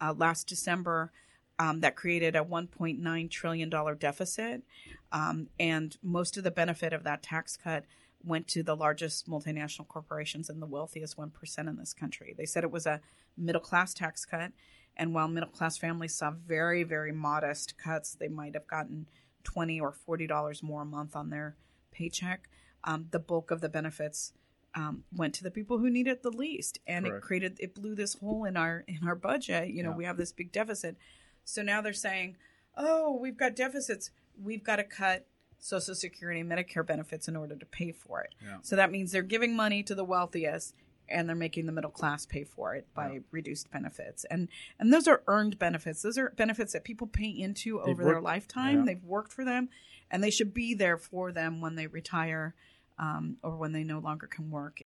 uh, 0.00 0.14
last 0.16 0.48
December, 0.48 1.12
um, 1.58 1.80
that 1.80 1.96
created 1.96 2.34
a 2.36 2.44
$1.9 2.44 3.30
trillion 3.30 3.70
deficit. 3.98 4.62
Um, 5.12 5.48
and 5.60 5.96
most 6.02 6.36
of 6.36 6.44
the 6.44 6.50
benefit 6.50 6.92
of 6.92 7.04
that 7.04 7.22
tax 7.22 7.56
cut 7.56 7.84
went 8.24 8.46
to 8.48 8.62
the 8.62 8.76
largest 8.76 9.28
multinational 9.28 9.86
corporations 9.88 10.48
and 10.48 10.62
the 10.62 10.66
wealthiest 10.66 11.16
1% 11.16 11.58
in 11.58 11.76
this 11.76 11.92
country. 11.92 12.34
They 12.36 12.46
said 12.46 12.64
it 12.64 12.70
was 12.70 12.86
a 12.86 13.00
middle 13.36 13.60
class 13.60 13.94
tax 13.94 14.24
cut. 14.24 14.52
And 14.96 15.14
while 15.14 15.28
middle 15.28 15.48
class 15.48 15.78
families 15.78 16.14
saw 16.14 16.30
very, 16.30 16.82
very 16.82 17.12
modest 17.12 17.78
cuts, 17.78 18.14
they 18.14 18.28
might 18.28 18.54
have 18.54 18.66
gotten 18.66 19.08
20 19.44 19.80
or 19.80 19.94
$40 20.08 20.62
more 20.62 20.82
a 20.82 20.86
month 20.86 21.16
on 21.16 21.30
their 21.30 21.56
paycheck. 21.90 22.48
Um, 22.84 23.06
the 23.10 23.18
bulk 23.18 23.50
of 23.50 23.60
the 23.60 23.68
benefits 23.68 24.32
um, 24.74 25.04
went 25.14 25.34
to 25.34 25.42
the 25.44 25.50
people 25.50 25.78
who 25.78 25.90
need 25.90 26.06
it 26.08 26.22
the 26.22 26.30
least, 26.30 26.78
and 26.86 27.04
Correct. 27.04 27.24
it 27.24 27.26
created 27.26 27.56
it 27.60 27.74
blew 27.74 27.94
this 27.94 28.14
hole 28.14 28.44
in 28.44 28.56
our 28.56 28.84
in 28.88 29.06
our 29.06 29.14
budget. 29.14 29.68
You 29.70 29.82
know, 29.82 29.90
Yeah. 29.90 29.96
we 29.96 30.04
have 30.04 30.16
this 30.16 30.32
big 30.32 30.50
deficit. 30.50 30.96
So 31.44 31.62
now 31.62 31.80
they're 31.80 31.92
saying, 31.92 32.36
"Oh, 32.76 33.16
we've 33.16 33.36
got 33.36 33.56
deficits. 33.56 34.10
We've 34.42 34.64
got 34.64 34.76
to 34.76 34.84
cut 34.84 35.26
Social 35.58 35.94
Security 35.94 36.40
and 36.40 36.50
Medicare 36.50 36.86
benefits 36.86 37.28
in 37.28 37.36
order 37.36 37.56
to 37.56 37.66
pay 37.66 37.92
for 37.92 38.22
it." 38.22 38.34
Yeah. 38.42 38.58
So 38.62 38.76
that 38.76 38.90
means 38.90 39.12
they're 39.12 39.22
giving 39.22 39.54
money 39.56 39.82
to 39.84 39.94
the 39.94 40.04
wealthiest, 40.04 40.74
and 41.08 41.28
they're 41.28 41.36
making 41.36 41.66
the 41.66 41.72
middle 41.72 41.90
class 41.90 42.24
pay 42.26 42.44
for 42.44 42.74
it 42.74 42.86
by 42.94 43.20
reduced 43.30 43.70
benefits. 43.70 44.24
And 44.30 44.48
and 44.78 44.92
those 44.92 45.06
are 45.08 45.22
earned 45.26 45.58
benefits. 45.58 46.02
Those 46.02 46.18
are 46.18 46.30
benefits 46.30 46.72
that 46.72 46.84
people 46.84 47.06
pay 47.06 47.28
into 47.28 47.80
over 47.80 48.04
their 48.04 48.20
lifetime. 48.20 48.78
yeah. 48.80 48.84
They've 48.86 49.04
worked 49.04 49.32
for 49.32 49.44
them, 49.44 49.68
and 50.10 50.22
they 50.22 50.30
should 50.30 50.54
be 50.54 50.74
there 50.74 50.96
for 50.96 51.32
them 51.32 51.60
when 51.60 51.74
they 51.74 51.86
retire 51.86 52.54
um, 52.98 53.36
or 53.42 53.56
when 53.56 53.72
they 53.72 53.84
no 53.84 53.98
longer 53.98 54.26
can 54.26 54.50
work. 54.50 54.80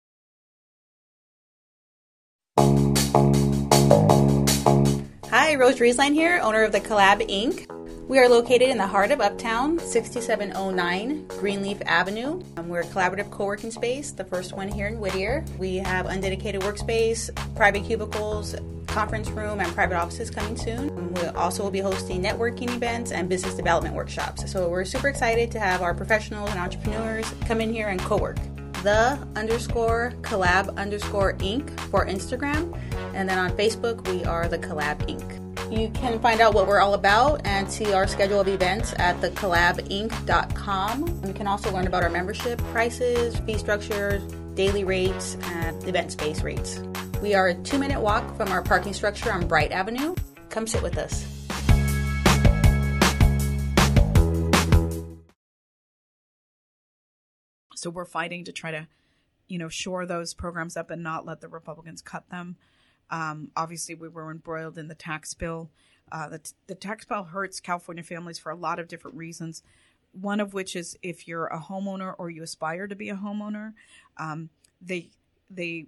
Hi, 5.38 5.56
Rose 5.56 5.80
Riesline 5.80 6.14
here, 6.14 6.40
owner 6.42 6.64
of 6.64 6.72
the 6.72 6.80
Collab 6.80 7.20
Inc. 7.30 7.70
We 8.08 8.20
are 8.20 8.30
located 8.30 8.70
in 8.70 8.78
the 8.78 8.88
heart 8.88 9.12
of 9.12 9.20
Uptown, 9.20 9.80
6709 9.80 11.28
Greenleaf 11.28 11.82
Avenue. 11.86 12.42
Um, 12.56 12.70
we're 12.70 12.80
a 12.80 12.86
collaborative 12.86 13.30
co 13.32 13.44
working 13.44 13.70
space, 13.70 14.12
the 14.12 14.24
first 14.24 14.54
one 14.54 14.70
here 14.70 14.88
in 14.88 14.98
Whittier. 15.02 15.44
We 15.58 15.76
have 15.76 16.06
undedicated 16.06 16.62
workspace, 16.62 17.30
private 17.54 17.84
cubicles, 17.84 18.56
conference 18.88 19.30
room, 19.30 19.60
and 19.60 19.70
private 19.74 19.98
offices 19.98 20.30
coming 20.30 20.56
soon. 20.56 20.90
Um, 20.92 21.14
We 21.16 21.28
also 21.28 21.64
will 21.64 21.72
be 21.72 21.82
hosting 21.82 22.24
networking 22.24 22.74
events 22.74 23.12
and 23.12 23.28
business 23.28 23.56
development 23.56 23.94
workshops. 23.94 24.50
So 24.50 24.70
we're 24.70 24.86
super 24.86 25.10
excited 25.10 25.52
to 25.52 25.60
have 25.60 25.82
our 25.82 25.94
professionals 25.94 26.50
and 26.52 26.60
entrepreneurs 26.62 27.30
come 27.46 27.60
in 27.60 27.74
here 27.74 27.90
and 27.90 28.00
co 28.00 28.16
work. 28.16 28.38
The 28.86 29.20
underscore 29.36 30.14
collab 30.22 30.74
underscore 30.78 31.34
inc 31.40 31.78
for 31.90 32.06
Instagram. 32.06 32.80
And 33.14 33.28
then 33.28 33.38
on 33.40 33.52
Facebook, 33.58 34.08
we 34.08 34.24
are 34.24 34.48
the 34.48 34.60
Collab 34.60 35.00
Inc. 35.08 35.42
You 35.72 35.90
can 35.90 36.20
find 36.20 36.42
out 36.42 36.54
what 36.54 36.68
we're 36.68 36.80
all 36.80 36.94
about 36.94 37.42
and 37.46 37.70
see 37.70 37.92
our 37.94 38.08
schedule 38.08 38.40
of 38.40 38.48
events 38.48 38.94
at 39.00 39.20
thecollabinc.com. 39.22 41.22
You 41.26 41.34
can 41.34 41.48
also 41.48 41.74
learn 41.74 41.88
about 41.88 42.04
our 42.04 42.10
membership 42.10 42.60
prices, 42.66 43.36
fee 43.40 43.58
structures, 43.58 44.22
daily 44.54 44.84
rates, 44.84 45.38
and 45.44 45.84
event 45.88 46.12
space 46.12 46.44
rates. 46.44 46.80
We 47.22 47.34
are 47.34 47.48
a 47.48 47.56
two 47.56 47.80
minute 47.80 48.00
walk 48.00 48.38
from 48.38 48.50
our 48.50 48.62
parking 48.62 48.94
structure 48.94 49.32
on 49.32 49.48
Bright 49.48 49.72
Avenue. 49.72 50.14
Come 50.50 50.68
sit 50.68 50.84
with 50.84 51.00
us. 51.00 51.35
So 57.76 57.90
we're 57.90 58.06
fighting 58.06 58.44
to 58.46 58.52
try 58.52 58.72
to, 58.72 58.88
you 59.48 59.58
know, 59.58 59.70
shore 59.70 60.06
those 60.06 60.34
programs 60.34 60.76
up 60.78 60.90
and 60.90 61.04
not 61.04 61.26
let 61.26 61.42
the 61.42 61.48
Republicans 61.48 62.02
cut 62.02 62.30
them. 62.30 62.58
Um, 63.10 63.52
obviously, 63.56 63.96
we 63.96 64.08
were 64.08 64.32
embroiled 64.32 64.78
in 64.78 64.88
the 64.88 64.96
tax 64.96 65.34
bill. 65.34 65.70
Uh, 66.12 66.30
the, 66.30 66.52
the 66.68 66.76
tax 66.76 67.06
bill 67.06 67.24
hurts 67.24 67.60
California 67.60 68.04
families 68.04 68.40
for 68.40 68.52
a 68.52 68.56
lot 68.56 68.80
of 68.80 68.88
different 68.88 69.18
reasons. 69.18 69.64
One 70.12 70.40
of 70.40 70.54
which 70.54 70.76
is 70.76 70.98
if 71.02 71.28
you're 71.28 71.48
a 71.48 71.60
homeowner 71.60 72.16
or 72.18 72.30
you 72.30 72.42
aspire 72.42 72.88
to 72.88 72.96
be 72.96 73.10
a 73.10 73.16
homeowner, 73.16 73.74
um, 74.18 74.50
they 74.82 75.10
they 75.50 75.88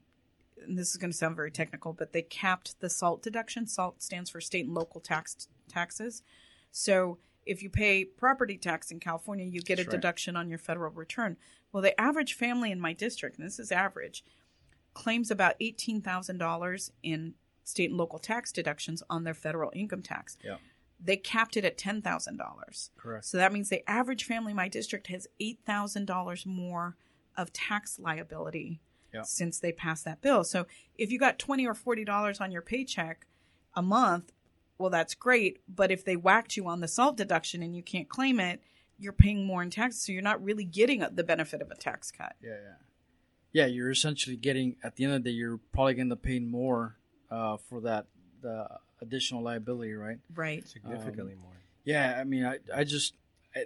and 0.63 0.78
this 0.78 0.91
is 0.91 0.97
going 0.97 1.12
to 1.12 1.17
sound 1.17 1.36
very 1.36 1.52
technical, 1.52 1.93
but 1.93 2.13
they 2.13 2.21
capped 2.21 2.80
the 2.80 2.89
SALT 2.89 3.21
deduction. 3.21 3.67
SALT 3.67 4.02
stands 4.02 4.30
for 4.30 4.41
state 4.41 4.65
and 4.65 4.73
local 4.73 5.00
tax 5.00 5.47
taxes. 5.69 6.23
So 6.71 7.19
if 7.45 7.63
you 7.63 7.69
pay 7.69 8.04
property 8.04 8.58
tax 8.58 8.91
in 8.91 9.00
California, 9.00 9.45
you 9.45 9.62
get 9.62 9.78
That's 9.78 9.88
a 9.88 9.91
right. 9.91 9.97
deduction 9.97 10.36
on 10.36 10.50
your 10.50 10.60
federal 10.60 10.91
return. 10.91 11.38
Well, 11.71 11.84
the 11.84 11.99
average 11.99 12.34
family 12.34 12.71
in 12.71 12.80
my 12.80 12.93
district, 12.93 13.38
and 13.38 13.45
this 13.45 13.60
is 13.60 13.71
average, 13.71 14.23
claims 14.93 15.30
about 15.32 15.56
eighteen 15.60 16.01
thousand 16.01 16.38
dollars 16.38 16.91
in 17.03 17.34
state 17.63 17.89
and 17.89 17.97
local 17.97 18.19
tax 18.19 18.51
deductions 18.51 19.03
on 19.10 19.23
their 19.23 19.34
federal 19.34 19.71
income 19.75 20.01
tax. 20.01 20.38
Yeah. 20.43 20.58
They 20.99 21.17
capped 21.17 21.58
it 21.58 21.65
at 21.65 21.77
ten 21.77 22.01
thousand 22.01 22.38
dollars. 22.38 22.89
Correct. 22.97 23.25
So 23.25 23.38
that 23.38 23.53
means 23.53 23.69
the 23.69 23.88
average 23.89 24.23
family 24.23 24.51
in 24.51 24.56
my 24.56 24.67
district 24.69 25.08
has 25.08 25.27
eight 25.39 25.60
thousand 25.65 26.06
dollars 26.06 26.45
more 26.45 26.95
of 27.36 27.53
tax 27.53 27.99
liability 27.99 28.80
Yeah. 29.13 29.21
since 29.21 29.60
they 29.60 29.71
passed 29.71 30.06
that 30.06 30.21
bill. 30.21 30.43
So 30.43 30.65
if 30.97 31.12
you 31.12 31.19
got 31.19 31.38
twenty 31.38 31.67
or 31.67 31.75
forty 31.75 32.03
dollars 32.03 32.41
on 32.41 32.51
your 32.51 32.63
paycheck 32.63 33.27
a 33.75 33.82
month, 33.84 34.32
well 34.80 34.89
that's 34.89 35.13
great. 35.13 35.60
But 35.67 35.91
if 35.91 36.03
they 36.03 36.15
whacked 36.15 36.58
you 36.58 36.65
on 36.67 36.80
the 36.80 36.88
salt 36.88 37.17
deduction 37.17 37.62
and 37.62 37.75
you 37.75 37.84
can't 37.84 38.10
claim 38.10 38.39
it, 38.39 38.62
you're 39.00 39.14
paying 39.14 39.46
more 39.46 39.62
in 39.62 39.70
taxes. 39.70 40.02
So 40.06 40.12
you're 40.12 40.22
not 40.22 40.44
really 40.44 40.64
getting 40.64 41.06
the 41.12 41.24
benefit 41.24 41.62
of 41.62 41.72
a 41.72 41.76
tax 41.76 42.12
cut. 42.12 42.36
Yeah, 42.42 42.50
yeah. 42.52 42.74
Yeah, 43.54 43.66
you're 43.66 43.90
essentially 43.92 44.36
getting 44.36 44.76
at 44.84 44.96
the 44.96 45.06
end 45.06 45.14
of 45.14 45.24
the 45.24 45.30
day, 45.32 45.36
you're 45.36 45.60
probably 45.74 45.94
going 45.96 46.10
to 46.10 46.16
pay 46.16 46.40
more 46.40 46.98
uh, 47.32 47.58
for 47.70 47.82
that 47.82 48.06
the 48.42 48.68
additional 49.02 49.42
liability, 49.42 49.94
right? 49.94 50.18
Right. 50.36 50.68
Significantly 50.68 51.36
more. 51.36 51.54
Yeah, 51.84 52.18
I 52.20 52.24
mean, 52.24 52.46
I, 52.46 52.58
I 52.76 52.84
just 52.84 53.14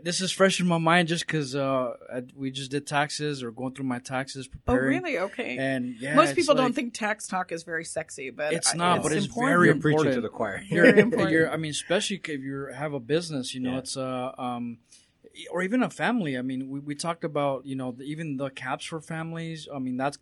this 0.04 0.22
is 0.22 0.32
fresh 0.32 0.60
in 0.62 0.68
my 0.68 0.78
mind 0.78 1.08
just 1.10 1.26
because 1.26 1.56
uh, 1.56 1.96
we 2.36 2.52
just 2.52 2.72
did 2.72 2.88
taxes 2.88 3.44
or 3.44 3.52
going 3.52 3.74
through 3.74 3.86
my 3.86 4.00
taxes. 4.00 4.48
Oh, 4.68 4.76
really? 4.76 5.18
Okay. 5.18 5.58
And 5.58 5.96
yeah, 6.00 6.16
Most 6.16 6.30
it's 6.30 6.36
people 6.40 6.56
don't 6.56 6.74
think 6.74 6.94
tax 6.94 7.28
talk 7.28 7.52
is 7.52 7.64
very 7.64 7.84
sexy, 7.84 8.30
but 8.30 8.54
it's 8.54 8.74
I- 8.74 8.78
not, 8.78 9.04
but 9.04 9.12
it's 9.12 9.26
important. 9.26 9.52
very 9.52 9.68
You're 9.68 9.76
preaching 9.76 9.92
important. 10.00 10.16
to 10.16 10.22
the 10.22 10.30
choir. 10.30 10.62
You're, 10.70 10.86
important. 10.96 11.32
you're- 11.32 11.50
I 11.50 11.58
mean, 11.58 11.72
especially 11.72 12.22
if 12.24 12.42
you 12.42 12.68
have 12.74 12.94
a 12.94 13.00
business, 13.00 13.54
you 13.54 13.60
know, 13.60 13.72
Yeah. 13.74 13.78
it's 13.80 13.98
uh, 13.98 14.32
um, 14.38 14.78
or 15.52 15.62
even 15.62 15.84
a 15.84 15.90
family. 15.90 16.38
I 16.38 16.42
mean, 16.42 16.70
we, 16.70 16.80
we 16.80 16.96
talked 16.96 17.24
about 17.24 17.66
you 17.66 17.76
know 17.76 17.92
the, 17.92 18.04
even 18.04 18.38
the 18.38 18.50
caps 18.50 18.86
for 18.86 19.02
families. 19.02 19.68
I 19.74 19.80
mean, 19.80 19.98
that's 19.98 20.18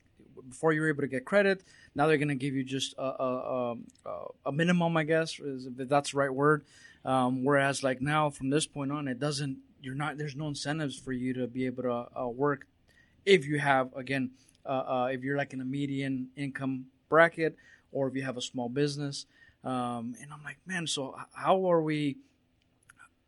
before 0.48 0.74
you 0.74 0.82
were 0.82 0.90
able 0.90 1.02
to 1.02 1.08
get 1.08 1.26
credit. 1.26 1.64
Now 1.96 2.08
they're 2.08 2.18
going 2.18 2.30
to 2.30 2.36
give 2.36 2.54
you 2.54 2.64
just 2.64 2.94
a, 2.98 3.04
a, 3.04 3.76
a, 4.06 4.26
a 4.48 4.52
minimum, 4.52 4.96
I 4.98 5.04
guess, 5.04 5.40
if 5.40 5.90
that's 5.90 6.12
the 6.12 6.18
right 6.18 6.34
word. 6.34 6.64
Um, 7.06 7.44
whereas, 7.44 7.84
like 7.84 8.02
now, 8.02 8.30
from 8.30 8.50
this 8.50 8.66
point 8.68 8.92
on, 8.92 9.08
it 9.08 9.20
doesn't. 9.20 9.58
You're 9.82 9.96
not. 9.96 10.18
There's 10.18 10.36
no 10.36 10.48
incentives 10.48 10.98
for 10.98 11.14
you 11.14 11.34
to 11.36 11.48
be 11.48 11.66
able 11.66 11.84
to 11.84 12.08
uh, 12.16 12.28
work 12.28 12.68
if 13.26 13.46
you 13.46 13.60
have 13.60 13.94
again, 13.96 14.32
uh, 14.66 14.70
uh, 14.70 15.10
if 15.12 15.24
you're 15.24 15.38
like 15.38 15.54
in 15.54 15.62
a 15.62 15.66
median 15.66 16.30
income 16.36 16.86
bracket, 17.08 17.56
or 17.92 18.08
if 18.08 18.16
you 18.16 18.24
have 18.24 18.38
a 18.38 18.42
small 18.42 18.70
business. 18.70 19.26
Um, 19.64 20.16
and 20.22 20.32
I'm 20.34 20.44
like, 20.44 20.58
man, 20.66 20.88
so 20.88 21.16
how 21.34 21.70
are 21.72 21.82
we? 21.82 22.18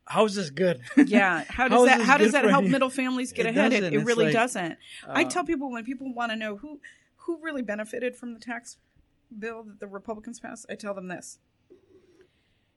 How 0.06 0.26
is 0.26 0.36
this 0.36 0.50
good? 0.50 0.82
Yeah. 0.98 1.44
How 1.48 1.54
How 1.54 1.68
does 1.68 1.82
is 1.82 1.88
that 1.88 2.02
how 2.02 2.18
does 2.18 2.32
that 2.34 2.46
help 2.46 2.64
any- 2.64 2.72
middle 2.72 2.90
families 2.90 3.32
get 3.32 3.46
It 3.46 3.50
ahead? 3.50 3.74
It, 3.74 3.94
it 3.94 4.00
really 4.00 4.26
like, 4.26 4.34
doesn't. 4.34 4.78
I 5.08 5.24
uh, 5.24 5.30
tell 5.30 5.44
people 5.44 5.72
when 5.72 5.84
people 5.84 6.14
want 6.14 6.32
to 6.32 6.36
know 6.36 6.58
who 6.58 6.80
who 7.18 7.40
really 7.42 7.62
benefited 7.62 8.16
from 8.16 8.34
the 8.34 8.40
tax 8.40 8.78
bill 9.38 9.64
that 9.64 9.80
the 9.80 9.88
Republicans 9.88 10.40
passed, 10.40 10.66
I 10.70 10.76
tell 10.76 10.94
them 10.94 11.08
this. 11.08 11.40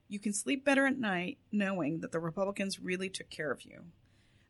You 0.07 0.19
can 0.19 0.33
sleep 0.33 0.63
better 0.63 0.85
at 0.85 0.99
night 0.99 1.39
knowing 1.51 1.99
that 2.01 2.11
the 2.11 2.19
Republicans 2.19 2.79
really 2.79 3.09
took 3.09 3.29
care 3.29 3.51
of 3.51 3.63
you. 3.63 3.85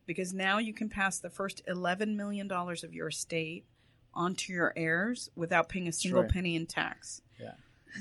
Because 0.06 0.34
now 0.34 0.60
you 0.60 0.74
can 0.74 0.90
pass 0.90 1.18
the 1.18 1.30
first 1.30 1.64
$11 1.68 2.16
million 2.16 2.52
of 2.52 2.94
your 2.94 3.08
estate 3.08 3.66
onto 4.14 4.54
your 4.54 4.72
heirs 4.76 5.30
without 5.36 5.70
paying 5.70 5.88
a 5.88 5.92
single 5.92 6.22
right. 6.22 6.32
penny 6.32 6.56
in 6.56 6.68
tax. 6.68 7.22
Yeah. 7.40 7.54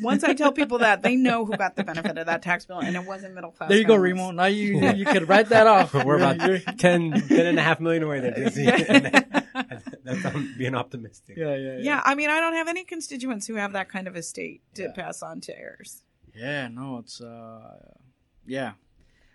Once 0.03 0.25
I 0.25 0.35
tell 0.35 0.51
people 0.53 0.79
that, 0.79 1.03
they 1.03 1.17
know 1.17 1.45
who 1.45 1.57
got 1.57 1.77
the 1.77 1.85
benefit 1.85 2.19
of 2.19 2.27
that 2.27 2.43
tax 2.43 2.65
bill, 2.67 2.79
and 2.81 2.97
it 2.97 3.05
wasn't 3.05 3.35
middle 3.35 3.51
class. 3.53 3.69
there 3.69 3.79
you 3.79 3.85
go, 3.85 3.95
families. 3.95 4.13
Remo. 4.15 4.31
Now 4.33 4.47
you 4.47 4.81
you 4.95 5.05
could 5.05 5.29
write 5.29 5.49
that 5.51 5.67
off. 5.67 5.95
We're 6.05 6.17
about 6.17 6.39
you're- 6.41 6.61
10, 6.61 7.13
10 7.29 7.47
and 7.47 7.59
a 7.59 7.63
half 7.63 7.81
million 7.81 8.03
away 8.03 8.21
there, 8.21 8.31
Dizzy. 8.35 8.65
That's 8.67 10.25
um, 10.25 10.55
being 10.59 10.75
optimistic. 10.75 11.37
yeah, 11.37 11.55
yeah, 11.55 11.73
yeah. 11.75 11.79
Yeah, 11.81 12.03
I 12.05 12.15
mean, 12.15 12.31
I 12.31 12.41
don't 12.41 12.55
have 12.55 12.69
any 12.69 12.85
constituents 12.85 13.47
who 13.47 13.55
have 13.55 13.73
that 13.73 13.89
kind 13.89 14.07
of 14.09 14.17
estate 14.17 14.63
to 14.75 14.83
Yeah. 14.85 14.93
pass 14.95 15.23
on 15.23 15.41
to 15.43 15.57
heirs. 15.59 16.03
Yeah, 16.35 16.69
no, 16.69 16.99
it's 16.99 17.21
uh, 17.21 17.79
yeah. 18.47 18.73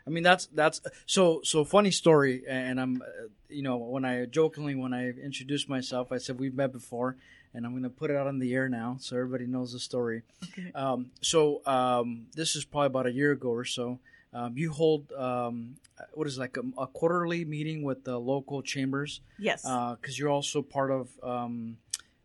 I 0.08 0.10
mean 0.10 0.24
that's 0.24 0.48
that's 0.48 0.82
so 1.06 1.42
so 1.44 1.64
funny 1.64 1.92
story, 1.92 2.44
and 2.48 2.80
I'm, 2.80 3.02
uh, 3.02 3.28
you 3.50 3.62
know, 3.62 3.78
when 3.78 4.06
I 4.06 4.26
jokingly 4.26 4.76
when 4.76 4.94
I 4.94 5.10
introduced 5.10 5.70
myself, 5.70 6.12
I 6.12 6.18
said 6.18 6.40
we've 6.40 6.56
met 6.56 6.72
before, 6.72 7.16
and 7.54 7.66
I'm 7.66 7.74
gonna 7.76 7.90
put 7.90 8.10
it 8.10 8.16
out 8.18 8.28
on 8.28 8.40
the 8.40 8.54
air 8.54 8.70
now 8.70 8.98
so 9.00 9.16
everybody 9.18 9.46
knows 9.46 9.74
the 9.74 9.80
story. 9.80 10.24
Okay. 10.58 10.72
Um, 10.74 11.12
so 11.22 11.62
um, 11.66 12.28
this 12.36 12.56
is 12.56 12.66
probably 12.66 12.88
about 12.88 13.06
a 13.08 13.12
year 13.12 13.32
ago 13.32 13.50
or 13.50 13.66
so. 13.66 14.00
Um, 14.32 14.56
you 14.58 14.72
hold 14.72 15.12
um, 15.14 15.76
what 16.14 16.28
is 16.28 16.38
it, 16.38 16.40
like 16.42 16.56
a, 16.58 16.82
a 16.82 16.86
quarterly 16.88 17.46
meeting 17.46 17.82
with 17.82 18.04
the 18.04 18.18
local 18.20 18.62
chambers 18.62 19.22
Yes. 19.40 19.64
because 19.64 20.20
you're 20.20 20.30
also 20.30 20.62
part 20.62 20.92
of 20.92 21.10
um, 21.24 21.78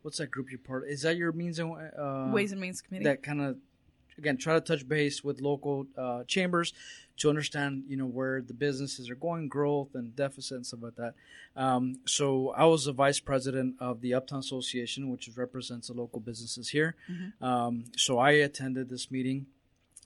what's 0.03 0.19
that 0.19 0.31
group 0.31 0.51
you're 0.51 0.59
part? 0.59 0.85
Of? 0.85 0.91
Is 0.91 1.03
that 1.03 1.17
your 1.17 1.33
means 1.33 1.59
and 1.59 1.73
uh, 1.99 2.29
Ways 2.31 2.53
and 2.53 2.61
Means 2.61 2.83
Committee. 2.83 3.05
that 3.05 3.23
kind 3.23 3.41
of 3.41 3.57
again 4.19 4.37
try 4.37 4.53
to 4.55 4.61
touch 4.61 4.87
base 4.87 5.25
with 5.25 5.41
local 5.41 5.87
uh, 5.97 6.25
chambers 6.25 6.73
to 7.17 7.29
understand 7.29 7.85
you 7.89 7.97
know 7.97 8.07
where 8.07 8.41
the 8.41 8.55
businesses 8.55 9.09
are 9.09 9.15
going 9.15 9.49
growth 9.49 9.95
and 9.95 10.17
deficit 10.17 10.57
and 10.57 10.67
stuff 10.67 10.81
like 10.83 10.97
that. 10.97 11.15
Um, 11.57 12.01
so 12.05 12.51
i 12.57 12.65
was 12.65 12.85
the 12.87 12.93
vice 12.93 13.21
president 13.21 13.77
of 13.79 14.01
the 14.01 14.15
uptown 14.15 14.41
association 14.41 15.11
which 15.11 15.31
represents 15.37 15.89
the 15.89 15.95
local 15.95 16.21
businesses 16.21 16.69
here. 16.71 16.97
Um, 17.41 17.85
so 17.97 18.19
i 18.19 18.33
attended 18.33 18.89
this 18.89 19.11
meeting. 19.11 19.47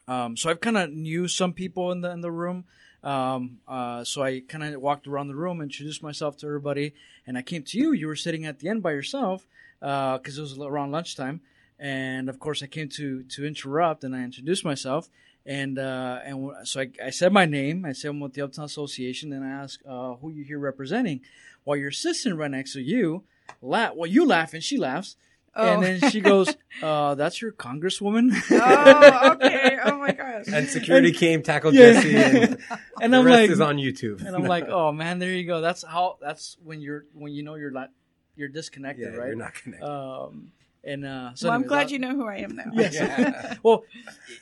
Um, 0.06 0.36
so 0.36 0.50
i've 0.50 0.60
kind 0.60 0.76
of 0.76 0.90
knew 0.90 1.28
some 1.28 1.52
people 1.52 1.92
in 1.92 2.00
the 2.02 2.10
in 2.10 2.20
the 2.20 2.32
room. 2.32 2.64
Um, 3.02 3.58
uh, 3.68 4.04
so 4.04 4.22
I 4.22 4.40
kind 4.40 4.64
of 4.64 4.80
walked 4.80 5.06
around 5.06 5.28
the 5.28 5.36
room, 5.36 5.60
introduced 5.60 6.02
myself 6.02 6.36
to 6.38 6.46
everybody, 6.46 6.94
and 7.26 7.38
I 7.38 7.42
came 7.42 7.62
to 7.64 7.78
you. 7.78 7.92
You 7.92 8.08
were 8.08 8.16
sitting 8.16 8.44
at 8.44 8.58
the 8.58 8.68
end 8.68 8.82
by 8.82 8.90
yourself 8.90 9.46
because 9.80 10.36
it 10.36 10.40
was 10.40 10.58
around 10.58 10.90
lunchtime, 10.90 11.40
and 11.78 12.28
of 12.28 12.40
course 12.40 12.62
I 12.62 12.66
came 12.66 12.88
to 12.90 13.22
to 13.22 13.46
interrupt, 13.46 14.02
and 14.02 14.16
I 14.16 14.22
introduced 14.22 14.64
myself, 14.64 15.08
and 15.46 15.78
uh, 15.78 16.18
and 16.24 16.50
so 16.64 16.80
I, 16.80 16.90
I 17.06 17.10
said 17.10 17.32
my 17.32 17.46
name. 17.46 17.84
I 17.84 17.92
said 17.92 18.10
I'm 18.10 18.20
with 18.20 18.34
the 18.34 18.42
Uptown 18.42 18.64
Association, 18.64 19.32
and 19.32 19.44
I 19.44 19.50
asked 19.50 19.82
uh, 19.86 20.14
who 20.14 20.30
you 20.30 20.44
here 20.44 20.58
representing. 20.58 21.20
While 21.64 21.76
your 21.76 21.88
assistant 21.88 22.36
right 22.36 22.50
next 22.50 22.72
to 22.74 22.80
you, 22.80 23.24
laugh. 23.60 23.94
Well, 23.94 24.10
you 24.10 24.26
laugh, 24.26 24.54
and 24.54 24.62
she 24.62 24.76
laughs. 24.76 25.16
Oh. 25.54 25.74
And 25.74 25.82
then 25.82 26.10
she 26.10 26.20
goes, 26.20 26.54
uh, 26.82 27.14
"That's 27.16 27.42
your 27.42 27.52
congresswoman." 27.52 28.30
oh, 28.50 29.32
okay. 29.32 29.78
Oh 29.84 29.98
my 29.98 30.12
gosh. 30.18 30.44
And 30.52 30.68
security 30.68 31.12
came, 31.12 31.42
tackled 31.42 31.74
Yeah. 31.74 31.94
Jesse, 31.94 32.16
and, 32.16 32.58
and 33.02 33.12
the 33.12 33.18
I'm 33.18 33.24
rest 33.24 33.40
like, 33.40 33.50
is 33.50 33.60
on 33.60 33.76
YouTube. 33.76 34.24
and 34.24 34.36
I'm 34.36 34.44
like, 34.44 34.68
oh 34.68 34.92
man, 34.92 35.18
there 35.18 35.32
you 35.32 35.44
go. 35.44 35.60
That's 35.60 35.82
how. 35.82 36.18
That's 36.20 36.56
when 36.62 36.80
you're 36.80 37.06
when 37.12 37.32
you 37.32 37.42
know 37.42 37.56
you're 37.56 37.70
not 37.70 37.90
you're 38.36 38.48
yeah, 38.48 38.54
disconnected, 38.54 39.16
right? 39.16 39.26
you're 39.26 39.36
not 39.36 39.54
connected. 39.54 39.86
Um, 39.88 40.52
and 40.88 41.04
uh, 41.04 41.30
so 41.34 41.48
well, 41.48 41.54
I'm 41.56 41.66
glad 41.66 41.88
that- 41.88 41.92
you 41.92 41.98
know 41.98 42.14
who 42.14 42.26
I 42.26 42.36
am 42.38 42.56
now. 42.56 42.70
Yes. 42.72 43.58
well, 43.62 43.84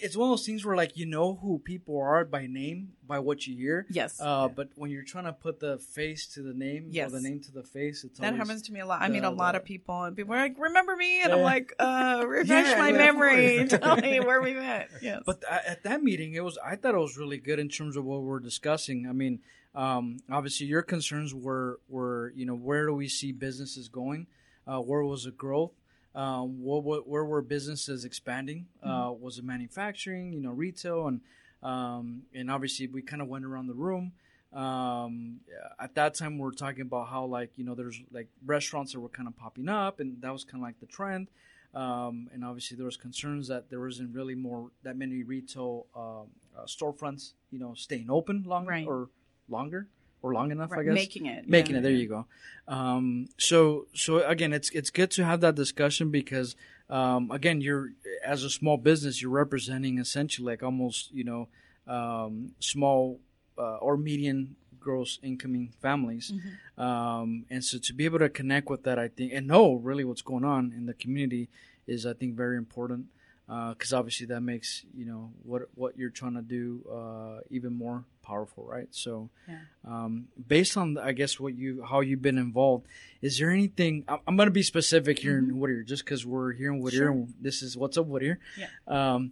it's 0.00 0.16
one 0.16 0.28
of 0.30 0.32
those 0.32 0.46
things 0.46 0.64
where 0.64 0.76
like 0.76 0.96
you 0.96 1.06
know 1.06 1.34
who 1.42 1.58
people 1.58 1.98
are 2.00 2.24
by 2.24 2.46
name, 2.46 2.92
by 3.06 3.18
what 3.18 3.46
you 3.46 3.56
hear. 3.56 3.86
Yes. 3.90 4.20
Uh, 4.20 4.48
but 4.48 4.68
when 4.76 4.90
you're 4.90 5.02
trying 5.04 5.24
to 5.24 5.32
put 5.32 5.60
the 5.60 5.78
face 5.78 6.26
to 6.34 6.42
the 6.42 6.54
name, 6.54 6.88
Yes. 6.90 7.08
or 7.08 7.16
the 7.16 7.20
name 7.28 7.40
to 7.40 7.52
the 7.52 7.62
face, 7.62 8.04
it's 8.04 8.18
that 8.20 8.34
happens 8.36 8.62
to 8.62 8.72
me 8.72 8.80
a 8.80 8.86
lot. 8.86 9.02
I 9.02 9.08
meet 9.08 9.24
a 9.24 9.30
lot 9.30 9.52
the- 9.52 9.58
of 9.60 9.64
people, 9.64 10.02
and 10.04 10.16
people 10.16 10.34
are 10.34 10.38
like, 10.38 10.56
"Remember 10.58 10.94
me?" 10.96 11.22
And 11.22 11.32
I'm 11.32 11.42
like, 11.42 11.72
uh, 11.78 12.24
"Refresh 12.28 12.68
Yeah, 12.70 12.78
my 12.78 12.90
yeah, 12.90 12.96
memory. 12.96 13.58
course. 13.68 13.80
Tell 13.82 13.96
me 13.96 14.20
where 14.20 14.40
we 14.40 14.54
met." 14.54 14.88
Yes. 15.02 15.22
But 15.26 15.40
th- 15.42 15.52
at 15.66 15.82
that 15.84 16.02
meeting, 16.02 16.34
it 16.34 16.44
was 16.44 16.58
I 16.64 16.76
thought 16.76 16.94
it 16.94 16.98
was 16.98 17.18
really 17.18 17.38
good 17.38 17.58
in 17.58 17.68
terms 17.68 17.96
of 17.96 18.04
what 18.04 18.22
we're 18.22 18.38
discussing. 18.40 19.06
I 19.08 19.12
mean, 19.12 19.40
um, 19.74 20.18
obviously 20.30 20.66
your 20.66 20.82
concerns 20.82 21.34
were 21.34 21.80
were 21.88 22.32
you 22.36 22.46
know 22.46 22.54
where 22.54 22.86
do 22.86 22.94
we 22.94 23.08
see 23.08 23.32
businesses 23.32 23.88
going? 23.88 24.26
Uh, 24.66 24.80
where 24.80 25.02
was 25.04 25.24
the 25.24 25.30
growth? 25.30 25.70
Um, 26.16 26.62
what, 26.62 26.82
what, 26.82 27.06
where 27.06 27.24
were 27.24 27.42
businesses 27.42 28.04
expanding? 28.04 28.66
Uh, 28.82 29.12
was 29.18 29.38
it 29.38 29.44
manufacturing? 29.44 30.32
You 30.32 30.40
know, 30.40 30.50
retail, 30.50 31.06
and 31.08 31.20
um, 31.62 32.22
and 32.34 32.50
obviously 32.50 32.86
we 32.86 33.02
kind 33.02 33.20
of 33.22 33.28
went 33.28 33.44
around 33.44 33.66
the 33.68 33.74
room. 33.74 34.12
Um, 34.52 35.40
at 35.78 35.94
that 35.96 36.14
time, 36.14 36.38
we 36.38 36.48
are 36.48 36.52
talking 36.52 36.80
about 36.82 37.08
how 37.08 37.26
like 37.26 37.50
you 37.56 37.64
know 37.64 37.74
there's 37.74 38.00
like 38.10 38.28
restaurants 38.44 38.92
that 38.92 39.00
were 39.00 39.10
kind 39.10 39.28
of 39.28 39.36
popping 39.36 39.68
up, 39.68 40.00
and 40.00 40.20
that 40.22 40.32
was 40.32 40.44
kind 40.44 40.62
of 40.62 40.66
like 40.66 40.80
the 40.80 40.86
trend. 40.86 41.28
Um, 41.74 42.30
and 42.32 42.42
obviously 42.42 42.76
there 42.78 42.86
was 42.86 42.96
concerns 42.96 43.48
that 43.48 43.68
there 43.68 43.80
wasn't 43.80 44.14
really 44.14 44.34
more 44.34 44.70
that 44.82 44.96
many 44.96 45.22
retail 45.22 45.86
um, 45.94 46.28
uh, 46.56 46.64
storefronts, 46.64 47.32
you 47.50 47.58
know, 47.58 47.74
staying 47.74 48.08
open 48.08 48.44
long 48.46 48.64
Right. 48.64 48.86
or 48.86 49.10
longer 49.48 49.88
or 50.22 50.32
long 50.32 50.50
enough, 50.50 50.72
I 50.72 50.82
guess. 50.82 50.94
making 50.94 51.26
it, 51.26 51.48
making 51.48 51.74
yeah, 51.74 51.80
it. 51.80 51.82
There 51.82 51.92
you 51.92 52.08
go. 52.08 52.26
Um, 52.68 53.28
so 53.38 53.86
so 53.94 54.26
again, 54.26 54.52
it's 54.52 54.70
it's 54.70 54.90
good 54.90 55.10
to 55.12 55.24
have 55.24 55.40
that 55.40 55.54
discussion 55.54 56.10
because 56.10 56.56
um, 56.88 57.30
again, 57.30 57.60
you're 57.60 57.90
as 58.24 58.42
a 58.42 58.50
small 58.50 58.76
business, 58.76 59.20
you're 59.20 59.30
representing 59.30 59.98
essentially 59.98 60.46
like 60.52 60.62
almost 60.62 61.12
you 61.12 61.24
know 61.24 61.48
um, 61.86 62.52
small 62.60 63.20
uh, 63.58 63.76
or 63.76 63.96
median 63.96 64.56
gross 64.78 65.18
incoming 65.22 65.72
families. 65.82 66.32
Mm-hmm. 66.32 66.80
Um, 66.80 67.44
and 67.50 67.64
so 67.64 67.78
to 67.78 67.92
be 67.92 68.04
able 68.04 68.20
to 68.20 68.28
connect 68.28 68.70
with 68.70 68.84
that, 68.84 68.98
I 68.98 69.08
think, 69.08 69.32
and 69.32 69.46
know 69.46 69.74
really 69.74 70.04
what's 70.04 70.22
going 70.22 70.44
on 70.44 70.72
in 70.76 70.86
the 70.86 70.94
community 70.94 71.48
is, 71.88 72.06
I 72.06 72.12
think, 72.12 72.36
very 72.36 72.56
important. 72.56 73.06
Because 73.46 73.92
obviously 73.92 74.26
that 74.26 74.40
makes 74.40 74.84
you 74.96 75.04
know 75.04 75.30
what 75.44 75.68
what 75.76 75.96
you're 75.96 76.10
trying 76.10 76.34
to 76.34 76.42
do 76.42 76.84
uh, 76.92 77.40
even 77.50 77.72
more 77.74 78.02
powerful, 78.22 78.64
right? 78.64 78.88
So, 78.90 79.30
Yeah. 79.48 79.58
um, 79.84 80.26
based 80.48 80.76
on 80.76 80.98
I 80.98 81.12
guess 81.12 81.38
what 81.38 81.54
you 81.54 81.84
how 81.84 82.00
you've 82.00 82.22
been 82.22 82.38
involved, 82.38 82.86
is 83.22 83.38
there 83.38 83.50
anything? 83.50 84.04
I'm, 84.08 84.18
I'm 84.26 84.36
going 84.36 84.48
to 84.48 84.50
be 84.52 84.64
specific 84.64 85.20
here 85.20 85.38
in 85.38 85.60
Whittier, 85.60 85.84
just 85.84 86.04
because 86.04 86.26
we're 86.26 86.52
here 86.54 86.72
in 86.72 86.80
Whittier, 86.80 87.10
Mm-hmm. 87.10 87.18
Sure. 87.20 87.26
and 87.26 87.34
this 87.40 87.62
is 87.62 87.76
what's 87.76 87.96
up 87.96 88.06
Whittier. 88.06 88.40
Yeah. 88.58 88.66
Um, 88.88 89.30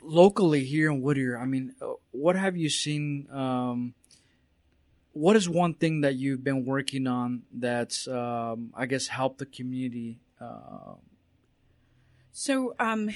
locally 0.00 0.64
here 0.64 0.90
in 0.90 1.02
Whittier, 1.02 1.38
I 1.38 1.44
mean, 1.44 1.74
uh, 1.82 1.92
what 2.12 2.36
have 2.36 2.56
you 2.56 2.70
seen? 2.70 3.28
Um, 3.30 3.92
what 5.12 5.36
is 5.36 5.48
one 5.48 5.74
thing 5.74 6.00
that 6.00 6.16
you've 6.16 6.42
been 6.42 6.64
working 6.64 7.06
on 7.06 7.42
that's 7.52 8.08
um, 8.08 8.70
I 8.74 8.86
guess 8.86 9.06
helped 9.08 9.38
the 9.38 9.46
community? 9.46 10.18
Uh, 10.40 10.94
So, 12.36 12.74
um, 12.80 13.10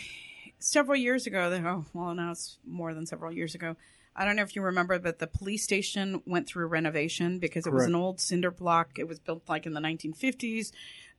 several 0.60 0.96
years 0.96 1.26
ago, 1.26 1.50
oh, 1.66 1.84
well, 1.92 2.14
now 2.14 2.30
it's 2.30 2.58
more 2.64 2.94
than 2.94 3.04
several 3.04 3.32
years 3.32 3.56
ago. 3.56 3.74
I 4.14 4.24
don't 4.24 4.36
know 4.36 4.42
if 4.42 4.54
you 4.54 4.62
remember, 4.62 4.96
but 5.00 5.18
the 5.18 5.26
police 5.26 5.64
station 5.64 6.22
went 6.24 6.46
through 6.46 6.68
renovation 6.68 7.40
because 7.40 7.66
it 7.66 7.72
was 7.72 7.86
an 7.86 7.96
old 7.96 8.20
cinder 8.20 8.52
block. 8.52 8.96
It 8.96 9.08
was 9.08 9.18
built 9.18 9.42
like 9.48 9.66
in 9.66 9.72
the 9.72 9.80
1950s. 9.80 10.70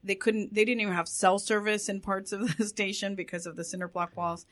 They 0.01 0.15
couldn't, 0.15 0.53
they 0.53 0.63
didn't 0.63 0.79
even 0.79 0.93
have 0.93 1.09
cell 1.09 1.39
service 1.39 1.89
in 1.89 1.99
parts 1.99 2.31
of 2.31 2.57
the 2.57 2.65
station 2.65 3.15
because 3.15 3.45
of 3.45 3.57
the 3.57 3.65
cinder 3.65 3.89
block 3.89 4.15
walls. 4.15 4.45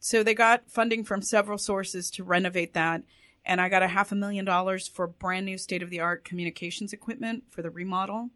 So 0.00 0.22
they 0.22 0.34
got 0.34 0.70
funding 0.70 1.04
from 1.04 1.20
several 1.20 1.58
sources 1.58 2.10
to 2.12 2.24
renovate 2.24 2.72
that. 2.72 3.02
And 3.44 3.60
I 3.60 3.68
got 3.68 3.82
a 3.82 3.88
half 3.88 4.10
a 4.10 4.14
million 4.14 4.46
dollars 4.46 4.88
for 4.88 5.06
brand 5.06 5.44
new 5.44 5.58
state 5.58 5.82
of 5.82 5.90
the 5.90 6.00
art 6.00 6.24
communications 6.24 6.94
equipment 6.94 7.44
for 7.50 7.60
the 7.60 7.70
remodel. 7.70 8.30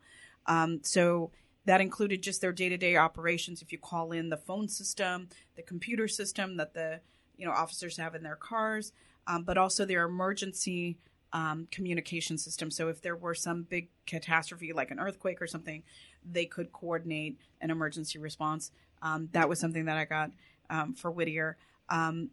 Um, 0.47 0.81
so 0.83 1.31
that 1.65 1.81
included 1.81 2.23
just 2.23 2.41
their 2.41 2.53
day-to-day 2.53 2.97
operations. 2.97 3.63
If 3.63 3.73
you 3.73 3.79
call 3.79 4.13
in 4.13 4.29
the 4.29 4.37
phone 4.37 4.69
system, 4.69 5.29
the 5.57 5.63
computer 5.63 6.09
system 6.09 6.57
that 6.57 6.75
the 6.75 7.01
you 7.37 7.47
know 7.47 7.53
officers 7.53 7.97
have 7.97 8.15
in 8.15 8.23
their 8.23 8.37
cars, 8.37 8.93
um, 9.27 9.45
but 9.45 9.59
also 9.59 9.85
their 9.85 10.05
emergency 10.05 10.99
um, 11.33 11.69
communication 11.71 12.39
system. 12.39 12.71
So 12.71 12.89
if 12.89 13.03
there 13.03 13.17
were 13.17 13.35
some 13.35 13.63
big 13.63 13.89
catastrophe 14.07 14.73
like 14.73 14.91
an 14.91 14.99
earthquake 14.99 15.41
or 15.41 15.47
something, 15.47 15.83
they 16.25 16.45
could 16.45 16.73
coordinate 16.73 17.39
an 17.61 17.71
emergency 17.71 18.19
response. 18.19 18.73
Um, 19.03 19.29
that 19.33 19.49
was 19.49 19.59
something 19.59 19.85
that 19.87 19.97
I 19.97 20.05
got 20.05 20.33
um, 20.69 20.95
for 20.95 21.11
Whittier. 21.11 21.57
Um, 21.89 22.31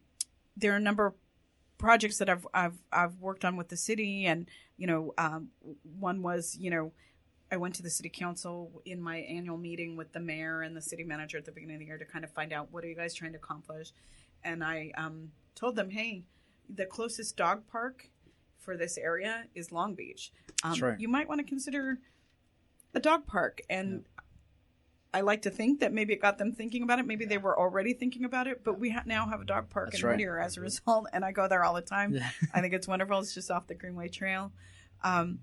there 0.56 0.74
are 0.74 0.78
a 0.78 0.82
number 0.82 1.06
of 1.06 1.14
projects 1.78 2.18
that 2.18 2.30
I've 2.30 2.48
I've 2.54 2.78
I've 2.92 3.20
worked 3.20 3.46
on 3.46 3.56
with 3.56 3.70
the 3.70 3.78
city, 3.78 4.26
and 4.26 4.48
you 4.78 4.88
know, 4.88 5.14
um, 5.18 5.50
one 6.00 6.22
was 6.22 6.58
you 6.60 6.70
know, 6.70 6.92
I 7.52 7.58
went 7.58 7.76
to 7.76 7.84
the 7.84 7.90
city 7.90 8.10
council 8.10 8.82
in 8.86 9.02
my 9.02 9.18
annual 9.18 9.58
meeting 9.58 9.96
with 9.96 10.12
the 10.12 10.20
mayor 10.20 10.62
and 10.62 10.76
the 10.76 10.82
city 10.82 11.04
manager 11.04 11.38
at 11.38 11.46
the 11.46 11.52
beginning 11.52 11.78
of 11.78 11.80
the 11.80 11.86
year 11.86 11.98
to 11.98 12.06
kind 12.06 12.26
of 12.26 12.32
find 12.32 12.52
out 12.52 12.68
what 12.72 12.84
are 12.84 12.88
you 12.88 12.96
guys 12.96 13.14
trying 13.14 13.32
to 13.32 13.38
accomplish, 13.38 13.92
and 14.44 14.64
I 14.64 14.92
um, 14.98 15.32
told 15.56 15.76
them, 15.76 15.90
hey, 15.90 16.24
the 16.70 16.86
closest 16.86 17.38
dog 17.38 17.68
park 17.68 18.10
for 18.60 18.76
this 18.76 18.98
area 18.98 19.46
is 19.56 19.72
Long 19.72 19.96
Beach. 19.96 20.32
Um, 20.64 20.80
right. 20.82 21.00
You 21.00 21.08
might 21.08 21.30
want 21.30 21.40
to 21.40 21.46
consider 21.46 22.00
a 22.94 23.00
dog 23.00 23.26
park, 23.26 23.62
and 23.70 24.06
I 25.14 25.22
like 25.22 25.44
to 25.44 25.50
think 25.50 25.80
that 25.80 25.94
maybe 25.94 26.14
it 26.14 26.22
got 26.22 26.38
them 26.38 26.52
thinking 26.52 26.84
about 26.84 27.00
it. 27.00 27.08
Maybe 27.08 27.26
they 27.26 27.38
were 27.38 27.58
already 27.58 27.94
thinking 27.94 28.26
about 28.26 28.48
it, 28.48 28.64
but 28.64 28.78
we 28.78 28.90
ha- 28.90 29.04
now 29.06 29.28
have 29.28 29.40
a 29.40 29.46
dog 29.46 29.70
park 29.70 29.92
That's 29.92 30.04
in 30.04 30.08
right. 30.08 30.18
Whittier 30.18 30.38
as 30.40 30.58
a 30.58 30.62
result, 30.62 31.08
and 31.14 31.24
I 31.24 31.32
go 31.32 31.48
there 31.48 31.64
all 31.64 31.74
the 31.74 31.82
time. 31.82 32.14
Yeah. 32.14 32.30
I 32.54 32.60
think 32.60 32.74
it's 32.74 32.88
wonderful. 32.88 33.20
It's 33.20 33.34
just 33.34 33.50
off 33.50 33.68
the 33.68 33.76
Greenway 33.76 34.10
Trail. 34.10 34.52
Um, 35.04 35.40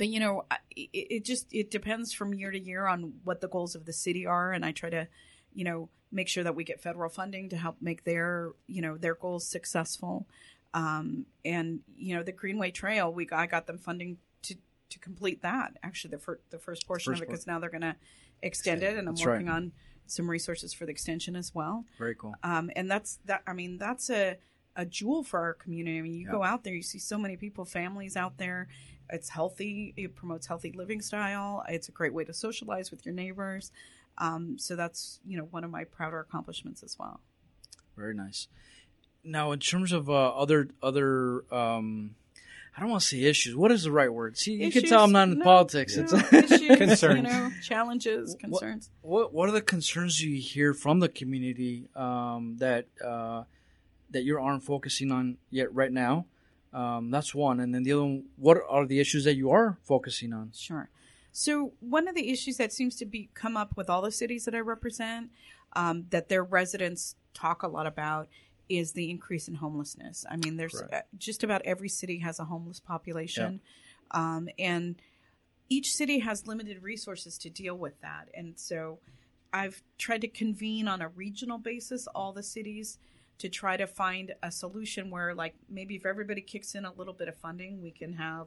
but 0.00 0.08
you 0.08 0.18
know, 0.18 0.46
it, 0.74 0.88
it 0.94 1.24
just 1.26 1.52
it 1.52 1.70
depends 1.70 2.14
from 2.14 2.32
year 2.32 2.50
to 2.50 2.58
year 2.58 2.86
on 2.86 3.12
what 3.22 3.42
the 3.42 3.48
goals 3.48 3.74
of 3.74 3.84
the 3.84 3.92
city 3.92 4.24
are, 4.24 4.50
and 4.50 4.64
I 4.64 4.72
try 4.72 4.88
to, 4.88 5.06
you 5.52 5.62
know, 5.62 5.90
make 6.10 6.26
sure 6.26 6.42
that 6.42 6.54
we 6.54 6.64
get 6.64 6.80
federal 6.80 7.10
funding 7.10 7.50
to 7.50 7.58
help 7.58 7.76
make 7.82 8.04
their 8.04 8.52
you 8.66 8.80
know 8.80 8.96
their 8.96 9.14
goals 9.14 9.46
successful. 9.46 10.26
Um, 10.72 11.26
and 11.44 11.80
you 11.98 12.16
know, 12.16 12.22
the 12.22 12.32
Greenway 12.32 12.70
Trail, 12.70 13.12
we 13.12 13.28
I 13.30 13.46
got 13.46 13.66
them 13.66 13.76
funding 13.76 14.16
to 14.44 14.54
to 14.88 14.98
complete 14.98 15.42
that. 15.42 15.76
Actually, 15.82 16.12
the 16.12 16.18
fir- 16.18 16.40
the 16.48 16.58
first 16.58 16.86
portion 16.86 17.12
First 17.12 17.20
of 17.22 17.28
it 17.28 17.30
because 17.30 17.46
now 17.46 17.58
they're 17.58 17.68
going 17.68 17.82
to 17.82 17.96
extend 18.40 18.82
it, 18.82 18.96
and 18.96 19.06
I'm 19.06 19.14
That's 19.16 19.26
right. 19.26 19.34
working 19.34 19.50
on 19.50 19.72
some 20.06 20.30
resources 20.30 20.72
for 20.72 20.86
the 20.86 20.92
extension 20.92 21.36
as 21.36 21.54
well. 21.54 21.84
very 21.98 22.14
cool. 22.14 22.34
Um, 22.42 22.70
and 22.74 22.90
that's 22.90 23.18
that. 23.26 23.42
I 23.46 23.52
mean, 23.52 23.76
that's 23.76 24.08
a 24.08 24.38
a 24.76 24.86
jewel 24.86 25.22
for 25.24 25.40
our 25.40 25.52
community. 25.52 25.98
I 25.98 26.00
mean, 26.00 26.14
you 26.14 26.24
Yeah. 26.24 26.32
go 26.32 26.42
out 26.42 26.64
there, 26.64 26.72
you 26.74 26.82
see 26.82 26.98
so 26.98 27.18
many 27.18 27.36
people, 27.36 27.66
families 27.66 28.16
out 28.16 28.38
there. 28.38 28.66
It's 29.12 29.28
healthy. 29.28 29.94
It 29.96 30.14
promotes 30.14 30.46
healthy 30.46 30.72
living 30.72 31.00
style. 31.00 31.64
It's 31.68 31.88
a 31.88 31.92
great 31.92 32.14
way 32.14 32.24
to 32.24 32.32
socialize 32.32 32.90
with 32.90 33.04
your 33.04 33.14
neighbors. 33.14 33.70
Um, 34.18 34.58
so 34.58 34.76
that's 34.76 35.20
you 35.26 35.36
know 35.38 35.44
one 35.50 35.64
of 35.64 35.70
my 35.70 35.84
prouder 35.84 36.20
accomplishments 36.20 36.82
as 36.82 36.96
well. 36.98 37.20
Very 37.96 38.14
nice. 38.14 38.48
Now, 39.24 39.52
in 39.52 39.58
terms 39.60 39.92
of 39.92 40.08
uh, 40.08 40.28
other 40.30 40.68
other, 40.82 41.44
um, 41.52 42.14
I 42.76 42.80
don't 42.80 42.90
want 42.90 43.02
to 43.02 43.06
say 43.08 43.22
issues. 43.22 43.54
What 43.56 43.70
is 43.72 43.82
the 43.84 43.92
right 43.92 44.12
word? 44.12 44.38
See, 44.38 44.54
you 44.54 44.70
can 44.72 44.84
tell 44.84 45.04
I'm 45.04 45.12
not 45.12 45.28
in 45.28 45.38
no, 45.38 45.44
politics. 45.44 45.96
no, 45.96 46.04
It's 46.04 46.12
issues, 46.32 46.60
you 46.62 46.76
Concerns. 46.76 47.22
know, 47.24 47.50
challenges, 47.62 48.30
What- 48.32 48.40
concerns. 48.40 48.90
what 49.02 49.32
what 49.34 49.48
are 49.48 49.52
the 49.52 49.60
concerns 49.62 50.20
you 50.20 50.40
hear 50.40 50.72
from 50.74 51.00
the 51.00 51.08
community 51.08 51.88
um, 51.94 52.56
that 52.58 52.86
uh, 53.04 53.44
that 54.10 54.22
you 54.24 54.38
aren't 54.38 54.62
focusing 54.64 55.12
on 55.12 55.36
yet 55.50 55.72
right 55.74 55.92
now? 55.92 56.26
Um, 56.72 57.10
that's 57.10 57.34
one, 57.34 57.60
and 57.60 57.74
then 57.74 57.82
the 57.82 57.92
other 57.92 58.02
one. 58.02 58.24
What 58.36 58.58
are 58.68 58.86
the 58.86 59.00
issues 59.00 59.24
that 59.24 59.34
you 59.34 59.50
are 59.50 59.78
focusing 59.82 60.32
on? 60.32 60.52
Sure. 60.54 60.88
So 61.32 61.72
one 61.80 62.08
of 62.08 62.14
the 62.14 62.30
issues 62.30 62.56
that 62.56 62.72
seems 62.72 62.96
to 62.96 63.06
be 63.06 63.30
come 63.34 63.56
up 63.56 63.76
with 63.76 63.88
all 63.90 64.02
the 64.02 64.12
cities 64.12 64.44
that 64.44 64.54
I 64.54 64.60
represent, 64.60 65.30
um, 65.74 66.06
that 66.10 66.28
their 66.28 66.44
residents 66.44 67.16
talk 67.34 67.62
a 67.62 67.68
lot 67.68 67.86
about, 67.86 68.28
is 68.68 68.92
the 68.92 69.10
increase 69.10 69.48
in 69.48 69.54
homelessness. 69.54 70.24
I 70.30 70.36
mean, 70.36 70.56
there's 70.56 70.80
uh, 70.80 71.00
just 71.18 71.42
about 71.42 71.62
every 71.64 71.88
city 71.88 72.18
has 72.18 72.38
a 72.38 72.44
homeless 72.44 72.80
population, 72.80 73.60
um, 74.12 74.48
and 74.58 75.00
each 75.68 75.92
city 75.92 76.20
has 76.20 76.46
limited 76.46 76.82
resources 76.82 77.36
to 77.38 77.50
deal 77.50 77.76
with 77.76 78.00
that. 78.00 78.28
And 78.34 78.58
so, 78.58 78.98
I've 79.52 79.82
tried 79.98 80.20
to 80.20 80.28
convene 80.28 80.86
on 80.86 81.02
a 81.02 81.08
regional 81.08 81.58
basis 81.58 82.06
all 82.14 82.32
the 82.32 82.44
cities 82.44 82.98
to 83.40 83.48
try 83.48 83.76
to 83.76 83.86
find 83.86 84.34
a 84.42 84.50
solution 84.50 85.10
where, 85.10 85.34
like, 85.34 85.54
maybe 85.68 85.96
if 85.96 86.04
everybody 86.04 86.42
kicks 86.42 86.74
in 86.74 86.84
a 86.84 86.92
little 86.92 87.14
bit 87.14 87.26
of 87.26 87.36
funding, 87.36 87.82
we 87.82 87.90
can 87.90 88.12
have 88.12 88.46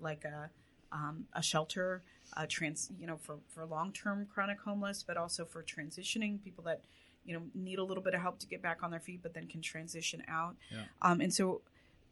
like 0.00 0.24
a 0.24 0.50
um, 0.92 1.26
a 1.34 1.42
shelter, 1.42 2.02
a 2.36 2.46
trans, 2.46 2.90
you 2.98 3.06
know, 3.06 3.16
for 3.16 3.36
for 3.48 3.64
long 3.64 3.92
term 3.92 4.26
chronic 4.32 4.60
homeless, 4.60 5.04
but 5.06 5.16
also 5.16 5.44
for 5.44 5.62
transitioning 5.62 6.42
people 6.42 6.64
that 6.64 6.80
you 7.24 7.34
know 7.34 7.42
need 7.54 7.78
a 7.78 7.84
little 7.84 8.02
bit 8.02 8.14
of 8.14 8.22
help 8.22 8.38
to 8.40 8.46
get 8.46 8.62
back 8.62 8.82
on 8.82 8.90
their 8.90 9.00
feet, 9.00 9.20
but 9.22 9.34
then 9.34 9.46
can 9.46 9.60
transition 9.60 10.22
out. 10.26 10.56
Yeah. 10.70 10.84
Um, 11.02 11.20
and 11.20 11.32
so, 11.32 11.60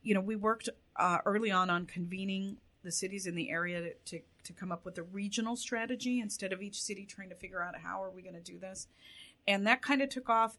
you 0.03 0.14
know, 0.14 0.20
we 0.20 0.37
worked 0.37 0.68
uh, 0.97 1.18
early 1.24 1.51
on 1.51 1.70
on 1.70 1.87
convening 1.87 2.59
the 2.85 2.93
cities 2.93 3.26
in 3.26 3.35
the 3.35 3.51
area 3.51 3.81
to, 3.81 3.95
to 4.05 4.20
to 4.45 4.53
come 4.53 4.70
up 4.70 4.85
with 4.85 4.99
a 4.99 5.03
regional 5.03 5.57
strategy 5.57 6.20
instead 6.20 6.53
of 6.53 6.62
each 6.62 6.81
city 6.81 7.07
trying 7.07 7.31
to 7.31 7.35
figure 7.35 7.62
out 7.62 7.74
how 7.83 8.03
are 8.03 8.11
we 8.11 8.20
going 8.20 8.35
to 8.35 8.53
do 8.53 8.59
this, 8.59 8.87
and 9.47 9.66
that 9.66 9.81
kind 9.81 10.03
of 10.03 10.11
took 10.11 10.29
off 10.29 10.59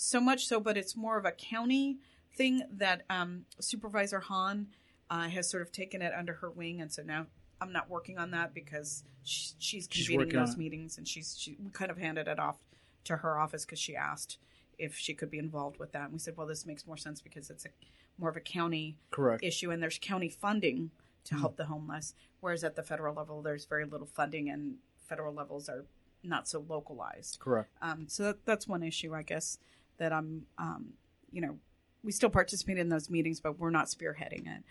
so 0.00 0.20
much 0.20 0.46
so, 0.46 0.60
but 0.60 0.76
it's 0.76 0.96
more 0.96 1.18
of 1.18 1.24
a 1.24 1.32
county 1.32 1.98
thing 2.32 2.62
that 2.70 3.02
um, 3.10 3.46
Supervisor 3.58 4.20
Hahn 4.20 4.68
uh, 5.10 5.28
has 5.28 5.50
sort 5.50 5.60
of 5.62 5.72
taken 5.72 6.02
it 6.02 6.12
under 6.16 6.34
her 6.34 6.50
wing, 6.50 6.80
and 6.80 6.92
so 6.92 7.02
now 7.02 7.26
I'm 7.60 7.72
not 7.72 7.90
working 7.90 8.16
on 8.16 8.30
that 8.30 8.54
because 8.54 9.02
she, 9.24 9.54
she's 9.58 9.88
She's 9.90 10.06
convening 10.06 10.36
on 10.36 10.46
those 10.46 10.56
meetings, 10.56 10.98
and 10.98 11.08
she's 11.08 11.36
she 11.36 11.56
we 11.62 11.70
kind 11.72 11.90
of 11.90 11.98
handed 11.98 12.28
it 12.28 12.38
off 12.38 12.58
to 13.04 13.16
her 13.18 13.38
office 13.38 13.64
because 13.64 13.80
she 13.80 13.96
asked 13.96 14.38
if 14.78 14.96
she 14.96 15.14
could 15.14 15.30
be 15.30 15.38
involved 15.38 15.78
with 15.80 15.90
that, 15.92 16.04
and 16.04 16.12
we 16.12 16.20
said, 16.20 16.36
well, 16.36 16.46
this 16.46 16.64
makes 16.64 16.86
more 16.86 16.96
sense 16.96 17.20
because 17.20 17.50
it's 17.50 17.64
a 17.64 17.70
more 18.18 18.30
of 18.30 18.36
a 18.36 18.40
county 18.40 18.96
Correct. 19.10 19.42
issue, 19.42 19.72
and 19.72 19.82
there's 19.82 19.98
county 20.00 20.28
funding 20.28 20.92
to 21.24 21.34
Hmm. 21.34 21.40
help 21.40 21.56
the 21.56 21.64
homeless, 21.66 22.14
whereas 22.40 22.62
at 22.62 22.76
the 22.76 22.84
federal 22.84 23.14
level, 23.14 23.42
there's 23.42 23.64
very 23.64 23.84
little 23.84 24.06
funding, 24.06 24.48
and 24.48 24.76
federal 25.08 25.34
levels 25.34 25.68
are 25.68 25.86
not 26.22 26.46
so 26.46 26.64
localized. 26.68 27.38
Correct. 27.40 27.70
Um, 27.82 28.06
so 28.08 28.22
that, 28.24 28.44
that's 28.44 28.68
one 28.68 28.82
issue, 28.84 29.12
I 29.14 29.22
guess, 29.22 29.58
that 29.98 30.12
I'm, 30.12 30.46
um, 30.58 30.94
you 31.30 31.40
know, 31.40 31.58
we 32.02 32.12
still 32.12 32.30
participate 32.30 32.78
in 32.78 32.88
those 32.88 33.10
meetings, 33.10 33.40
but 33.40 33.58
we're 33.58 33.70
not 33.70 33.86
spearheading 33.86 34.46
it. 34.46 34.62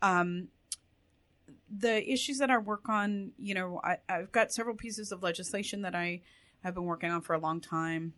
Um, 0.00 0.48
the 1.70 2.10
issues 2.10 2.38
that 2.38 2.50
I 2.50 2.58
work 2.58 2.88
on, 2.88 3.32
you 3.38 3.54
know, 3.54 3.80
I, 3.82 3.98
I've 4.08 4.32
got 4.32 4.52
several 4.52 4.76
pieces 4.76 5.12
of 5.12 5.22
legislation 5.22 5.82
that 5.82 5.94
I 5.94 6.22
have 6.62 6.74
been 6.74 6.84
working 6.84 7.10
on 7.10 7.20
for 7.20 7.34
a 7.34 7.38
long 7.38 7.60
time. 7.60 8.14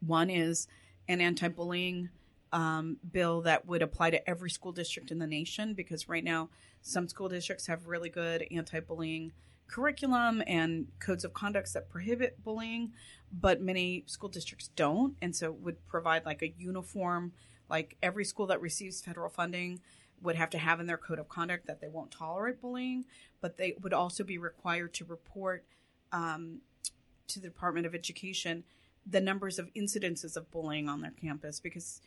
One 0.00 0.30
is 0.30 0.68
an 1.08 1.20
anti 1.20 1.48
bullying 1.48 2.10
um, 2.52 2.98
bill 3.10 3.42
that 3.42 3.66
would 3.66 3.82
apply 3.82 4.10
to 4.10 4.28
every 4.28 4.50
school 4.50 4.72
district 4.72 5.10
in 5.10 5.18
the 5.18 5.26
nation 5.26 5.74
because 5.74 6.08
right 6.08 6.24
now 6.24 6.48
some 6.80 7.08
school 7.08 7.28
districts 7.28 7.66
have 7.66 7.86
really 7.86 8.08
good 8.08 8.46
anti 8.50 8.80
bullying 8.80 9.32
curriculum 9.68 10.42
and 10.46 10.86
codes 11.00 11.24
of 11.24 11.34
conducts 11.34 11.72
that 11.72 11.88
prohibit 11.88 12.42
bullying, 12.42 12.92
but 13.32 13.60
many 13.60 14.04
school 14.06 14.28
districts 14.28 14.70
don't. 14.76 15.16
And 15.20 15.34
so 15.34 15.52
would 15.52 15.86
provide 15.86 16.24
like 16.24 16.42
a 16.42 16.54
uniform, 16.56 17.32
like 17.68 17.96
every 18.02 18.24
school 18.24 18.46
that 18.46 18.60
receives 18.60 19.00
federal 19.00 19.30
funding 19.30 19.80
would 20.22 20.36
have 20.36 20.50
to 20.50 20.58
have 20.58 20.80
in 20.80 20.86
their 20.86 20.96
code 20.96 21.18
of 21.18 21.28
conduct 21.28 21.66
that 21.66 21.80
they 21.80 21.88
won't 21.88 22.10
tolerate 22.10 22.60
bullying, 22.60 23.04
but 23.40 23.58
they 23.58 23.74
would 23.82 23.92
also 23.92 24.24
be 24.24 24.38
required 24.38 24.94
to 24.94 25.04
report 25.04 25.64
um, 26.12 26.60
to 27.28 27.40
the 27.40 27.48
Department 27.48 27.86
of 27.86 27.94
Education 27.94 28.64
the 29.06 29.20
numbers 29.20 29.58
of 29.58 29.72
incidences 29.74 30.36
of 30.36 30.50
bullying 30.50 30.88
on 30.88 31.00
their 31.00 31.12
campus 31.12 31.60
because 31.60 32.00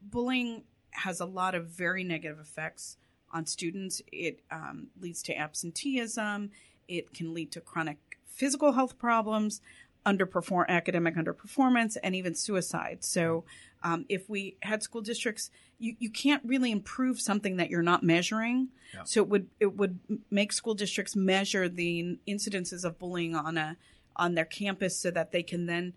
bullying 0.00 0.64
has 0.90 1.20
a 1.20 1.26
lot 1.26 1.54
of 1.54 1.66
very 1.66 2.04
negative 2.04 2.38
effects 2.40 2.96
on 3.32 3.46
students. 3.46 4.00
It 4.10 4.40
um, 4.50 4.88
leads 5.00 5.22
to 5.24 5.36
absenteeism. 5.36 6.50
It 6.98 7.14
can 7.14 7.34
lead 7.34 7.52
to 7.52 7.60
chronic 7.60 7.98
physical 8.26 8.72
health 8.72 8.98
problems, 8.98 9.60
underperform 10.04 10.66
academic 10.68 11.16
underperformance, 11.16 11.96
and 12.02 12.14
even 12.14 12.34
suicide. 12.34 13.04
So, 13.04 13.44
um, 13.82 14.04
if 14.08 14.28
we 14.28 14.56
had 14.62 14.82
school 14.82 15.00
districts, 15.00 15.50
you, 15.78 15.96
you 15.98 16.10
can't 16.10 16.42
really 16.44 16.70
improve 16.70 17.20
something 17.20 17.56
that 17.56 17.68
you're 17.68 17.82
not 17.82 18.02
measuring. 18.04 18.68
Yeah. 18.94 19.02
So 19.04 19.20
it 19.22 19.28
would 19.28 19.48
it 19.58 19.76
would 19.76 19.98
make 20.30 20.52
school 20.52 20.74
districts 20.74 21.16
measure 21.16 21.68
the 21.68 22.18
incidences 22.28 22.84
of 22.84 22.98
bullying 22.98 23.34
on 23.34 23.58
a 23.58 23.76
on 24.14 24.34
their 24.34 24.44
campus 24.44 24.96
so 24.96 25.10
that 25.10 25.32
they 25.32 25.42
can 25.42 25.66
then 25.66 25.94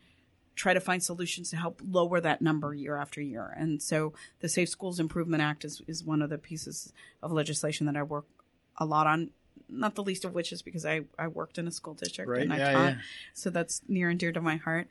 try 0.56 0.74
to 0.74 0.80
find 0.80 1.04
solutions 1.04 1.50
to 1.50 1.58
help 1.58 1.82
lower 1.86 2.20
that 2.22 2.42
number 2.42 2.74
year 2.74 2.96
after 2.96 3.22
year. 3.22 3.54
And 3.58 3.82
so 3.82 4.14
the 4.40 4.50
Safe 4.50 4.70
Schools 4.70 5.00
Improvement 5.00 5.44
Act 5.44 5.66
is, 5.66 5.82
is 5.86 6.04
one 6.04 6.22
of 6.22 6.30
the 6.30 6.38
pieces 6.38 6.94
of 7.22 7.32
legislation 7.32 7.86
that 7.88 7.98
I 7.98 8.04
work 8.04 8.26
a 8.78 8.86
lot 8.86 9.06
on. 9.06 9.32
Not 9.76 9.96
the 9.96 10.04
least 10.04 10.26
of 10.26 10.34
which 10.34 10.52
is 10.52 10.62
because 10.62 10.86
I, 10.86 11.02
I 11.20 11.28
worked 11.28 11.58
in 11.58 11.68
a 11.68 11.72
school 11.72 11.94
district 11.94 12.30
Right, 12.30 12.42
and 12.42 12.54
I 12.54 12.58
yeah, 12.58 12.72
taught. 12.72 12.90
yeah. 12.94 12.98
So 13.34 13.50
that's 13.50 13.82
near 13.88 14.10
and 14.10 14.20
dear 14.20 14.32
to 14.32 14.42
my 14.42 14.56
heart. 14.58 14.88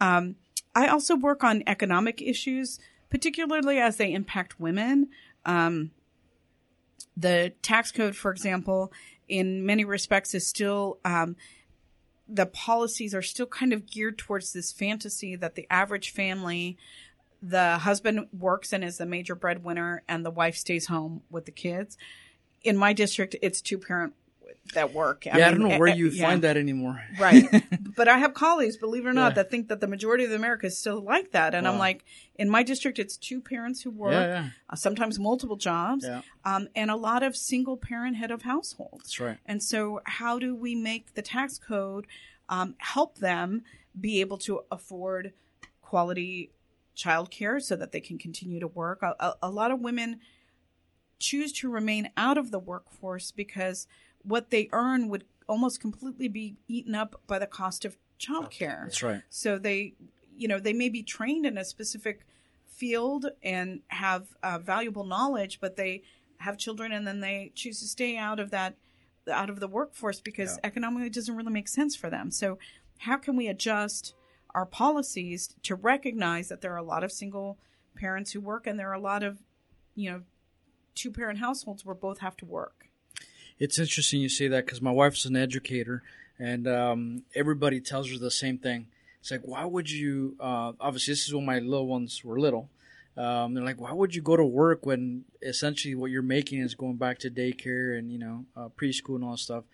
Um, 0.00 0.36
I 0.74 0.88
also 0.88 1.16
work 1.16 1.42
on 1.42 1.62
economic 1.66 2.22
issues, 2.22 2.78
particularly 3.10 3.78
as 3.78 3.96
they 3.96 4.12
impact 4.12 4.60
women. 4.60 5.08
Um, 5.44 5.90
the 7.16 7.52
tax 7.62 7.90
code, 7.90 8.14
for 8.14 8.30
example, 8.30 8.92
in 9.28 9.66
many 9.66 9.84
respects 9.84 10.34
is 10.34 10.46
still 10.46 10.98
um, 11.04 11.36
the 12.28 12.46
policies 12.46 13.14
are 13.14 13.22
still 13.22 13.46
kind 13.46 13.72
of 13.72 13.86
geared 13.86 14.18
towards 14.18 14.52
this 14.52 14.70
fantasy 14.70 15.34
that 15.34 15.54
the 15.54 15.66
average 15.70 16.10
family, 16.10 16.76
the 17.42 17.78
husband 17.78 18.28
works 18.38 18.72
and 18.72 18.84
is 18.84 18.98
the 18.98 19.06
major 19.06 19.34
breadwinner, 19.34 20.02
and 20.06 20.24
the 20.24 20.30
wife 20.30 20.56
stays 20.56 20.86
home 20.86 21.22
with 21.30 21.46
the 21.46 21.52
kids. 21.52 21.96
In 22.62 22.76
my 22.76 22.92
district, 22.92 23.34
it's 23.40 23.60
two 23.60 23.78
parent 23.78 24.14
that 24.74 24.92
work. 24.94 25.26
yeah, 25.26 25.34
I 25.34 25.50
don't 25.50 25.60
know 25.60 25.78
where 25.78 25.88
eh, 25.88 25.92
eh, 25.92 25.96
you 25.96 26.08
yeah. 26.08 26.26
find 26.26 26.42
that 26.42 26.56
anymore. 26.56 27.02
Right. 27.18 27.44
but 27.96 28.08
I 28.08 28.18
have 28.18 28.34
colleagues, 28.34 28.76
believe 28.76 29.06
it 29.06 29.08
or 29.08 29.12
not, 29.12 29.30
Yeah. 29.30 29.34
that 29.34 29.50
think 29.50 29.68
that 29.68 29.80
the 29.80 29.86
majority 29.86 30.24
of 30.24 30.32
America 30.32 30.66
is 30.66 30.78
still 30.78 31.00
like 31.00 31.32
that. 31.32 31.54
And 31.54 31.66
I'm 31.66 31.78
like, 31.78 32.04
in 32.36 32.48
my 32.48 32.62
district, 32.62 32.98
it's 32.98 33.16
two 33.16 33.40
parents 33.40 33.82
who 33.82 33.90
work, 33.90 34.12
Yeah. 34.12 34.48
Uh, 34.68 34.76
sometimes 34.76 35.18
multiple 35.18 35.56
jobs, 35.56 36.06
um, 36.44 36.68
and 36.74 36.90
a 36.90 36.96
lot 36.96 37.22
of 37.22 37.36
single 37.36 37.76
parent 37.76 38.16
head 38.16 38.30
of 38.30 38.42
households. 38.42 39.04
That's 39.04 39.20
right. 39.20 39.38
And 39.46 39.62
so, 39.62 40.00
how 40.04 40.38
do 40.38 40.54
we 40.54 40.74
make 40.74 41.14
the 41.14 41.22
tax 41.22 41.58
code 41.58 42.06
um, 42.48 42.74
help 42.78 43.18
them 43.18 43.62
be 43.98 44.20
able 44.20 44.38
to 44.38 44.62
afford 44.70 45.32
quality 45.82 46.50
childcare 46.96 47.60
so 47.60 47.76
that 47.76 47.92
they 47.92 48.00
can 48.00 48.18
continue 48.18 48.60
to 48.60 48.68
work? 48.68 49.02
A, 49.02 49.14
a, 49.20 49.34
a 49.44 49.50
lot 49.50 49.70
of 49.70 49.80
women 49.80 50.20
choose 51.18 51.52
to 51.52 51.70
remain 51.70 52.10
out 52.16 52.38
of 52.38 52.50
the 52.50 52.58
workforce 52.58 53.30
because 53.32 53.86
what 54.28 54.50
they 54.50 54.68
earn 54.72 55.08
would 55.08 55.24
almost 55.48 55.80
completely 55.80 56.28
be 56.28 56.56
eaten 56.68 56.94
up 56.94 57.20
by 57.26 57.38
the 57.38 57.46
cost 57.46 57.84
of 57.84 57.96
childcare. 58.20 58.84
That's 58.84 59.02
right. 59.02 59.22
So 59.30 59.58
they, 59.58 59.94
you 60.36 60.46
know, 60.46 60.60
they 60.60 60.72
may 60.72 60.88
be 60.88 61.02
trained 61.02 61.46
in 61.46 61.56
a 61.56 61.64
specific 61.64 62.26
field 62.66 63.26
and 63.42 63.80
have 63.88 64.28
uh, 64.42 64.58
valuable 64.58 65.04
knowledge, 65.04 65.58
but 65.60 65.76
they 65.76 66.02
have 66.38 66.58
children 66.58 66.92
and 66.92 67.06
then 67.06 67.20
they 67.20 67.50
choose 67.54 67.80
to 67.80 67.86
stay 67.86 68.16
out 68.16 68.38
of 68.38 68.50
that, 68.50 68.76
out 69.30 69.50
of 69.50 69.60
the 69.60 69.66
workforce 69.66 70.20
because 70.20 70.58
economically 70.62 71.06
it 71.06 71.14
doesn't 71.14 71.34
really 71.34 71.52
make 71.52 71.68
sense 71.68 71.96
for 71.96 72.10
them. 72.10 72.30
So 72.30 72.58
how 72.98 73.16
can 73.16 73.36
we 73.36 73.48
adjust 73.48 74.14
our 74.54 74.66
policies 74.66 75.54
to 75.62 75.74
recognize 75.74 76.48
that 76.48 76.60
there 76.60 76.72
are 76.72 76.78
a 76.78 76.82
lot 76.82 77.02
of 77.02 77.12
single 77.12 77.58
parents 77.96 78.32
who 78.32 78.40
work 78.40 78.66
and 78.66 78.78
there 78.78 78.90
are 78.90 78.94
a 78.94 79.00
lot 79.00 79.22
of, 79.22 79.38
you 79.94 80.10
know, 80.10 80.22
two 80.94 81.10
parent 81.10 81.38
households 81.38 81.84
where 81.84 81.94
both 81.94 82.18
have 82.18 82.36
to 82.36 82.44
work. 82.44 82.87
It's 83.58 83.78
interesting 83.78 84.20
you 84.20 84.28
say 84.28 84.48
that 84.48 84.66
because 84.66 84.80
my 84.80 84.90
wife's 84.90 85.24
an 85.24 85.36
educator, 85.36 86.02
and 86.38 86.68
um, 86.68 87.22
everybody 87.34 87.80
tells 87.80 88.10
her 88.10 88.18
the 88.18 88.30
same 88.30 88.58
thing. 88.58 88.86
It's 89.20 89.30
like, 89.30 89.42
why 89.44 89.64
would 89.64 89.90
you? 89.90 90.36
Uh, 90.38 90.72
obviously, 90.80 91.12
this 91.12 91.26
is 91.26 91.34
when 91.34 91.44
my 91.44 91.58
little 91.58 91.86
ones 91.86 92.24
were 92.24 92.38
little. 92.38 92.68
Um, 93.16 93.54
they're 93.54 93.64
like, 93.64 93.80
why 93.80 93.92
would 93.92 94.14
you 94.14 94.22
go 94.22 94.36
to 94.36 94.44
work 94.44 94.86
when 94.86 95.24
essentially 95.42 95.96
what 95.96 96.12
you're 96.12 96.22
making 96.22 96.60
is 96.60 96.76
going 96.76 96.96
back 96.96 97.18
to 97.20 97.30
daycare 97.30 97.98
and 97.98 98.12
you 98.12 98.18
know 98.18 98.44
uh, 98.56 98.68
preschool 98.80 99.16
and 99.16 99.24
all 99.24 99.32
that 99.32 99.38
stuff? 99.38 99.64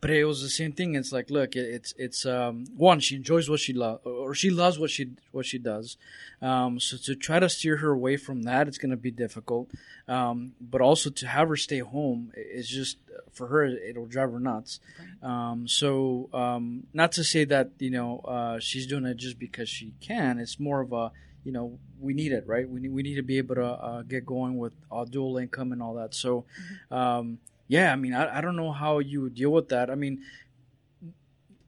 But 0.00 0.10
it 0.10 0.24
was 0.24 0.42
the 0.42 0.50
same 0.50 0.72
thing. 0.72 0.94
It's 0.94 1.12
like, 1.12 1.30
look, 1.30 1.56
it, 1.56 1.66
it's 1.74 1.94
it's 1.96 2.26
um, 2.26 2.66
one. 2.76 3.00
She 3.00 3.16
enjoys 3.16 3.48
what 3.48 3.60
she 3.60 3.72
loves, 3.72 4.04
or 4.04 4.34
she 4.34 4.50
loves 4.50 4.78
what 4.78 4.90
she 4.90 5.10
what 5.32 5.46
she 5.46 5.58
does. 5.58 5.96
Um, 6.42 6.78
so 6.78 6.96
to 6.98 7.14
try 7.14 7.40
to 7.40 7.48
steer 7.48 7.78
her 7.78 7.90
away 7.90 8.16
from 8.16 8.42
that, 8.42 8.68
it's 8.68 8.78
going 8.78 8.90
to 8.90 8.96
be 8.96 9.10
difficult. 9.10 9.70
Um, 10.06 10.52
but 10.60 10.80
also 10.80 11.10
to 11.10 11.26
have 11.26 11.48
her 11.48 11.56
stay 11.56 11.78
home 11.78 12.32
is 12.36 12.68
just 12.68 12.98
for 13.32 13.46
her. 13.48 13.64
It'll 13.64 14.06
drive 14.06 14.32
her 14.32 14.40
nuts. 14.40 14.80
Um, 15.22 15.66
so 15.66 16.28
um, 16.32 16.84
not 16.92 17.12
to 17.12 17.24
say 17.24 17.44
that 17.46 17.70
you 17.78 17.90
know 17.90 18.20
uh, 18.20 18.58
she's 18.58 18.86
doing 18.86 19.06
it 19.06 19.16
just 19.16 19.38
because 19.38 19.68
she 19.68 19.94
can. 20.00 20.38
It's 20.38 20.60
more 20.60 20.82
of 20.82 20.92
a 20.92 21.10
you 21.42 21.52
know 21.52 21.78
we 21.98 22.12
need 22.12 22.32
it, 22.32 22.46
right? 22.46 22.68
We 22.68 22.80
need 22.80 22.92
we 22.92 23.02
need 23.02 23.16
to 23.16 23.22
be 23.22 23.38
able 23.38 23.54
to 23.54 23.66
uh, 23.66 24.02
get 24.02 24.26
going 24.26 24.58
with 24.58 24.74
uh, 24.92 25.06
dual 25.06 25.38
income 25.38 25.72
and 25.72 25.82
all 25.82 25.94
that. 25.94 26.14
So. 26.14 26.44
Um, 26.90 27.38
yeah, 27.68 27.92
I 27.92 27.96
mean, 27.96 28.14
I, 28.14 28.38
I 28.38 28.40
don't 28.40 28.56
know 28.56 28.72
how 28.72 28.98
you 28.98 29.22
would 29.22 29.34
deal 29.34 29.50
with 29.50 29.68
that. 29.70 29.90
I 29.90 29.94
mean, 29.94 30.22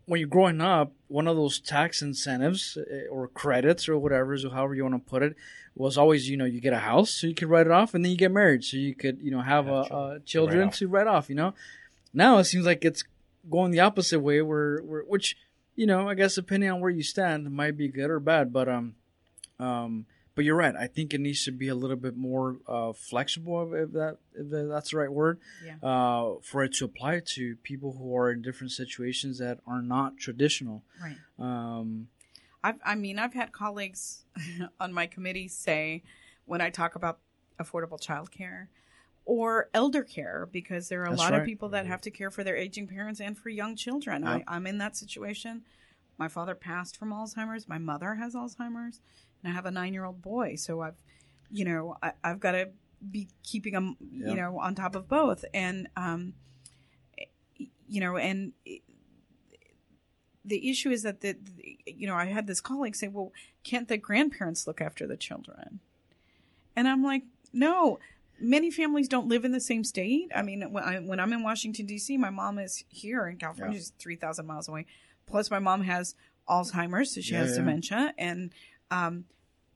when 0.06 0.20
you're 0.20 0.28
growing 0.28 0.60
up, 0.60 0.92
one 1.08 1.26
of 1.28 1.36
those 1.36 1.60
tax 1.60 2.00
incentives 2.02 2.78
eh, 2.90 3.06
or 3.10 3.28
credits 3.28 3.88
or 3.88 3.98
whatever, 3.98 4.36
so 4.38 4.50
however 4.50 4.74
you 4.74 4.82
want 4.82 5.04
to 5.04 5.10
put 5.10 5.22
it, 5.22 5.36
was 5.74 5.98
always 5.98 6.28
you 6.28 6.36
know 6.36 6.44
you 6.44 6.60
get 6.60 6.72
a 6.72 6.78
house 6.78 7.10
so 7.10 7.26
you 7.26 7.34
could 7.34 7.48
write 7.48 7.66
it 7.66 7.72
off, 7.72 7.94
and 7.94 8.04
then 8.04 8.10
you 8.10 8.18
get 8.18 8.32
married 8.32 8.64
so 8.64 8.76
you 8.76 8.94
could 8.94 9.18
you 9.20 9.30
know 9.30 9.40
have, 9.40 9.66
Have 9.66 9.74
a, 9.74 9.84
children. 9.84 10.16
uh, 10.16 10.18
children 10.24 10.60
Write 10.60 10.72
to 10.74 10.88
write 10.88 11.06
off. 11.06 11.28
You 11.28 11.34
know, 11.34 11.54
now 12.12 12.38
it 12.38 12.44
seems 12.44 12.64
like 12.66 12.84
it's 12.84 13.04
going 13.50 13.70
the 13.70 13.80
opposite 13.80 14.20
way, 14.20 14.40
where, 14.42 14.80
where 14.80 15.02
which 15.02 15.36
you 15.76 15.86
know 15.86 16.08
I 16.08 16.14
guess 16.14 16.34
depending 16.34 16.70
on 16.70 16.80
where 16.80 16.90
you 16.90 17.02
stand, 17.02 17.50
might 17.50 17.76
be 17.76 17.88
good 17.88 18.10
or 18.10 18.20
bad, 18.20 18.52
but 18.52 18.68
um 18.68 18.94
um. 19.58 20.06
But 20.38 20.44
you're 20.44 20.54
right. 20.54 20.76
I 20.76 20.86
think 20.86 21.12
it 21.14 21.20
needs 21.20 21.44
to 21.46 21.50
be 21.50 21.66
a 21.66 21.74
little 21.74 21.96
bit 21.96 22.16
more 22.16 22.58
uh, 22.68 22.92
flexible, 22.92 23.74
if 23.74 23.90
that 23.90 24.18
if 24.36 24.68
that's 24.68 24.92
the 24.92 24.98
right 24.98 25.10
word 25.10 25.40
Yeah. 25.66 25.78
uh, 25.82 26.34
for 26.44 26.62
it 26.62 26.74
to 26.74 26.84
apply 26.84 27.22
to 27.34 27.56
people 27.64 27.96
who 27.98 28.16
are 28.16 28.30
in 28.30 28.40
different 28.40 28.70
situations 28.70 29.38
that 29.38 29.58
are 29.66 29.82
not 29.82 30.16
traditional. 30.16 30.84
Right. 31.02 31.16
Um, 31.40 32.06
I've, 32.62 32.76
I 32.84 32.94
mean, 32.94 33.18
I've 33.18 33.34
had 33.34 33.50
colleagues 33.50 34.26
on 34.80 34.92
my 34.92 35.08
committee 35.08 35.48
say 35.48 36.04
when 36.44 36.60
I 36.60 36.70
talk 36.70 36.94
about 36.94 37.18
affordable 37.58 38.00
childcare 38.00 38.68
or 39.24 39.70
elder 39.74 40.04
care, 40.04 40.48
because 40.52 40.88
there 40.88 41.02
are 41.02 41.12
a 41.12 41.16
lot 41.16 41.32
right. 41.32 41.40
of 41.40 41.46
people 41.46 41.70
that 41.70 41.86
have 41.86 42.02
to 42.02 42.12
care 42.12 42.30
for 42.30 42.44
their 42.44 42.56
aging 42.56 42.86
parents 42.86 43.20
and 43.20 43.36
for 43.36 43.48
young 43.48 43.74
children. 43.74 44.22
Yeah. 44.22 44.34
I, 44.34 44.44
I'm 44.46 44.68
in 44.68 44.78
that 44.78 44.96
situation. 44.96 45.64
My 46.16 46.28
father 46.28 46.54
passed 46.54 46.96
from 46.96 47.10
Alzheimer's. 47.10 47.68
My 47.68 47.78
mother 47.78 48.16
has 48.16 48.34
Alzheimer's, 48.34 49.00
and 49.42 49.52
I 49.52 49.54
have 49.54 49.66
a 49.66 49.70
nine-year-old 49.70 50.20
boy. 50.22 50.56
So 50.56 50.80
I've, 50.82 50.96
you 51.50 51.64
know, 51.64 51.96
I, 52.02 52.12
I've 52.24 52.40
got 52.40 52.52
to 52.52 52.68
be 53.10 53.28
keeping 53.42 53.72
them, 53.74 53.96
Yeah. 54.12 54.28
you 54.30 54.34
know, 54.36 54.58
on 54.58 54.74
top 54.74 54.94
of 54.96 55.08
both. 55.08 55.44
And, 55.54 55.88
um, 55.96 56.34
you 57.88 58.00
know, 58.00 58.16
and 58.16 58.52
the 60.44 60.70
issue 60.70 60.90
is 60.90 61.02
that 61.02 61.20
the, 61.20 61.32
the- 61.32 61.78
you 61.86 62.06
know 62.06 62.14
I 62.14 62.26
had 62.26 62.46
this 62.46 62.60
colleague 62.60 62.96
say, 62.96 63.08
"Well, 63.08 63.32
can't 63.64 63.88
the 63.88 63.96
grandparents 63.96 64.66
look 64.66 64.80
after 64.80 65.06
the 65.06 65.16
children?" 65.16 65.80
And 66.76 66.86
I'm 66.88 67.02
like, 67.02 67.22
"No, 67.52 67.98
many 68.40 68.70
families 68.70 69.08
don't 69.08 69.28
live 69.28 69.44
in 69.44 69.52
the 69.52 69.60
same 69.60 69.84
state. 69.84 70.30
I 70.34 70.42
mean, 70.42 70.62
when, 70.72 70.84
I, 70.84 70.98
when 70.98 71.18
I'm 71.20 71.32
in 71.32 71.42
Washington 71.42 71.86
D.C., 71.86 72.16
my 72.18 72.30
mom 72.30 72.58
is 72.58 72.84
here 72.88 73.26
in 73.26 73.36
California, 73.36 73.74
Yeah. 73.74 73.78
she's 73.80 73.92
three 73.98 74.16
thousand 74.16 74.46
miles 74.46 74.68
away. 74.68 74.86
Plus, 75.26 75.50
my 75.50 75.58
mom 75.58 75.82
has 75.82 76.14
Alzheimer's, 76.48 77.14
so 77.14 77.20
she 77.20 77.32
Yeah, 77.32 77.40
has 77.40 77.50
yeah. 77.50 77.56
dementia, 77.56 78.14
and 78.16 78.50
um, 78.90 79.24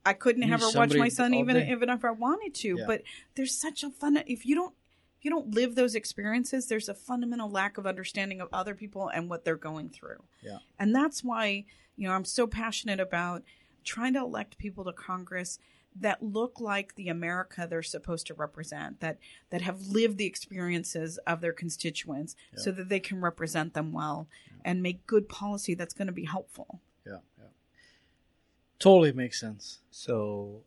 I 0.04 0.12
couldn't 0.12 0.42
have 0.42 0.60
her 0.60 0.70
watch 0.74 0.94
my 0.94 1.08
son 1.08 1.34
even 1.34 1.56
day. 1.56 1.70
even 1.70 1.88
if 1.88 2.04
I 2.04 2.10
wanted 2.10 2.54
to. 2.56 2.76
Yeah. 2.78 2.84
But 2.86 3.02
there's 3.34 3.54
such 3.54 3.82
a 3.84 3.90
fun 3.90 4.22
if 4.26 4.44
you 4.44 4.54
don't 4.54 4.74
if 5.18 5.24
you 5.26 5.30
don't 5.30 5.54
live 5.54 5.76
those 5.76 5.94
experiences, 5.94 6.66
there's 6.66 6.88
a 6.88 6.94
fundamental 6.94 7.48
lack 7.48 7.78
of 7.78 7.86
understanding 7.86 8.40
of 8.40 8.48
other 8.52 8.74
people 8.74 9.08
and 9.08 9.30
what 9.30 9.44
they're 9.44 9.54
going 9.54 9.88
through. 9.88 10.20
Yeah. 10.42 10.58
And 10.80 10.92
that's 10.92 11.22
why, 11.22 11.64
you 11.96 12.08
know, 12.08 12.14
I'm 12.14 12.24
so 12.24 12.48
passionate 12.48 12.98
about 12.98 13.44
trying 13.84 14.14
to 14.14 14.20
elect 14.20 14.58
people 14.58 14.84
to 14.84 14.92
Congress 14.92 15.60
that 15.94 16.22
look 16.24 16.58
like 16.58 16.96
the 16.96 17.08
America 17.08 17.68
they're 17.70 17.84
supposed 17.84 18.26
to 18.26 18.34
represent, 18.34 18.98
that 18.98 19.18
that 19.50 19.62
have 19.62 19.86
lived 19.86 20.18
the 20.18 20.26
experiences 20.26 21.18
of 21.18 21.40
their 21.40 21.52
constituents 21.52 22.34
so 22.56 22.72
that 22.72 22.88
they 22.88 23.00
can 23.00 23.20
represent 23.20 23.74
them 23.74 23.92
well 23.92 24.26
and 24.64 24.82
make 24.82 25.06
good 25.06 25.28
policy 25.28 25.74
that's 25.74 25.94
going 25.94 26.06
to 26.06 26.12
be 26.12 26.24
helpful. 26.24 26.80
Totally 28.82 29.12
makes 29.12 29.38
sense. 29.38 29.78
So, 29.92 30.62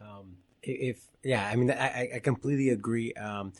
um, 0.00 0.36
if 0.64 1.00
yeah, 1.22 1.46
I 1.48 1.54
mean, 1.54 1.70
I, 1.70 2.10
I- 2.16 2.18
completely 2.18 2.70
agree. 2.70 3.12
Um, 3.12 3.52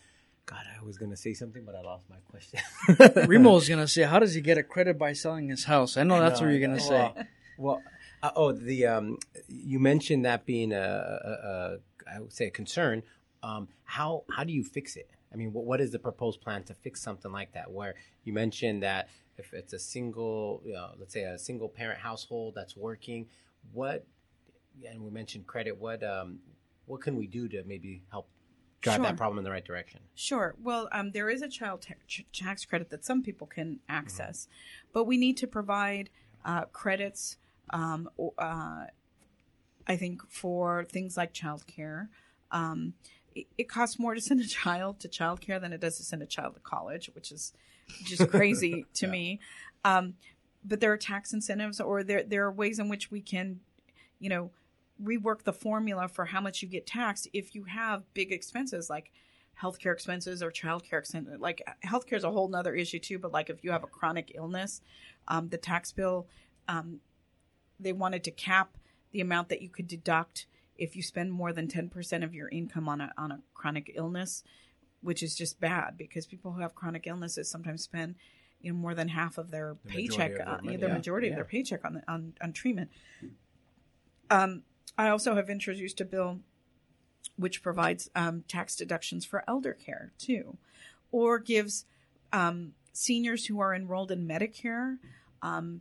God, 0.45 0.65
I 0.77 0.85
was 0.85 0.99
gonna 0.99 1.17
say 1.17 1.35
something, 1.35 1.65
but 1.65 1.77
I 1.77 1.83
lost 1.83 2.05
my 2.11 2.17
question. 2.29 2.59
Remo's 3.29 3.69
gonna 3.69 3.87
say, 3.87 4.03
"How 4.03 4.19
does 4.19 4.35
he 4.35 4.41
get 4.41 4.59
a 4.59 4.65
credit 4.65 4.99
by 4.99 5.13
selling 5.13 5.49
his 5.49 5.65
house?" 5.65 5.97
I 5.97 6.03
know 6.03 6.21
that's 6.21 6.41
No, 6.41 6.47
what 6.47 6.53
you're 6.53 6.61
gonna 6.61 6.79
know. 6.79 6.83
say. 6.83 7.13
Well, 7.17 7.27
well 7.57 7.83
uh, 8.23 8.31
oh, 8.35 8.53
the 8.53 8.87
um, 8.87 9.19
you 9.49 9.79
mentioned 9.79 10.25
that 10.25 10.47
being 10.47 10.73
a, 10.73 10.77
a, 10.79 11.49
a 11.49 12.13
I 12.13 12.21
would 12.21 12.33
say 12.33 12.47
a 12.47 12.51
concern. 12.51 13.05
Um, 13.43 13.69
how 13.85 14.25
how 14.31 14.43
do 14.43 14.53
you 14.53 14.65
fix 14.65 14.97
it? 14.97 15.09
I 15.33 15.37
mean, 15.37 15.53
what, 15.53 15.65
what 15.65 15.81
is 15.81 15.93
the 15.93 15.99
proposed 16.01 16.41
plan 16.41 16.65
to 16.65 16.75
fix 16.75 17.01
something 17.01 17.31
like 17.31 17.53
that? 17.53 17.71
Where 17.71 17.95
you 18.25 18.33
mentioned 18.33 18.83
that 18.83 19.09
if 19.39 19.53
it's 19.53 19.73
a 19.73 19.79
single, 19.79 20.63
you 20.65 20.73
know, 20.73 20.91
let's 20.99 21.13
say 21.13 21.23
a 21.23 21.39
single 21.39 21.69
parent 21.69 22.01
household 22.01 22.55
that's 22.55 22.77
working, 22.77 23.27
what? 23.73 24.05
And 24.89 25.03
we 25.03 25.11
mentioned 25.11 25.47
credit. 25.47 25.79
What 25.79 26.03
um, 26.03 26.39
what 26.87 27.01
can 27.01 27.17
we 27.17 27.27
do 27.27 27.49
to 27.49 27.63
maybe 27.65 28.03
help 28.11 28.29
drive 28.81 28.97
Sure. 28.97 29.05
that 29.07 29.17
problem 29.17 29.39
in 29.39 29.45
the 29.45 29.51
right 29.51 29.65
direction? 29.65 30.01
Sure. 30.15 30.55
Well, 30.63 30.89
um, 30.93 31.11
there 31.13 31.29
is 31.31 31.43
a 31.43 31.49
child 31.49 31.83
ta- 31.83 32.23
tax 32.33 32.65
credit 32.65 32.91
that 32.91 33.05
some 33.05 33.23
people 33.23 33.47
can 33.47 33.81
access, 33.89 34.49
but 34.93 35.05
we 35.05 35.17
need 35.17 35.37
to 35.39 35.47
provide 35.47 36.11
uh, 36.45 36.67
credits. 36.67 37.39
Um, 37.71 38.09
uh, 38.39 38.85
I 39.89 39.97
think 39.97 40.23
for 40.29 40.85
things 40.85 41.17
like 41.17 41.33
childcare, 41.33 42.09
um, 42.51 42.95
it, 43.35 43.47
it 43.59 43.69
costs 43.69 43.99
more 43.99 44.15
to 44.15 44.21
send 44.21 44.41
a 44.41 44.47
child 44.47 45.01
to 45.01 45.09
childcare 45.09 45.61
than 45.61 45.73
it 45.73 45.81
does 45.81 45.97
to 45.97 46.05
send 46.05 46.23
a 46.23 46.27
child 46.27 46.55
to 46.55 46.61
college, 46.61 47.11
which 47.15 47.33
is 47.33 47.53
just 48.05 48.29
crazy 48.31 48.87
to 48.95 49.07
me. 49.07 49.41
Um, 49.85 50.15
but 50.67 50.81
there 50.81 50.93
are 50.93 50.97
tax 50.97 51.33
incentives, 51.33 51.81
or 51.81 52.03
there 52.03 52.23
there 52.23 52.45
are 52.45 52.53
ways 52.53 52.79
in 52.79 52.89
which 52.89 53.11
we 53.11 53.21
can, 53.21 53.61
you 54.19 54.29
know, 54.29 54.51
rework 55.03 55.43
the 55.43 55.53
formula 55.53 56.09
for 56.09 56.27
how 56.27 56.41
much 56.41 56.63
you 56.63 56.69
get 56.69 56.87
taxed 56.87 57.29
if 57.33 57.55
you 57.55 57.65
have 57.65 58.03
big 58.15 58.33
expenses 58.33 58.89
like 58.91 59.13
healthcare 59.63 59.93
expenses 59.93 60.43
or 60.43 60.51
childcare 60.51 60.99
expenses. 60.99 61.39
Like 61.39 61.63
healthcare 61.85 62.17
is 62.17 62.25
a 62.25 62.31
whole 62.31 62.49
nother 62.49 62.75
issue 62.75 62.99
too. 62.99 63.19
But 63.19 63.33
like 63.33 63.49
if 63.49 63.63
you 63.63 63.71
have 63.71 63.85
a 63.85 63.89
chronic 63.89 64.33
illness, 64.35 64.81
um, 65.29 65.49
the 65.49 65.59
tax 65.59 65.93
bill, 65.93 66.27
um, 66.69 67.01
they 67.79 67.93
wanted 67.93 68.25
to 68.25 68.31
cap 68.31 68.77
the 69.13 69.21
amount 69.21 69.49
that 69.49 69.63
you 69.63 69.69
could 69.69 69.87
deduct 69.87 70.47
if 70.77 70.95
you 70.97 71.03
spend 71.03 71.33
more 71.33 71.53
than 71.53 71.69
ten 71.69 71.89
percent 71.89 72.25
of 72.25 72.35
your 72.35 72.49
income 72.49 72.89
on 72.89 73.01
a 73.01 73.13
on 73.17 73.31
a 73.31 73.41
chronic 73.55 73.93
illness, 73.95 74.43
which 75.01 75.23
is 75.23 75.35
just 75.35 75.61
bad 75.61 75.97
because 75.97 76.27
people 76.27 76.53
who 76.53 76.61
have 76.61 76.75
chronic 76.75 77.07
illnesses 77.07 77.51
sometimes 77.51 77.83
spend 77.83 78.17
you 78.67 78.73
know 78.73 78.79
more 78.79 78.95
than 78.95 79.09
half 79.09 79.39
of 79.39 79.53
their 79.53 79.77
The 79.85 79.91
majority 79.91 80.09
paycheck, 80.09 80.31
of 80.33 80.37
their 80.39 80.49
uh, 80.49 80.61
the 80.63 80.87
yeah. 80.89 80.93
majority 80.93 81.29
of 81.29 81.37
their 81.37 81.45
paycheck 81.45 81.85
on 81.85 81.95
the, 81.95 82.03
on 82.09 82.33
on 82.43 82.53
treatment. 82.53 82.91
Um, 84.29 84.63
I 84.99 85.09
also 85.09 85.37
have 85.37 85.49
introduced 85.49 86.01
a 86.01 86.05
bill 86.05 86.41
which 87.37 87.63
provides 87.63 88.11
um, 88.17 88.43
tax 88.49 88.75
deductions 88.75 89.25
for 89.25 89.45
elder 89.47 89.73
care 89.73 90.13
too, 90.19 90.57
or 91.13 91.39
gives 91.39 91.85
um, 92.33 92.73
seniors 92.93 93.47
who 93.47 93.61
are 93.61 93.73
enrolled 93.73 94.11
in 94.11 94.27
Medicare 94.27 94.97
um, 95.43 95.81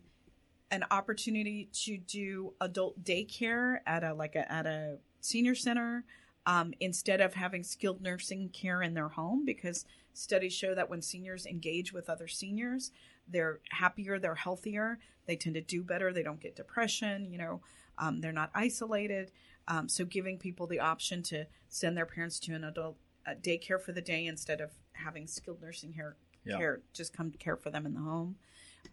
an 0.70 0.84
opportunity 0.92 1.70
to 1.86 1.98
do 1.98 2.54
adult 2.62 3.04
daycare 3.04 3.80
at 3.88 4.04
a 4.04 4.14
like 4.14 4.36
a, 4.36 4.52
at 4.52 4.68
a 4.68 4.98
senior 5.22 5.56
center 5.56 6.04
um, 6.46 6.74
instead 6.80 7.22
of 7.22 7.34
having 7.34 7.64
skilled 7.64 8.02
nursing 8.02 8.50
care 8.50 8.82
in 8.82 8.94
their 8.94 9.10
home 9.10 9.44
because 9.46 9.86
studies 10.14 10.54
show 10.54 10.74
that 10.76 10.90
when 10.90 11.02
seniors 11.02 11.46
engage 11.46 11.92
with 11.92 12.10
other 12.10 12.28
seniors 12.28 12.92
they're 13.28 13.60
happier 13.70 14.20
they're 14.20 14.36
healthier 14.36 15.00
they 15.26 15.36
tend 15.36 15.56
to 15.56 15.62
do 15.62 15.84
better 15.84 16.14
they 16.14 16.24
don't 16.24 16.40
get 16.40 16.56
depression 16.56 17.26
you 17.32 17.38
know 17.38 17.62
um, 17.98 18.22
they're 18.22 18.32
not 18.32 18.52
isolated 18.54 19.32
um, 19.68 19.90
so 19.90 20.06
giving 20.06 20.38
people 20.38 20.68
the 20.68 20.80
option 20.80 21.24
to 21.24 21.46
send 21.70 21.98
their 21.98 22.06
parents 22.06 22.40
to 22.40 22.54
an 22.54 22.64
adult 22.64 22.98
uh, 23.28 23.32
daycare 23.42 23.82
for 23.82 23.92
the 23.92 24.02
day 24.02 24.26
instead 24.28 24.62
of 24.62 24.70
having 24.94 25.26
skilled 25.26 25.60
nursing 25.62 25.94
care, 25.94 26.16
Yeah. 26.46 26.58
care 26.58 26.82
just 26.94 27.12
come 27.14 27.32
to 27.32 27.38
care 27.38 27.56
for 27.58 27.72
them 27.72 27.86
in 27.86 27.94
the 27.94 28.02
home 28.02 28.36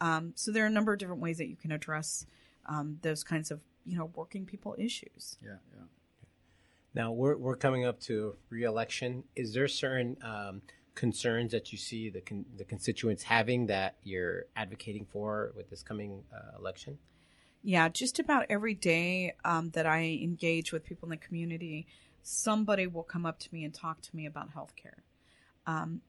um, 0.00 0.32
so 0.34 0.50
there 0.50 0.64
are 0.64 0.68
a 0.68 0.70
number 0.70 0.92
of 0.94 0.98
different 0.98 1.20
ways 1.20 1.38
that 1.38 1.48
you 1.48 1.56
can 1.56 1.70
address 1.70 2.24
um, 2.66 2.98
those 3.02 3.22
kinds 3.22 3.50
of 3.50 3.60
you 3.84 3.96
know 3.98 4.10
working 4.14 4.46
people 4.46 4.74
issues 4.78 5.36
Yeah, 5.42 5.56
yeah. 5.74 5.82
Now 6.94 7.12
we're 7.12 7.36
we're 7.36 7.56
coming 7.56 7.84
up 7.84 8.00
to 8.00 8.36
re-election. 8.50 9.24
Is 9.34 9.54
there 9.54 9.68
certain 9.68 10.16
um, 10.22 10.62
concerns 10.94 11.52
that 11.52 11.72
you 11.72 11.78
see 11.78 12.10
the 12.10 12.20
con- 12.20 12.44
the 12.56 12.64
constituents 12.64 13.22
having 13.22 13.66
that 13.66 13.96
you're 14.02 14.44
advocating 14.56 15.06
for 15.10 15.52
with 15.56 15.70
this 15.70 15.82
coming 15.82 16.22
uh, 16.34 16.58
election? 16.58 16.98
Yeah, 17.62 17.88
just 17.88 18.18
about 18.18 18.46
every 18.50 18.74
day 18.74 19.34
um, 19.44 19.70
that 19.70 19.86
I 19.86 20.18
engage 20.22 20.72
with 20.72 20.84
people 20.84 21.06
in 21.06 21.10
the 21.10 21.16
community, 21.16 21.86
somebody 22.22 22.86
will 22.86 23.04
come 23.04 23.24
up 23.24 23.38
to 23.40 23.48
me 23.52 23.64
and 23.64 23.72
talk 23.72 24.00
to 24.02 24.16
me 24.16 24.26
about 24.26 24.52
healthcare. 24.52 25.00
Um, 25.66 26.00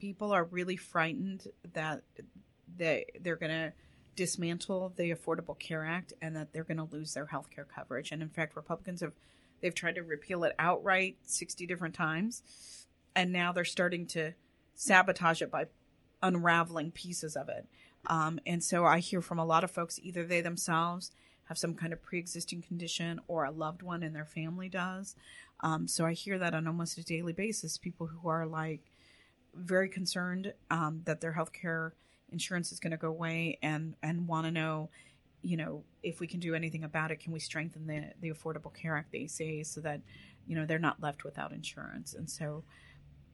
people 0.00 0.32
are 0.32 0.44
really 0.44 0.76
frightened 0.76 1.46
that 1.72 2.02
they 2.76 3.06
they're 3.20 3.36
going 3.36 3.52
to 3.52 3.72
dismantle 4.16 4.92
the 4.96 5.12
Affordable 5.12 5.56
Care 5.58 5.84
Act 5.86 6.12
and 6.20 6.34
that 6.34 6.52
they're 6.52 6.64
going 6.64 6.78
to 6.78 6.88
lose 6.90 7.14
their 7.14 7.26
health 7.26 7.48
care 7.50 7.64
coverage. 7.64 8.10
And 8.10 8.20
in 8.20 8.28
fact, 8.28 8.56
Republicans 8.56 9.00
have 9.00 9.12
they've 9.60 9.74
tried 9.74 9.94
to 9.96 10.02
repeal 10.02 10.44
it 10.44 10.54
outright 10.58 11.16
60 11.24 11.66
different 11.66 11.94
times 11.94 12.42
and 13.14 13.32
now 13.32 13.52
they're 13.52 13.64
starting 13.64 14.06
to 14.06 14.32
sabotage 14.74 15.42
it 15.42 15.50
by 15.50 15.66
unraveling 16.22 16.92
pieces 16.92 17.36
of 17.36 17.48
it. 17.48 17.66
Um, 18.06 18.38
and 18.46 18.62
so 18.62 18.84
I 18.84 19.00
hear 19.00 19.20
from 19.20 19.38
a 19.38 19.44
lot 19.44 19.64
of 19.64 19.70
folks 19.70 19.98
either 20.02 20.24
they 20.24 20.40
themselves 20.40 21.10
have 21.44 21.58
some 21.58 21.74
kind 21.74 21.92
of 21.92 22.02
pre-existing 22.02 22.62
condition 22.62 23.20
or 23.26 23.44
a 23.44 23.50
loved 23.50 23.82
one 23.82 24.02
in 24.02 24.12
their 24.12 24.24
family 24.24 24.68
does. 24.68 25.16
Um, 25.60 25.88
so 25.88 26.04
I 26.04 26.12
hear 26.12 26.38
that 26.38 26.54
on 26.54 26.66
almost 26.66 26.98
a 26.98 27.04
daily 27.04 27.32
basis. 27.32 27.78
People 27.78 28.06
who 28.06 28.28
are 28.28 28.46
like 28.46 28.82
very 29.54 29.88
concerned 29.88 30.52
um, 30.70 31.02
that 31.04 31.20
their 31.20 31.32
health 31.32 31.52
care 31.52 31.94
insurance 32.30 32.70
is 32.70 32.78
going 32.78 32.90
to 32.92 32.96
go 32.96 33.08
away 33.08 33.58
and 33.62 33.94
and 34.02 34.28
want 34.28 34.46
to 34.46 34.52
know, 34.52 34.90
you 35.42 35.56
know, 35.56 35.84
if 36.02 36.20
we 36.20 36.26
can 36.26 36.40
do 36.40 36.54
anything 36.54 36.84
about 36.84 37.10
it. 37.10 37.20
Can 37.20 37.32
we 37.32 37.40
strengthen 37.40 37.86
the 37.86 38.12
the 38.20 38.30
Affordable 38.30 38.72
Care 38.74 38.96
Act, 38.96 39.12
the 39.12 39.24
ACA, 39.24 39.64
so 39.64 39.80
that 39.80 40.00
you 40.46 40.56
know 40.56 40.66
they're 40.66 40.78
not 40.78 41.00
left 41.00 41.24
without 41.24 41.52
insurance? 41.52 42.14
And 42.14 42.28
so 42.28 42.64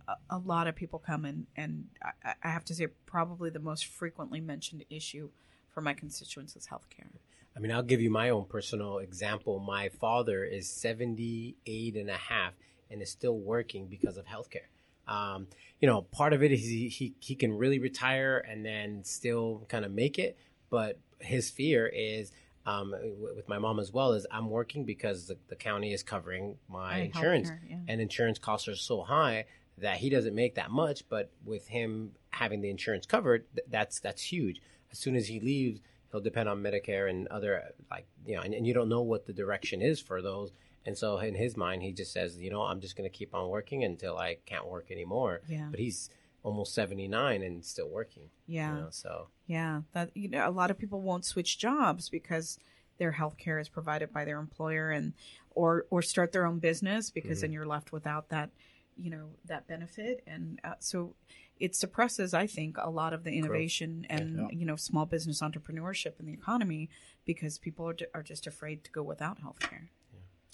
a, 0.09 0.15
a 0.31 0.39
lot 0.39 0.67
of 0.67 0.75
people 0.75 0.99
come 0.99 1.25
and 1.25 1.47
and 1.57 1.87
I, 2.03 2.35
I 2.43 2.49
have 2.49 2.65
to 2.67 2.75
say 2.75 2.89
probably 3.07 3.51
the 3.51 3.59
most 3.59 3.87
frequently 3.87 4.41
mentioned 4.41 4.85
issue 4.91 5.31
for 5.73 5.81
my 5.81 5.95
constituents 5.95 6.57
is 6.57 6.69
healthcare. 6.69 7.09
I 7.57 7.61
mean, 7.61 7.71
I'll 7.71 7.83
give 7.83 8.01
you 8.01 8.11
my 8.11 8.31
own 8.31 8.47
personal 8.47 8.99
example. 8.99 9.61
My 9.61 9.89
father 9.89 10.45
is 10.45 10.69
78 10.69 11.95
and 11.97 12.11
a 12.11 12.15
half 12.17 12.55
and 12.91 13.01
is 13.01 13.11
still 13.11 13.39
working 13.39 13.87
because 13.87 14.17
of 14.17 14.27
healthcare. 14.27 14.67
Um, 15.07 15.47
you 15.81 15.87
know, 15.87 16.03
part 16.03 16.33
of 16.33 16.43
it 16.43 16.51
is 16.51 16.61
he, 16.61 16.89
he, 16.89 17.15
he 17.21 17.35
can 17.35 17.57
really 17.57 17.79
retire 17.79 18.39
and 18.39 18.65
then 18.65 19.05
still 19.05 19.67
kind 19.69 19.85
of 19.85 19.93
make 19.93 20.19
it. 20.19 20.37
But 20.75 20.99
his 21.20 21.51
fear 21.51 21.87
is, 21.87 22.33
um, 22.66 22.95
with 23.37 23.49
my 23.49 23.59
mom 23.59 23.79
as 23.79 23.93
well, 23.93 24.11
is 24.18 24.27
I'm 24.37 24.51
working 24.51 24.85
because 24.85 25.18
the, 25.29 25.37
the 25.49 25.57
county 25.57 25.93
is 25.93 26.03
covering 26.03 26.57
my 26.68 26.79
My 26.93 26.99
insurance. 27.11 27.49
yeah. 27.70 27.77
And 27.89 28.01
insurance 28.01 28.39
costs 28.39 28.66
are 28.68 28.75
so 28.77 29.03
high 29.03 29.45
that 29.79 29.97
he 29.99 30.09
doesn't 30.11 30.35
make 30.35 30.55
that 30.57 30.70
much. 30.70 31.09
But 31.09 31.31
with 31.45 31.68
him 31.68 32.12
having 32.31 32.61
the 32.61 32.70
insurance 32.70 33.07
covered, 33.07 33.47
th- 33.55 33.68
that's, 33.70 34.01
that's 34.01 34.22
huge. 34.22 34.61
As 34.91 34.99
soon 34.99 35.14
as 35.14 35.29
he 35.29 35.39
leaves, 35.41 35.81
he'll 36.11 36.20
depend 36.31 36.49
on 36.49 36.62
Medicare 36.62 37.09
and 37.09 37.29
other 37.29 37.53
like 37.91 38.07
you 38.27 38.35
know, 38.37 38.43
and, 38.43 38.53
and 38.55 38.66
you 38.66 38.75
don't 38.75 38.89
know 38.89 39.03
what 39.03 39.27
the 39.27 39.33
direction 39.33 39.81
is 39.81 40.01
for 40.01 40.20
those. 40.22 40.51
And 40.87 40.99
so 40.99 41.18
in 41.18 41.35
his 41.35 41.57
mind, 41.57 41.83
he 41.83 41.93
just 41.93 42.12
says, 42.12 42.37
you 42.39 42.51
know, 42.51 42.62
I'm 42.62 42.81
just 42.81 42.97
going 42.97 43.09
to 43.11 43.16
keep 43.16 43.35
on 43.35 43.49
working 43.49 43.85
until 43.85 44.18
I 44.18 44.37
can't 44.51 44.66
work 44.68 44.91
anymore. 44.91 45.41
Yeah. 45.49 45.68
But 45.70 45.81
he's 45.81 46.11
almost 46.45 46.74
79 46.74 47.42
and 47.42 47.64
still 47.64 47.88
working. 47.88 48.28
Yeah. 48.47 48.74
You 48.76 48.80
know, 48.82 48.88
so 48.90 49.28
Yeah, 49.47 49.80
that 49.92 50.11
you 50.16 50.28
know, 50.28 50.49
a 50.49 50.53
lot 50.53 50.70
of 50.70 50.78
people 50.78 51.01
won't 51.01 51.24
switch 51.24 51.59
jobs 51.59 52.09
because 52.09 52.59
their 52.99 53.12
health 53.12 53.36
care 53.38 53.59
is 53.59 53.68
provided 53.68 54.12
by 54.12 54.24
their 54.24 54.38
employer 54.38 54.90
and 54.90 55.14
or 55.51 55.86
or 55.90 56.01
start 56.03 56.30
their 56.30 56.47
own 56.47 56.61
business 56.61 57.11
because 57.11 57.40
then 57.40 57.51
you're 57.53 57.66
left 57.66 57.90
without 57.90 58.28
that 58.28 58.51
you 58.97 59.11
know 59.11 59.30
that 59.47 59.66
benefit 59.66 60.22
and 60.28 60.61
uh, 60.62 60.74
so 60.78 61.16
it 61.59 61.74
suppresses 61.74 62.32
i 62.32 62.47
think 62.47 62.76
a 62.78 62.88
lot 62.90 63.12
of 63.12 63.24
the 63.24 63.32
innovation 63.32 64.07
and 64.09 64.36
Yeah. 64.36 64.47
you 64.53 64.64
know 64.64 64.76
small 64.76 65.07
business 65.07 65.40
entrepreneurship 65.42 66.20
in 66.20 66.26
the 66.26 66.32
economy 66.32 66.88
because 67.24 67.59
people 67.59 67.88
are, 67.88 67.97
are 68.14 68.22
just 68.22 68.47
afraid 68.47 68.84
to 68.84 68.90
go 68.92 69.03
without 69.03 69.40
health 69.40 69.59
care 69.59 69.90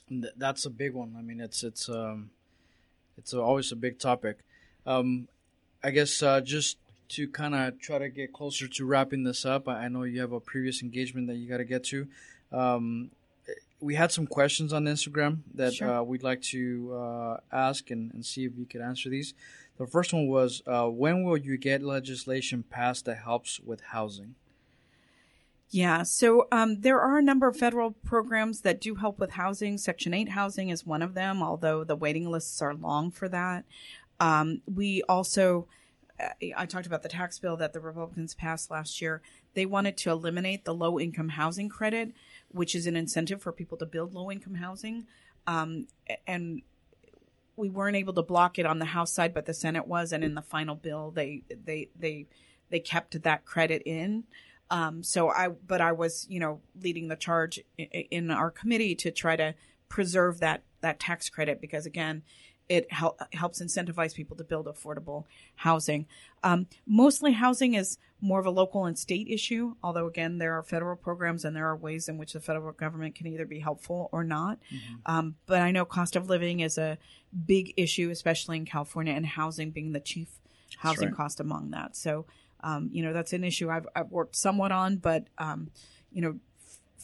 And 0.09 0.22
th- 0.22 0.34
that's 0.38 0.64
a 0.64 0.70
big 0.70 0.95
one. 0.95 1.14
I 1.18 1.22
mean, 1.22 1.41
it's 1.41 1.62
it's 1.62 1.88
um, 1.88 2.30
it's 3.18 3.32
always 3.34 3.70
a 3.72 3.76
big 3.76 3.99
topic. 3.99 4.38
Um, 4.86 5.28
I 5.83 5.91
guess 5.91 6.22
uh, 6.22 6.41
just 6.41 6.76
to 7.11 7.28
kind 7.28 7.55
of 7.55 7.81
try 7.81 7.99
to 7.99 8.09
get 8.09 8.33
closer 8.33 8.68
to 8.68 8.85
wrapping 8.85 9.24
this 9.24 9.45
up, 9.45 9.68
I, 9.68 9.89
know 9.89 10.05
you 10.05 10.20
have 10.20 10.33
a 10.33 10.41
previous 10.41 10.83
engagement 10.83 11.26
that 11.26 11.37
you 11.37 11.49
got 11.49 11.59
to 11.59 11.64
get 11.64 11.85
to. 11.85 12.07
Um, 12.53 13.11
we 13.81 13.95
had 13.95 14.12
some 14.12 14.26
questions 14.26 14.72
on 14.72 14.85
Instagram 14.85 15.39
that 15.55 15.74
Sure. 15.74 15.91
uh, 15.91 16.03
we'd 16.03 16.22
like 16.22 16.43
to 16.43 16.95
uh, 16.95 17.37
ask 17.51 17.91
and, 17.91 18.12
and 18.12 18.24
see 18.24 18.45
if 18.45 18.53
you 18.57 18.66
could 18.66 18.81
answer 18.81 19.09
these. 19.09 19.35
The 19.78 19.87
first 19.87 20.12
one 20.12 20.28
was, 20.28 20.62
uh, 20.66 20.87
when 20.89 21.24
will 21.24 21.39
you 21.39 21.57
get 21.57 21.83
legislation 21.83 22.62
passed 22.68 23.07
that 23.07 23.18
helps 23.18 23.59
with 23.61 23.81
housing? 23.81 24.35
Yeah, 25.70 26.03
so 26.03 26.49
um, 26.51 26.81
there 26.81 27.01
are 27.01 27.18
a 27.18 27.22
number 27.22 27.47
of 27.47 27.57
federal 27.57 27.93
programs 27.93 28.62
that 28.62 28.81
do 28.81 28.97
help 28.97 29.20
with 29.20 29.33
housing. 29.33 29.78
Section 29.78 30.12
8 30.12 30.31
housing 30.31 30.68
is 30.68 30.85
one 30.85 31.01
of 31.01 31.14
them, 31.14 31.43
although 31.43 31.85
the 31.85 31.95
waiting 31.97 32.28
lists 32.28 32.61
are 32.61 32.74
long 32.74 33.11
for 33.11 33.28
that. 33.28 33.64
Um, 34.21 34.62
we 34.73 35.03
also, 35.09 35.66
uh, 36.21 36.29
I 36.57 36.66
talked 36.66 36.87
about 36.87 37.03
the 37.03 37.09
tax 37.09 37.39
bill 37.39 37.57
that 37.57 37.73
the 37.73 37.81
Republicans 37.81 38.35
passed 38.35 38.71
last 38.71 39.01
year. 39.01 39.23
They 39.55 39.66
wanted 39.66 39.97
to 39.99 40.11
eliminate 40.11 40.64
the 40.64 40.75
low 40.75 41.01
income 41.01 41.31
housing 41.31 41.68
credit, 41.68 42.12
which 42.49 42.75
is 42.75 42.87
an 42.87 42.97
incentive 42.97 43.43
for 43.43 43.51
people 43.51 43.79
to 43.79 43.87
build 43.87 44.14
low 44.14 44.31
income 44.31 44.55
housing. 44.55 45.07
Um, 45.47 45.89
and 46.27 46.62
we 47.57 47.68
weren't 47.68 47.97
able 47.97 48.12
to 48.14 48.23
block 48.23 48.59
it 48.59 48.66
on 48.66 48.79
the 48.79 48.85
House 48.85 49.12
side, 49.12 49.35
but 49.35 49.47
the 49.47 49.55
Senate 49.55 49.87
was, 49.87 50.12
and 50.12 50.23
in 50.23 50.35
the 50.35 50.43
final 50.43 50.75
bill, 50.75 51.11
they 51.11 51.43
they 51.51 51.89
they 51.99 52.27
they 52.71 52.81
kept 52.81 53.23
that 53.23 53.45
credit 53.45 53.83
in. 53.85 54.25
Um, 54.71 55.03
so 55.03 55.31
I, 55.31 55.49
but 55.49 55.81
I 55.81 55.93
was, 55.93 56.27
you 56.31 56.39
know, 56.39 56.61
leading 56.81 57.09
the 57.09 57.16
charge 57.16 57.61
in 57.77 58.31
our 58.31 58.51
committee 58.51 58.95
to 58.97 59.11
try 59.11 59.37
to 59.37 59.55
preserve 59.89 60.41
that 60.41 60.62
that 60.81 61.01
tax 61.01 61.29
credit 61.29 61.61
because 61.61 61.87
again, 61.87 62.23
it 62.71 62.91
hel- 62.93 63.18
helps 63.33 63.61
incentivize 63.61 64.14
people 64.14 64.37
to 64.37 64.45
build 64.45 64.66
affordable 64.66 65.25
housing. 65.57 66.07
Um, 66.45 66.68
mostly, 66.87 67.33
housing 67.33 67.75
is 67.75 67.99
more 68.21 68.39
of 68.39 68.47
a 68.47 68.51
local 68.51 68.85
and 68.85 68.97
state 68.97 69.27
issue. 69.29 69.75
Although 69.83 70.07
again, 70.07 70.39
there 70.39 70.57
are 70.57 70.62
federal 70.62 70.95
programs 70.95 71.45
and 71.45 71.55
there 71.55 71.66
are 71.66 71.77
ways 71.77 72.09
in 72.09 72.16
which 72.16 72.33
the 72.35 72.41
federal 72.41 72.73
government 72.73 73.16
can 73.16 73.27
either 73.27 73.45
be 73.45 73.59
helpful 73.59 74.09
or 74.12 74.23
not. 74.23 74.59
Um, 75.05 75.35
but 75.47 75.61
I 75.61 75.73
know 75.73 75.85
cost 75.85 76.14
of 76.14 76.31
living 76.31 76.61
is 76.61 76.79
a 76.79 76.97
big 77.45 77.75
issue, 77.77 78.09
especially 78.11 78.57
in 78.57 78.66
California, 78.66 79.14
and 79.14 79.27
housing 79.27 79.73
being 79.73 79.93
the 79.93 80.01
chief 80.01 80.29
housing 80.79 81.09
right. 81.09 81.16
cost 81.16 81.41
among 81.41 81.71
that. 81.71 81.97
So, 81.97 82.25
um, 82.62 82.89
you 82.93 83.03
know, 83.03 83.12
that's 83.12 83.33
an 83.33 83.43
issue 83.43 83.68
I've, 83.68 83.89
I've 83.97 84.12
worked 84.12 84.37
somewhat 84.37 84.71
on, 84.71 84.99
but, 84.99 85.27
um, 85.39 85.71
you 86.12 86.23
know, 86.23 86.39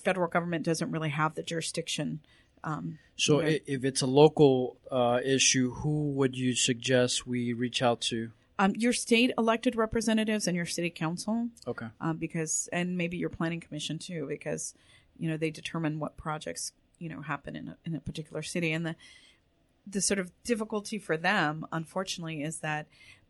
federal 0.05 0.29
government 0.29 0.65
doesn't 0.65 0.93
really 0.93 1.09
have 1.09 1.35
the 1.35 1.43
jurisdiction. 1.43 2.21
Um, 2.65 2.99
So 3.17 3.41
Okay. 3.41 3.57
i 3.57 3.61
if 3.67 3.85
it's 3.85 4.03
a 4.03 4.07
local 4.07 4.77
uh, 4.91 5.21
issue, 5.25 5.73
who 5.73 6.11
would 6.13 6.37
you 6.37 6.55
suggest 6.55 7.27
we 7.27 7.53
reach 7.53 7.83
out 7.83 8.01
to? 8.03 8.31
um, 8.59 8.73
your 8.75 8.93
state 8.95 9.31
elected 9.37 9.77
representatives 9.77 10.47
and 10.47 10.57
your 10.57 10.65
city 10.65 10.89
council, 10.89 11.49
Okay. 11.67 11.89
um, 12.01 12.17
because, 12.17 12.71
and 12.73 12.97
maybe 12.97 13.19
your 13.19 13.29
planning 13.29 13.61
commission 13.61 13.99
too, 13.99 14.27
because, 14.27 14.73
you 15.19 15.29
know, 15.29 15.37
they 15.37 15.51
determine 15.51 15.99
what 15.99 16.17
projects, 16.17 16.73
you 16.99 17.11
know, 17.11 17.21
happen 17.21 17.55
in 17.55 17.69
a, 17.69 17.77
in 17.85 17.95
a 17.95 18.01
particular 18.01 18.43
city. 18.43 18.73
And 18.73 18.87
the, 18.87 18.97
the 19.87 20.01
sort 20.01 20.19
of 20.19 20.33
difficulty 20.43 20.99
for 20.99 21.19
them, 21.19 21.67
unfortunately, 21.71 22.43
is 22.43 22.61
that 22.61 22.87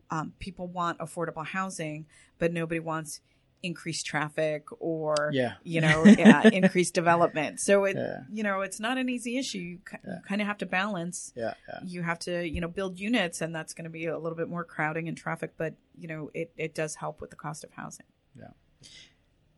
um, 0.09 0.31
people 0.39 0.65
want 0.67 0.97
affordable 0.99 1.45
housing, 1.45 2.05
but 2.39 2.53
nobody 2.53 2.79
wants 2.79 3.19
increased 3.63 4.05
traffic 4.05 4.65
or 4.79 5.31
Yeah. 5.33 5.53
you 5.63 5.81
know 5.81 6.05
yeah, 6.05 6.47
increased 6.53 6.93
development. 6.93 7.59
So 7.59 7.85
it 7.85 7.95
Yeah. 7.97 8.19
you 8.31 8.43
know 8.43 8.61
it's 8.61 8.79
not 8.79 8.97
an 8.97 9.09
easy 9.09 9.37
issue. 9.37 9.57
You, 9.59 9.79
ki- 9.89 9.97
you 10.05 10.17
kind 10.27 10.41
of 10.41 10.47
have 10.47 10.57
to 10.59 10.65
balance. 10.65 11.33
Yeah, 11.35 11.53
yeah. 11.67 11.79
You 11.85 12.03
have 12.03 12.19
to 12.19 12.47
you 12.47 12.61
know 12.61 12.67
build 12.67 12.99
units, 12.99 13.41
and 13.41 13.53
that's 13.55 13.73
going 13.73 13.85
to 13.85 13.89
be 13.89 14.05
a 14.05 14.17
little 14.19 14.37
bit 14.37 14.47
more 14.49 14.63
crowding 14.63 15.07
and 15.07 15.17
traffic. 15.17 15.53
But 15.57 15.73
you 15.97 16.07
know 16.07 16.29
it 16.33 16.51
it 16.57 16.75
does 16.75 16.95
help 16.95 17.19
with 17.21 17.29
the 17.31 17.35
cost 17.35 17.63
of 17.63 17.71
housing. 17.73 18.05
yeah 18.37 18.51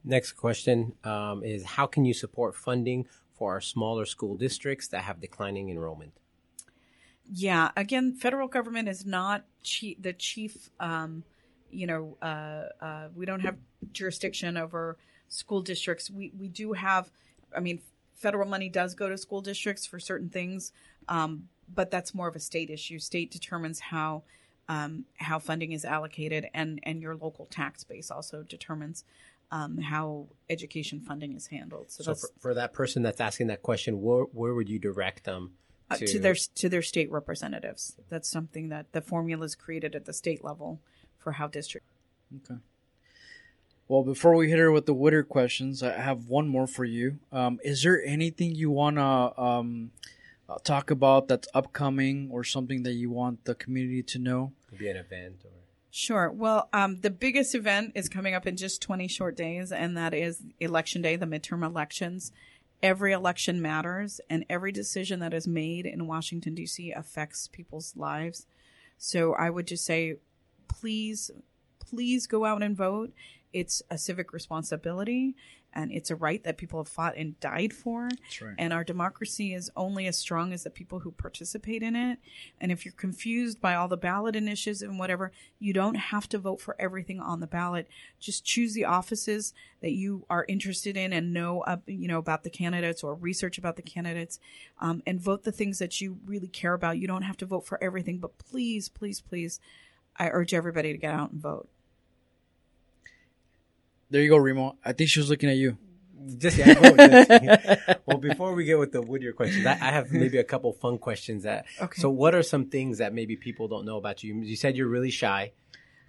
Next 0.04 0.32
question 0.34 0.94
um, 1.04 1.44
is 1.44 1.64
How 1.76 1.86
can 1.86 2.06
you 2.06 2.14
support 2.14 2.56
funding 2.56 3.06
for 3.34 3.52
our 3.54 3.62
smaller 3.62 4.06
school 4.06 4.36
districts 4.38 4.88
that 4.90 5.04
have 5.04 5.20
declining 5.20 5.70
enrollment? 5.70 6.14
Yeah, 7.32 7.72
again, 7.78 8.14
federal 8.16 8.48
government 8.48 8.88
is 8.88 9.06
not 9.06 9.46
chief, 9.62 10.02
the 10.02 10.14
chief. 10.14 10.70
Um, 10.80 11.24
you 11.72 11.88
know, 11.88 12.18
uh, 12.22 12.64
uh, 12.82 13.08
we 13.16 13.26
don't 13.26 13.42
have 13.42 13.58
jurisdiction 13.92 14.58
over 14.58 14.98
school 15.28 15.62
districts. 15.62 16.10
We 16.10 16.32
we 16.38 16.48
do 16.48 16.74
have. 16.74 17.10
I 17.56 17.60
mean, 17.60 17.82
federal 18.16 18.48
money 18.48 18.70
does 18.70 18.94
go 18.94 19.10
to 19.10 19.18
school 19.18 19.42
districts 19.42 19.86
for 19.86 20.00
certain 20.00 20.30
things, 20.30 20.72
um, 21.08 21.50
but 21.74 21.90
that's 21.90 22.14
more 22.14 22.28
of 22.28 22.36
a 22.36 22.40
state 22.40 22.70
issue. 22.70 23.00
State 23.00 23.32
determines 23.32 23.80
how 23.80 24.24
um, 24.68 25.06
how 25.18 25.40
funding 25.40 25.72
is 25.72 25.86
allocated, 25.86 26.48
and 26.54 26.80
and 26.84 27.02
your 27.02 27.16
local 27.16 27.46
tax 27.46 27.84
base 27.84 28.12
also 28.12 28.44
determines 28.44 29.04
um, 29.52 29.78
how 29.78 30.28
education 30.50 31.00
funding 31.00 31.36
is 31.36 31.48
handled. 31.48 31.92
So, 31.92 32.04
So, 32.04 32.12
that's 32.12 32.22
for, 32.22 32.40
for 32.40 32.54
that 32.54 32.74
person 32.74 33.02
that's 33.02 33.20
asking 33.20 33.48
that 33.48 33.64
question, 33.64 34.00
where, 34.02 34.26
where 34.26 34.54
would 34.54 34.70
you 34.70 34.78
direct 34.78 35.24
them 35.24 35.54
uh, 35.90 35.98
to 35.98 36.20
their 36.20 36.36
to 36.36 36.70
their 36.70 36.82
state 36.82 37.12
representatives. 37.12 37.96
That's 38.10 38.30
something 38.30 38.70
that 38.70 38.92
the 38.92 39.02
formula 39.02 39.46
is 39.46 39.56
created 39.56 39.96
at 39.96 40.06
the 40.06 40.14
state 40.14 40.44
level 40.44 40.82
for 41.20 41.34
how 41.34 41.48
district. 41.48 41.86
Okay. 42.36 42.60
Well, 43.88 44.04
before 44.04 44.36
we 44.36 44.50
hit 44.50 44.60
her 44.60 44.72
with 44.72 44.86
the 44.86 44.94
Whittier 44.94 45.24
questions, 45.24 45.82
I 45.82 45.94
have 45.94 46.28
one 46.28 46.48
more 46.48 46.68
for 46.68 46.86
you. 46.86 47.20
Um, 47.32 47.60
is 47.64 47.84
there 47.84 48.04
anything 48.04 48.54
you 48.54 48.70
want 48.70 48.98
to 48.98 49.42
um, 49.42 49.92
uh, 50.48 50.58
talk 50.64 50.92
about 50.92 51.28
that's 51.28 51.48
upcoming 51.54 52.30
or 52.32 52.44
something 52.44 52.84
that 52.84 52.94
you 52.94 53.10
want 53.10 53.46
the 53.46 53.56
community 53.56 54.04
to 54.04 54.20
know? 54.20 54.52
Maybe 54.72 54.90
an 54.90 54.98
event 54.98 55.42
or 55.44 55.52
Sure. 55.92 56.30
Well, 56.30 56.70
um, 56.72 57.02
the 57.02 57.10
biggest 57.10 57.56
event 57.56 57.94
is 57.96 58.10
coming 58.10 58.36
up 58.36 58.46
in 58.46 58.56
just 58.56 58.82
20 58.82 59.08
short 59.08 59.36
days, 59.36 59.72
and 59.72 59.98
that 59.98 60.14
is 60.14 60.44
Election 60.60 61.02
Day, 61.02 61.16
the 61.16 61.26
midterm 61.26 61.66
elections. 61.66 62.32
Every 62.84 63.12
election 63.12 63.62
matters, 63.62 64.22
and 64.30 64.46
every 64.50 64.72
decision 64.72 65.20
that 65.20 65.34
is 65.34 65.48
made 65.48 65.86
in 65.86 66.08
Washington, 66.08 66.54
D.C. 66.54 66.92
affects 66.92 67.48
people's 67.48 67.98
lives. 67.98 68.46
So 68.98 69.34
I 69.34 69.50
would 69.50 69.66
just 69.66 69.84
say, 69.84 70.18
please, 70.80 71.32
please 71.80 72.28
go 72.28 72.46
out 72.46 72.64
and 72.64 72.76
vote. 72.76 73.12
It's 73.52 73.82
a 73.90 73.98
civic 73.98 74.32
responsibility, 74.32 75.36
and 75.74 75.92
it's 75.92 76.12
a 76.12 76.16
right 76.16 76.44
that 76.44 76.58
people 76.58 76.80
have 76.80 76.88
fought 76.88 77.18
and 77.18 77.40
died 77.40 77.74
for. 77.74 78.10
Right. 78.42 78.56
And 78.58 78.72
our 78.72 78.84
democracy 78.84 79.54
is 79.54 79.72
only 79.76 80.06
as 80.06 80.18
strong 80.18 80.54
as 80.54 80.64
the 80.64 80.70
people 80.70 81.00
who 81.00 81.12
participate 81.12 81.82
in 81.82 81.96
it. 81.96 82.20
And 82.62 82.72
if 82.72 82.86
you're 82.86 82.94
confused 82.94 83.60
by 83.60 83.74
all 83.74 83.88
the 83.88 83.98
ballot 83.98 84.36
initiatives 84.36 84.84
and 84.84 85.00
whatever, 85.00 85.32
you 85.60 85.74
don't 85.74 85.96
have 85.96 86.30
to 86.30 86.38
vote 86.38 86.62
for 86.62 86.76
everything 86.80 87.20
on 87.20 87.40
the 87.40 87.48
ballot. 87.48 87.88
Just 88.20 88.46
choose 88.46 88.74
the 88.74 88.86
offices 88.86 89.54
that 89.82 89.94
you 89.94 90.26
are 90.30 90.46
interested 90.48 90.96
in 90.96 91.12
and 91.12 91.34
know, 91.34 91.62
up, 91.62 91.82
you 91.88 92.08
know, 92.08 92.20
about 92.20 92.44
the 92.44 92.50
candidates 92.52 93.04
or 93.04 93.16
research 93.16 93.58
about 93.58 93.78
the 93.78 93.82
candidates, 93.82 94.40
um, 94.80 95.02
and 95.08 95.20
vote 95.20 95.44
the 95.44 95.52
things 95.52 95.80
that 95.80 96.02
you 96.02 96.20
really 96.26 96.48
care 96.48 96.74
about. 96.74 97.00
You 97.00 97.08
don't 97.08 97.24
have 97.24 97.38
to 97.38 97.46
vote 97.48 97.66
for 97.66 97.84
everything, 97.84 98.20
but 98.20 98.38
please, 98.38 98.90
please, 98.90 99.22
please, 99.22 99.60
I 100.20 100.28
urge 100.30 100.54
everybody 100.54 100.92
to 100.92 100.98
get 100.98 101.14
out 101.14 101.32
and 101.32 101.42
vote. 101.42 101.70
There 104.10 104.22
you 104.22 104.30
go, 104.30 104.38
Remo. 104.38 104.76
I 104.84 104.94
think 104.94 105.10
she 105.10 105.20
was 105.20 105.30
looking 105.30 105.50
at 105.50 105.56
you. 105.58 105.78
just 106.38 106.58
yeah. 106.58 106.74
go- 106.74 106.96
just- 106.98 108.00
well, 108.06 108.18
before 108.18 108.54
we 108.54 108.66
get 108.66 108.78
with 108.80 108.92
the 108.92 109.02
Whittier 109.02 109.34
questions, 109.34 109.66
I, 109.66 109.74
I 109.74 109.92
have 109.92 110.12
maybe 110.12 110.38
a 110.40 110.44
couple 110.44 110.74
fun 110.74 110.98
questions. 110.98 111.44
That 111.44 111.66
Okay. 111.80 112.02
so, 112.02 112.10
what 112.10 112.34
are 112.36 112.44
some 112.44 112.66
things 112.66 112.98
that 112.98 113.14
maybe 113.14 113.36
people 113.36 113.68
don't 113.68 113.86
know 113.86 113.98
about 113.98 114.24
you? 114.24 114.36
You 114.42 114.56
said 114.56 114.76
you're 114.76 114.88
really 114.88 115.12
shy. 115.12 115.54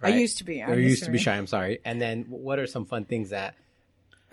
I 0.03 0.09
used 0.09 0.39
to 0.39 0.43
be. 0.43 0.63
I'm 0.63 0.73
you 0.73 0.87
used 0.87 1.03
to 1.03 1.11
be 1.11 1.19
shy. 1.19 1.37
I'm 1.37 1.45
sorry. 1.47 1.79
And 1.85 2.01
then, 2.01 2.25
what 2.27 2.57
are 2.57 2.65
some 2.65 2.85
fun 2.85 3.05
things 3.05 3.29
that? 3.29 3.55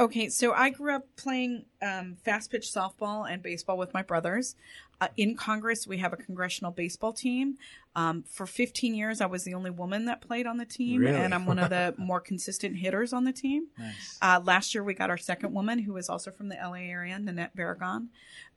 Okay, 0.01 0.29
so 0.29 0.53
I 0.53 0.71
grew 0.71 0.95
up 0.95 1.07
playing 1.17 1.65
um, 1.83 2.17
fast 2.25 2.53
pitch 2.53 2.69
softball 2.73 3.29
and 3.29 3.43
baseball 3.43 3.77
with 3.77 3.93
my 3.93 4.03
brothers. 4.03 4.55
Uh, 5.01 5.09
in 5.17 5.37
Congress, 5.37 5.89
we 5.89 5.99
have 5.99 6.13
a 6.13 6.17
congressional 6.17 6.71
baseball 6.71 7.13
team. 7.13 7.57
Um, 7.97 8.23
for 8.29 8.47
15 8.47 8.95
years, 8.95 9.21
I 9.21 9.27
was 9.27 9.43
the 9.43 9.55
only 9.55 9.71
woman 9.71 10.05
that 10.05 10.21
played 10.21 10.47
on 10.47 10.57
the 10.57 10.65
team, 10.65 11.01
Really? 11.01 11.17
and 11.17 11.35
I'm 11.35 11.47
one 11.47 11.59
of 11.59 11.71
the 11.71 11.95
more 11.99 12.21
consistent 12.21 12.77
hitters 12.77 13.13
on 13.13 13.25
the 13.25 13.33
team. 13.33 13.69
Nice. 13.77 14.19
Uh, 14.23 14.41
last 14.45 14.73
year, 14.73 14.85
we 14.85 14.95
got 14.95 15.11
our 15.11 15.17
second 15.17 15.53
woman, 15.53 15.81
who 15.81 15.97
is 15.97 16.09
also 16.09 16.31
from 16.31 16.49
the 16.49 16.57
LA 16.57 16.75
area, 16.91 17.19
Nanette 17.19 17.57
Barragán. 17.57 18.07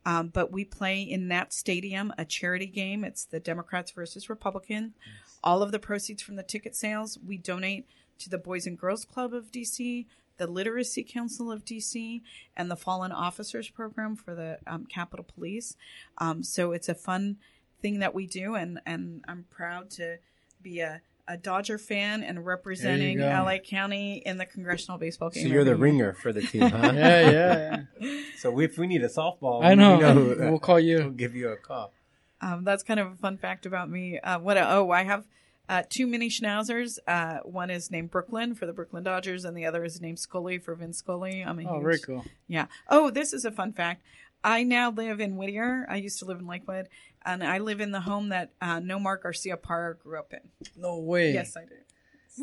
Um, 0.06 0.28
but 0.28 0.52
we 0.52 0.64
play 0.64 1.02
in 1.02 1.28
that 1.30 1.54
stadium 1.54 2.14
a 2.20 2.26
charity 2.26 2.68
game. 2.68 3.04
It's 3.04 3.26
the 3.26 3.40
Democrats 3.40 3.90
versus 3.92 4.30
Republican. 4.30 4.94
All 5.44 5.64
of 5.64 5.72
the 5.72 5.80
proceeds 5.80 6.22
from 6.22 6.36
the 6.36 6.44
ticket 6.44 6.76
sales 6.76 7.18
we 7.26 7.38
donate 7.38 7.88
to 8.20 8.30
the 8.30 8.38
Boys 8.38 8.68
and 8.68 8.78
Girls 8.78 9.06
Club 9.06 9.34
of 9.34 9.52
DC, 9.52 10.06
the 10.38 10.48
Literacy 10.48 11.04
Council 11.04 11.52
of 11.52 11.64
DC, 11.66 12.22
and 12.58 12.70
the 12.72 12.76
Fallen 12.76 13.12
Officers 13.12 13.70
Program 13.70 14.16
for 14.16 14.34
the 14.36 14.60
um, 14.68 14.86
Capitol 14.86 15.26
Police. 15.36 15.76
Um, 16.18 16.44
so 16.44 16.72
it's 16.72 16.90
a 16.90 16.96
fun 16.96 17.38
thing 17.82 18.00
that 18.00 18.14
we 18.14 18.28
do, 18.28 18.56
and 18.56 18.80
and 18.86 19.24
I'm 19.28 19.46
proud 19.50 19.90
to 19.92 20.18
be 20.62 20.80
a. 20.80 21.02
A 21.28 21.38
Dodger 21.38 21.78
fan 21.78 22.24
and 22.24 22.46
representing. 22.46 23.20
LA 23.20 23.60
County 23.60 24.22
in 24.26 24.38
the 24.38 24.46
congressional 24.46 24.98
baseball 24.98 25.30
game. 25.30 25.44
So 25.44 25.50
you're 25.50 25.64
the 25.64 25.70
year. 25.70 25.78
ringer 25.78 26.14
for 26.14 26.34
the 26.34 26.42
team, 26.42 26.64
huh? 26.64 26.92
yeah, 26.94 27.30
yeah, 27.32 27.82
yeah. 28.02 28.22
So 28.40 28.60
if 28.60 28.78
we 28.78 28.86
need 28.88 29.02
a 29.04 29.08
softball, 29.08 29.64
I 29.64 29.70
we 29.70 29.76
know. 29.76 29.98
who- 30.14 30.36
we'll 30.50 30.60
call 30.60 30.80
you. 30.80 30.98
we'll 30.98 31.10
give 31.12 31.34
you 31.36 31.50
a 31.50 31.56
call. 31.56 31.94
Um, 32.42 32.66
that's 32.66 32.84
kind 32.84 33.00
of 33.00 33.14
a 33.14 33.16
fun 33.16 33.38
fact 33.38 33.66
about 33.66 33.90
me. 33.90 34.20
Uh, 34.20 34.40
what? 34.40 34.58
A, 34.58 34.74
oh, 34.74 34.90
I 34.92 35.04
have 35.04 35.24
uh, 35.72 35.84
two 35.90 36.06
mini 36.06 36.30
schnauzers. 36.30 37.00
Uh, 37.08 37.38
one 37.44 37.70
is 37.72 37.90
named 37.90 38.12
Brooklyn 38.12 38.54
for 38.54 38.66
the 38.66 38.74
Brooklyn 38.74 39.04
Dodgers, 39.04 39.46
and 39.46 39.56
the 39.58 39.66
other 39.66 39.84
is 39.84 40.00
named 40.02 40.20
Scully 40.20 40.58
for 40.60 40.76
Vin 40.76 40.94
Scully. 40.94 41.42
I'm 41.42 41.60
a 41.60 41.64
Oh, 41.68 41.74
huge, 41.76 41.84
very 41.84 42.00
cool. 42.00 42.26
Yeah. 42.48 42.66
Oh, 42.90 43.10
this 43.10 43.32
is 43.34 43.46
a 43.46 43.52
fun 43.52 43.72
fact. 43.74 44.04
I 44.44 44.64
now 44.64 44.92
live 44.92 45.20
in 45.20 45.38
Whittier. 45.38 45.86
I 45.90 45.96
used 45.98 46.20
to 46.20 46.26
live 46.26 46.40
in 46.40 46.48
Lakewood, 46.48 46.88
and 47.26 47.44
I 47.44 47.60
live 47.60 47.80
in 47.80 47.92
the 47.92 48.02
home 48.02 48.30
that 48.30 48.52
uh, 48.62 48.80
Nomar 48.80 49.18
Garciaparra 49.22 49.98
grew 50.00 50.20
up 50.20 50.34
in. 50.34 50.40
No 50.76 50.98
way. 51.00 51.32
Yes, 51.34 51.56
I 51.56 51.62
do. 51.66 51.76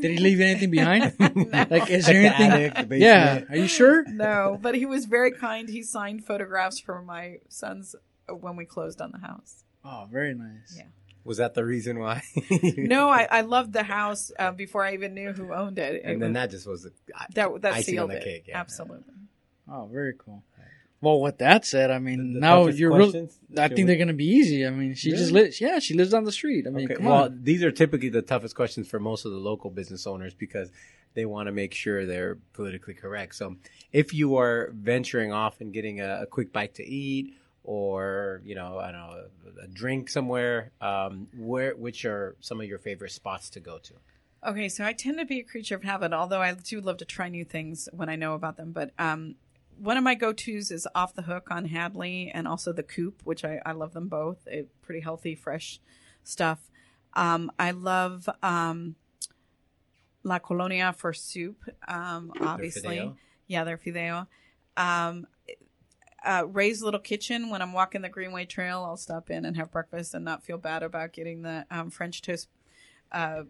Did 0.00 0.12
he 0.12 0.18
leave 0.18 0.40
anything 0.40 0.70
behind? 0.70 1.02
Like, 1.18 1.90
is 1.90 2.06
Like 2.06 2.12
there 2.12 2.22
the 2.22 2.34
anything? 2.36 2.50
attic, 2.72 2.88
the 2.88 2.98
yeah. 2.98 3.42
Are 3.50 3.56
you 3.56 3.66
sure? 3.68 4.04
No, 4.06 4.58
but 4.60 4.74
he 4.74 4.86
was 4.86 5.06
very 5.06 5.32
kind. 5.32 5.68
He 5.68 5.82
signed 5.82 6.24
photographs 6.26 6.78
for 6.78 7.02
my 7.02 7.38
sons 7.48 7.94
when 8.28 8.54
we 8.56 8.64
closed 8.64 9.00
on 9.00 9.10
the 9.12 9.18
house. 9.26 9.64
Oh, 9.84 10.06
very 10.10 10.34
nice. 10.34 10.74
Yeah. 10.76 10.84
Was 11.28 11.36
that 11.36 11.54
the 11.54 11.64
reason 11.64 11.98
why? 11.98 12.22
No, 12.76 13.08
I, 13.20 13.28
I 13.30 13.40
loved 13.42 13.72
the 13.72 13.82
house 13.84 14.32
uh, 14.38 14.50
before 14.50 14.84
I 14.84 14.94
even 14.94 15.14
knew 15.14 15.32
who 15.32 15.52
owned 15.52 15.78
it. 15.78 15.96
It 15.96 16.02
and 16.04 16.20
then 16.22 16.30
was- 16.30 16.34
that 16.34 16.50
just 16.50 16.66
was 16.66 16.82
the, 16.84 16.92
that 17.34 17.62
that 17.62 17.72
icing 17.74 17.98
on 18.00 18.08
sealed 18.08 18.10
the 18.10 18.16
it. 18.16 18.24
cake, 18.24 18.44
yeah. 18.48 18.58
Absolutely. 18.58 19.14
Oh, 19.70 19.88
very 19.92 20.14
cool. 20.18 20.42
Well, 21.00 21.20
with 21.20 21.38
that 21.38 21.64
said, 21.64 21.92
I 21.92 21.98
mean, 22.00 22.32
The- 22.32 22.34
the 22.34 22.40
now 22.40 22.66
you're 22.66 22.92
real. 22.96 23.08
I 23.56 23.68
think 23.68 23.76
we- 23.76 23.82
they're 23.84 23.96
gonna 23.98 24.14
be 24.14 24.26
easy. 24.26 24.66
I 24.66 24.70
mean, 24.70 24.94
she 24.94 25.10
just 25.10 25.30
lives. 25.30 25.60
Yeah, 25.60 25.78
she 25.78 25.94
lives 25.94 26.10
down 26.10 26.24
the 26.24 26.32
street. 26.32 26.66
I 26.66 26.70
mean, 26.70 26.86
Okay, 26.86 26.94
come 26.96 27.04
well, 27.04 27.24
on. 27.24 27.40
these 27.44 27.62
are 27.62 27.70
typically 27.70 28.08
the 28.08 28.22
toughest 28.22 28.56
questions 28.56 28.88
for 28.88 28.98
most 28.98 29.24
of 29.24 29.30
the 29.32 29.38
local 29.38 29.70
business 29.70 30.06
owners 30.06 30.34
because 30.34 30.70
they 31.14 31.24
want 31.24 31.46
to 31.46 31.52
make 31.52 31.72
sure 31.74 32.04
they're 32.06 32.38
politically 32.52 32.94
correct. 32.94 33.34
So, 33.36 33.56
if 33.92 34.12
you 34.14 34.36
are 34.38 34.70
venturing 34.74 35.30
off 35.32 35.60
and 35.60 35.72
getting 35.72 36.00
a, 36.00 36.22
a 36.22 36.26
quick 36.26 36.52
bite 36.52 36.74
to 36.76 36.84
eat, 36.84 37.34
or 37.68 38.40
you 38.46 38.54
know, 38.54 38.78
I 38.78 38.90
don't 38.90 39.00
know, 39.00 39.24
a, 39.60 39.64
a 39.64 39.66
drink 39.66 40.08
somewhere, 40.08 40.72
um, 40.80 41.28
where 41.36 41.76
which 41.76 42.06
are 42.06 42.34
some 42.40 42.62
of 42.62 42.66
your 42.66 42.78
favorite 42.78 43.12
spots 43.12 43.50
to 43.50 43.60
go 43.60 43.76
to? 43.76 43.92
Okay, 44.46 44.70
so 44.70 44.84
I 44.84 44.94
tend 44.94 45.18
to 45.18 45.26
be 45.26 45.40
a 45.40 45.42
creature 45.42 45.74
of 45.74 45.82
habit, 45.82 46.14
although 46.14 46.40
I 46.40 46.54
do 46.54 46.80
love 46.80 46.96
to 46.98 47.04
try 47.04 47.28
new 47.28 47.44
things 47.44 47.86
when 47.92 48.08
I 48.08 48.16
know 48.16 48.32
about 48.32 48.56
them. 48.56 48.72
But 48.72 48.92
um, 48.98 49.34
one 49.76 49.98
of 49.98 50.02
my 50.02 50.14
go 50.14 50.32
tos 50.32 50.70
is 50.70 50.88
Off 50.94 51.12
the 51.12 51.22
Hook 51.22 51.48
on 51.50 51.66
Hadley 51.66 52.30
and 52.32 52.48
also 52.48 52.72
The 52.72 52.82
Coop, 52.82 53.20
which 53.24 53.44
I, 53.44 53.60
I 53.66 53.72
love 53.72 53.92
them 53.92 54.08
both. 54.08 54.46
It, 54.46 54.70
pretty 54.80 55.00
healthy, 55.00 55.34
fresh 55.34 55.78
stuff. 56.24 56.70
Um, 57.12 57.52
I 57.58 57.72
love 57.72 58.30
um, 58.42 58.94
La 60.22 60.38
Colonia 60.38 60.94
for 60.94 61.12
soup, 61.12 61.64
um, 61.86 62.32
obviously. 62.40 62.96
fideo? 62.96 63.16
Yeah, 63.46 63.64
they're 63.64 63.76
fideo. 63.76 64.26
Uh, 66.24 66.44
Ray's 66.46 66.82
Little 66.82 67.00
Kitchen, 67.00 67.48
when 67.50 67.62
I'm 67.62 67.72
walking 67.72 68.02
the 68.02 68.08
Greenway 68.08 68.44
Trail, 68.46 68.84
I'll 68.84 68.96
stop 68.96 69.30
in 69.30 69.44
and 69.44 69.56
have 69.56 69.70
breakfast 69.70 70.14
and 70.14 70.24
not 70.24 70.42
feel 70.42 70.58
bad 70.58 70.82
about 70.82 71.12
getting 71.12 71.42
the 71.42 71.64
um, 71.70 71.90
French 71.90 72.22
toast 72.22 72.48
uh, 73.12 73.42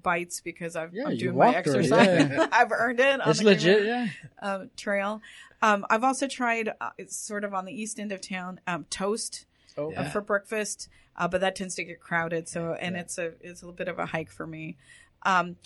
bites 0.00 0.40
because 0.40 0.76
I've, 0.76 0.94
Yeah, 0.94 1.08
I'm 1.08 1.16
doing 1.16 1.36
my 1.36 1.54
exercise. 1.54 1.90
yeah. 1.90 2.46
I've 2.52 2.70
earned 2.72 3.00
it. 3.00 3.20
On 3.20 3.28
It's 3.30 3.40
the 3.40 3.44
legit. 3.46 3.78
Greenway, 3.82 4.10
Yeah. 4.12 4.28
uh, 4.48 4.64
Trail. 4.76 5.22
Um, 5.60 5.84
I've 5.90 6.04
also 6.04 6.28
tried, 6.28 6.70
uh, 6.80 6.90
it's 6.98 7.16
sort 7.16 7.42
of 7.44 7.52
on 7.54 7.64
the 7.64 7.72
east 7.72 7.98
end 7.98 8.12
of 8.12 8.20
town, 8.20 8.60
um, 8.66 8.86
toast 8.90 9.46
Oh, 9.76 9.92
uh, 9.94 10.08
for 10.10 10.20
breakfast, 10.20 10.88
uh, 11.16 11.26
but 11.26 11.40
that 11.40 11.56
tends 11.56 11.74
to 11.74 11.82
get 11.84 11.98
crowded. 11.98 12.48
So, 12.48 12.74
and 12.74 12.96
it's 12.96 13.18
a 13.18 13.32
it's 13.40 13.60
a 13.60 13.64
little 13.64 13.76
bit 13.76 13.88
of 13.88 13.98
a 13.98 14.06
hike 14.06 14.30
for 14.30 14.46
me. 14.46 14.76
Um, 15.24 15.56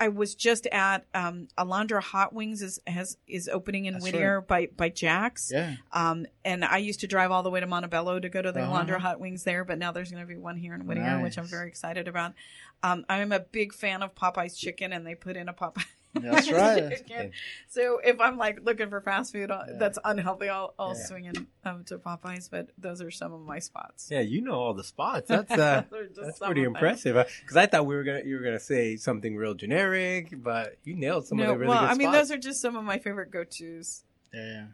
I 0.00 0.08
was 0.08 0.34
just 0.34 0.66
at 0.66 1.06
um, 1.14 1.46
Alondra 1.56 2.02
Hot 2.02 2.32
Wings 2.32 2.62
is 2.62 2.80
has 2.86 3.16
is 3.28 3.48
opening 3.48 3.84
in 3.86 3.94
That's 3.94 4.04
Whittier 4.04 4.40
by 4.40 4.66
by 4.76 4.88
Jack's. 4.88 5.50
yeah. 5.54 5.76
Um, 5.92 6.26
and 6.44 6.64
I 6.64 6.78
used 6.78 7.00
to 7.00 7.06
drive 7.06 7.30
all 7.30 7.42
the 7.44 7.50
way 7.50 7.60
to 7.60 7.66
Montebello 7.66 8.18
to 8.20 8.28
go 8.28 8.42
to 8.42 8.50
the 8.50 8.60
Uh-huh. 8.62 8.72
Alondra 8.84 8.98
Hot 8.98 9.20
Wings 9.20 9.44
there, 9.44 9.64
but 9.64 9.78
now 9.78 9.92
there's 9.92 10.10
going 10.10 10.22
to 10.22 10.26
be 10.26 10.36
one 10.36 10.56
here 10.56 10.74
in 10.74 10.86
Whittier, 10.86 11.20
which 11.22 11.38
I'm 11.38 11.46
very 11.46 11.68
excited 11.68 12.08
about. 12.08 12.32
Um, 12.82 13.04
I'm 13.08 13.30
a 13.32 13.40
big 13.40 13.72
fan 13.72 14.02
of 14.02 14.14
Popeye's 14.14 14.56
chicken, 14.56 14.92
and 14.92 15.06
they 15.06 15.14
put 15.14 15.36
in 15.36 15.48
a 15.48 15.54
Popeye. 15.54 15.84
That's 16.14 16.50
right. 16.52 16.98
So 17.68 17.98
if 18.04 18.20
I'm 18.20 18.36
like 18.36 18.60
looking 18.62 18.88
for 18.90 19.00
fast 19.00 19.32
food 19.32 19.50
uh, 19.50 19.64
Yeah. 19.66 19.74
that's 19.78 19.98
unhealthy, 20.04 20.48
I'll, 20.48 20.74
I'll 20.78 20.96
Yeah. 20.96 21.04
swing 21.06 21.24
in 21.26 21.46
um, 21.64 21.84
to 21.84 21.98
Popeyes. 21.98 22.50
But 22.50 22.70
those 22.78 23.00
are 23.02 23.10
some 23.10 23.32
of 23.32 23.40
my 23.40 23.58
spots. 23.58 24.08
Yeah, 24.10 24.20
you 24.20 24.40
know 24.40 24.54
all 24.54 24.74
the 24.74 24.84
spots. 24.84 25.28
That's 25.28 25.50
uh, 25.52 25.84
just 25.90 26.14
that's 26.16 26.38
pretty 26.38 26.62
impressive. 26.62 27.14
Because 27.40 27.56
I 27.56 27.66
thought 27.66 27.86
we 27.86 27.94
were 27.94 28.04
gonna 28.04 28.22
you 28.24 28.36
were 28.36 28.42
gonna 28.42 28.60
say 28.60 28.96
something 28.96 29.36
real 29.36 29.54
generic, 29.54 30.32
but 30.42 30.76
you 30.84 30.94
nailed 30.94 31.26
some 31.26 31.38
No, 31.38 31.44
of 31.44 31.48
the 31.50 31.56
really 31.58 31.68
well, 31.70 31.80
good 31.80 31.90
I 31.90 31.94
mean, 31.94 32.08
spots. 32.08 32.28
those 32.28 32.36
are 32.36 32.40
just 32.40 32.60
some 32.60 32.76
of 32.76 32.84
my 32.84 32.98
favorite 32.98 33.30
go 33.30 33.44
tos. 33.44 34.04
Yeah. 34.32 34.40
yeah. 34.42 34.64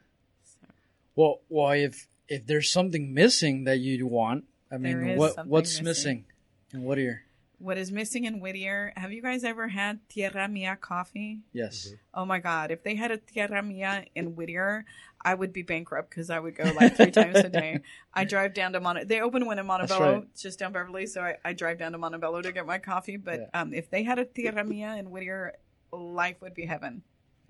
Well, 1.16 1.40
well, 1.48 1.70
if 1.72 2.06
if 2.28 2.46
there's 2.46 2.70
something 2.70 3.12
missing 3.12 3.64
that 3.64 3.78
you 3.78 4.06
want, 4.06 4.44
I 4.70 4.76
mean, 4.78 5.16
what 5.16 5.46
what's 5.46 5.70
missing. 5.80 5.84
missing? 5.84 6.24
And 6.72 6.84
what 6.84 6.98
are 6.98 7.02
your? 7.02 7.22
What 7.60 7.76
is 7.76 7.92
missing 7.92 8.24
in 8.24 8.40
Whittier? 8.40 8.90
Have 8.96 9.12
you 9.12 9.20
guys 9.20 9.44
ever 9.44 9.68
had 9.68 10.00
Tierra 10.08 10.48
Mia 10.48 10.76
coffee? 10.80 11.40
Yes. 11.52 11.92
Oh 12.14 12.24
my 12.24 12.38
God. 12.38 12.70
If 12.70 12.82
they 12.82 12.94
had 12.94 13.10
a 13.10 13.18
Tierra 13.18 13.62
Mia 13.62 14.06
in 14.14 14.34
Whittier, 14.34 14.86
I 15.22 15.34
would 15.34 15.52
be 15.52 15.60
bankrupt 15.60 16.08
because 16.08 16.30
I 16.30 16.40
would 16.40 16.56
go 16.56 16.64
like 16.80 16.96
three 16.96 17.10
times 17.10 17.36
a 17.36 17.50
day. 17.50 17.80
I 18.14 18.24
drive 18.24 18.54
down 18.54 18.72
to 18.72 18.80
Mon. 18.80 19.06
They 19.06 19.20
open 19.20 19.44
one 19.44 19.58
in 19.58 19.66
Montebello, 19.66 20.12
right. 20.12 20.22
it's 20.32 20.40
just 20.40 20.58
down 20.58 20.72
Beverly. 20.72 21.04
So 21.06 21.20
I, 21.20 21.36
I 21.44 21.52
drive 21.52 21.78
down 21.78 21.92
to 21.92 21.98
Montebello 21.98 22.40
to 22.40 22.50
get 22.50 22.64
my 22.64 22.78
coffee. 22.78 23.18
But 23.18 23.40
Yeah. 23.40 23.60
um, 23.60 23.74
if 23.74 23.90
they 23.90 24.04
had 24.04 24.18
a 24.18 24.24
Tierra 24.24 24.64
Mia 24.64 24.96
in 24.96 25.10
Whittier, 25.10 25.52
life 25.92 26.36
would 26.40 26.54
be 26.54 26.64
heaven. 26.64 27.02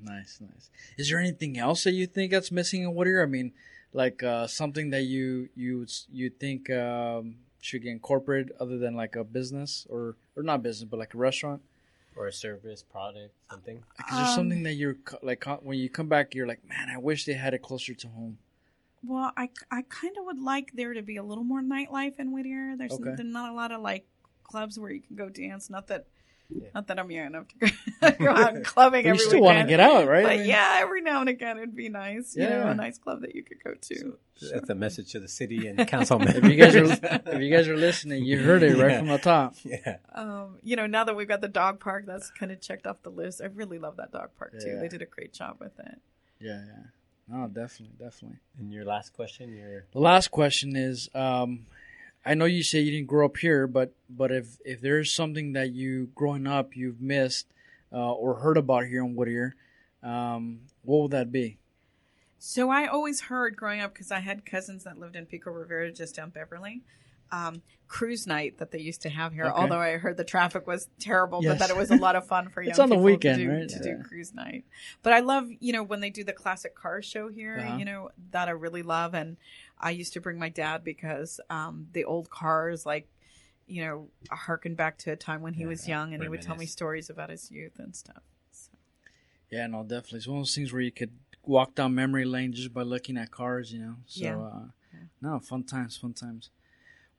Nice, 0.02 0.40
nice. 0.40 0.70
Is 0.98 1.08
there 1.08 1.20
anything 1.20 1.56
else 1.56 1.84
that 1.84 1.92
you 1.92 2.08
think 2.08 2.32
that's 2.32 2.50
missing 2.50 2.82
in 2.82 2.94
Whittier? 2.96 3.22
I 3.22 3.26
mean, 3.26 3.52
like 3.92 4.24
uh, 4.24 4.48
something 4.48 4.90
that 4.90 5.02
you 5.02 5.50
you 5.54 5.86
you 6.10 6.30
think 6.30 6.68
um, 6.70 7.36
should 7.60 7.82
get 7.82 7.90
incorporated 7.90 8.52
other 8.58 8.78
than 8.78 8.94
like 8.94 9.16
a 9.16 9.24
business 9.24 9.86
or 9.88 10.16
or 10.36 10.42
not 10.42 10.62
business, 10.62 10.88
but 10.90 10.98
like 10.98 11.14
a 11.14 11.18
restaurant. 11.18 11.62
or 12.16 12.26
a 12.26 12.32
service 12.32 12.82
product, 12.82 13.32
something. 13.50 13.82
Like, 13.98 14.10
is 14.10 14.16
there 14.18 14.26
Um, 14.26 14.34
something 14.34 14.62
that 14.64 14.74
you're 14.74 14.96
like 15.22 15.44
when 15.62 15.78
you 15.78 15.88
come 15.88 16.08
back, 16.08 16.34
you're 16.34 16.46
like, 16.46 16.62
man, 16.68 16.88
I 16.90 16.98
wish 16.98 17.24
they 17.24 17.34
had 17.34 17.54
it 17.54 17.62
closer 17.62 17.94
to 17.94 18.08
home. 18.08 18.38
Well, 19.02 19.32
I, 19.36 19.48
I 19.70 19.82
kind 19.88 20.14
of 20.18 20.24
would 20.26 20.40
like 20.42 20.72
there 20.74 20.92
to 20.92 21.00
be 21.02 21.16
a 21.16 21.22
little 21.22 21.44
more 21.44 21.62
nightlife 21.62 22.18
in 22.18 22.32
Whittier. 22.32 22.74
There's, 22.76 22.92
Okay. 22.92 23.14
there's 23.16 23.20
not 23.24 23.48
a 23.50 23.54
lot 23.54 23.70
of 23.72 23.80
like 23.80 24.04
clubs 24.42 24.78
where 24.78 24.90
you 24.90 25.00
can 25.00 25.16
go 25.16 25.28
dance. 25.30 25.70
Not 25.70 25.86
that, 25.86 26.04
Yeah. 26.52 26.68
not 26.74 26.86
that 26.88 26.98
I'm 26.98 27.10
young 27.10 27.26
enough 27.26 27.46
to 27.48 27.56
go, 27.58 28.10
go 28.24 28.30
out 28.30 28.62
clubbing 28.64 29.02
But 29.02 29.08
you 29.08 29.10
every 29.14 29.24
still 29.24 29.40
want 29.40 29.58
to 29.60 29.66
get 29.66 29.80
out, 29.80 30.08
right? 30.08 30.22
But 30.24 30.32
I 30.32 30.36
mean, 30.38 30.48
yeah, 30.48 30.78
every 30.80 31.00
now 31.02 31.20
and 31.20 31.28
again 31.28 31.58
it'd 31.58 31.76
be 31.76 31.88
nice. 31.88 32.34
You 32.36 32.42
Yeah, 32.44 32.64
know, 32.64 32.68
a 32.70 32.74
nice 32.74 32.98
club 32.98 33.20
that 33.22 33.34
you 33.34 33.42
could 33.42 33.62
go 33.62 33.74
to. 33.74 34.16
That's 34.52 34.70
a 34.70 34.74
message 34.74 35.12
to 35.12 35.20
the 35.20 35.28
city 35.28 35.66
and 35.68 35.78
council 35.88 36.18
members. 36.18 36.36
If 36.36 36.44
you 36.44 36.56
guys 36.56 36.74
are 36.74 36.84
if 37.34 37.40
you 37.40 37.50
guys 37.54 37.68
are 37.68 37.76
listening, 37.76 38.24
you 38.24 38.38
heard 38.42 38.62
it 38.62 38.76
right 38.76 38.98
from 38.98 39.08
the 39.08 39.18
top. 39.18 39.54
yeah. 39.64 39.98
Um, 40.14 40.56
you 40.62 40.76
know, 40.76 40.86
now 40.86 41.04
that 41.04 41.14
we've 41.14 41.28
got 41.28 41.40
the 41.42 41.48
dog 41.48 41.78
park, 41.80 42.04
that's 42.06 42.30
kind 42.30 42.50
of 42.50 42.60
checked 42.60 42.86
off 42.86 43.02
the 43.02 43.10
list. 43.10 43.40
I 43.42 43.46
really 43.46 43.78
love 43.78 43.96
that 43.98 44.12
dog 44.12 44.30
park 44.38 44.54
too. 44.60 44.78
They 44.80 44.88
did 44.88 45.02
a 45.02 45.06
great 45.06 45.32
job 45.32 45.56
with 45.60 45.78
it. 45.78 45.98
Yeah, 46.40 46.62
yeah. 46.66 46.82
No, 47.28 47.46
definitely, 47.46 47.94
definitely. 47.98 48.38
And 48.58 48.72
your 48.72 48.84
last 48.84 49.12
question, 49.12 49.52
your 49.54 49.84
The 49.92 50.00
last 50.00 50.32
question 50.32 50.74
is, 50.74 51.08
um, 51.14 51.66
I 52.24 52.34
know 52.34 52.44
you 52.44 52.62
say 52.62 52.80
you 52.80 52.90
didn't 52.90 53.06
grow 53.06 53.26
up 53.26 53.38
here, 53.38 53.66
but 53.66 53.94
but 54.08 54.30
if 54.30 54.58
if 54.64 54.80
there's 54.80 55.12
something 55.12 55.52
that 55.54 55.72
you 55.72 56.10
growing 56.14 56.46
up 56.46 56.76
you've 56.76 57.00
missed 57.00 57.46
uh, 57.92 58.12
or 58.12 58.36
heard 58.36 58.56
about 58.56 58.86
here 58.86 59.04
in 59.04 59.14
Whittier, 59.14 59.54
um, 60.02 60.60
what 60.82 61.02
would 61.02 61.10
that 61.12 61.32
be? 61.32 61.58
So 62.38 62.70
I 62.70 62.86
always 62.86 63.22
heard 63.22 63.56
growing 63.56 63.80
up 63.80 63.92
because 63.92 64.10
I 64.10 64.20
had 64.20 64.46
cousins 64.46 64.84
that 64.84 64.98
lived 64.98 65.16
in 65.16 65.26
Pico 65.26 65.50
Rivera, 65.50 65.92
just 65.92 66.16
down 66.16 66.30
Beverly. 66.30 66.82
Um, 67.32 67.62
cruise 67.86 68.24
night 68.24 68.58
that 68.58 68.70
they 68.70 68.78
used 68.78 69.02
to 69.02 69.08
have 69.08 69.32
here. 69.32 69.46
Okay. 69.46 69.60
Although 69.60 69.80
I 69.80 69.96
heard 69.96 70.16
the 70.16 70.22
traffic 70.24 70.64
was 70.66 70.88
terrible, 71.00 71.42
Yes. 71.42 71.52
but 71.52 71.58
that 71.58 71.70
it 71.70 71.76
was 71.76 71.90
a 71.90 71.96
lot 71.96 72.14
of 72.14 72.24
fun 72.26 72.48
for 72.48 72.62
young 72.62 72.70
It's 72.70 72.78
on 72.78 72.88
the 72.88 72.96
weekend, 72.96 73.38
to 73.38 73.44
do, 73.44 73.50
right? 73.50 73.68
to 73.68 73.76
Yeah. 73.76 73.96
do 73.96 74.02
cruise 74.04 74.32
night. 74.32 74.64
But 75.02 75.12
I 75.12 75.20
love, 75.20 75.48
you 75.58 75.72
know, 75.72 75.82
when 75.82 75.98
they 76.00 76.10
do 76.10 76.22
the 76.22 76.32
classic 76.32 76.76
car 76.76 77.02
show 77.02 77.28
here. 77.28 77.58
Uh-huh. 77.58 77.76
You 77.78 77.84
know 77.84 78.10
that 78.30 78.46
I 78.48 78.52
really 78.52 78.82
love, 78.82 79.14
and 79.14 79.36
I 79.78 79.90
used 79.90 80.12
to 80.12 80.20
bring 80.20 80.38
my 80.38 80.48
dad 80.48 80.84
because 80.84 81.40
um, 81.50 81.88
the 81.92 82.04
old 82.04 82.30
cars, 82.30 82.86
like, 82.86 83.08
you 83.66 83.84
know, 83.84 84.08
harken 84.30 84.74
back 84.76 84.98
to 84.98 85.10
a 85.12 85.16
time 85.16 85.42
when 85.42 85.54
he 85.54 85.66
was 85.66 85.88
young, 85.88 86.14
and 86.14 86.22
he 86.22 86.28
would 86.28 86.42
tell 86.42 86.56
me 86.56 86.66
stories 86.66 87.10
about 87.10 87.30
his 87.30 87.50
youth 87.50 87.78
and 87.78 87.94
stuff. 87.96 88.22
So. 88.52 88.70
Yeah, 89.50 89.66
no, 89.66 89.82
definitely. 89.82 90.18
It's 90.18 90.28
one 90.28 90.38
of 90.38 90.42
those 90.42 90.54
things 90.54 90.72
where 90.72 90.82
you 90.82 90.92
could 90.92 91.12
walk 91.42 91.74
down 91.74 91.94
memory 91.94 92.24
lane 92.24 92.52
just 92.52 92.72
by 92.72 92.82
looking 92.82 93.16
at 93.16 93.32
cars, 93.32 93.72
you 93.72 93.80
know. 93.80 93.96
So, 94.06 94.24
Yeah. 94.24 94.38
uh, 94.38 94.66
no, 95.20 95.40
fun 95.40 95.64
times, 95.64 95.96
fun 95.96 96.12
times. 96.14 96.50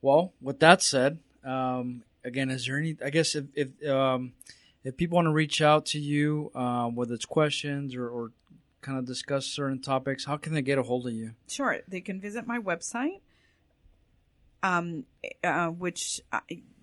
Well, 0.02 0.32
with 0.42 0.58
that 0.60 0.82
said, 0.82 1.18
um, 1.44 2.02
again, 2.24 2.50
is 2.50 2.66
there 2.66 2.78
any? 2.78 2.96
I 3.02 3.10
guess 3.10 3.34
if 3.34 3.44
if 3.54 3.88
um, 3.88 4.32
if 4.84 4.96
people 4.96 5.16
want 5.16 5.26
to 5.26 5.32
reach 5.32 5.62
out 5.62 5.86
to 5.86 5.98
you, 5.98 6.50
uh, 6.54 6.86
whether 6.88 7.14
it's 7.14 7.24
questions 7.24 7.94
or, 7.94 8.08
or 8.08 8.32
kind 8.80 8.98
of 8.98 9.06
discuss 9.06 9.46
certain 9.46 9.80
topics, 9.80 10.24
how 10.24 10.36
can 10.36 10.54
they 10.54 10.62
get 10.62 10.76
a 10.76 10.82
hold 10.82 11.06
of 11.06 11.12
you? 11.12 11.32
Sure. 11.48 11.78
They 11.86 12.00
can 12.00 12.20
visit 12.20 12.46
my 12.46 12.58
website, 12.58 13.20
um, 14.62 15.04
uh, 15.44 15.68
which 15.68 16.20
uh, 16.32 16.40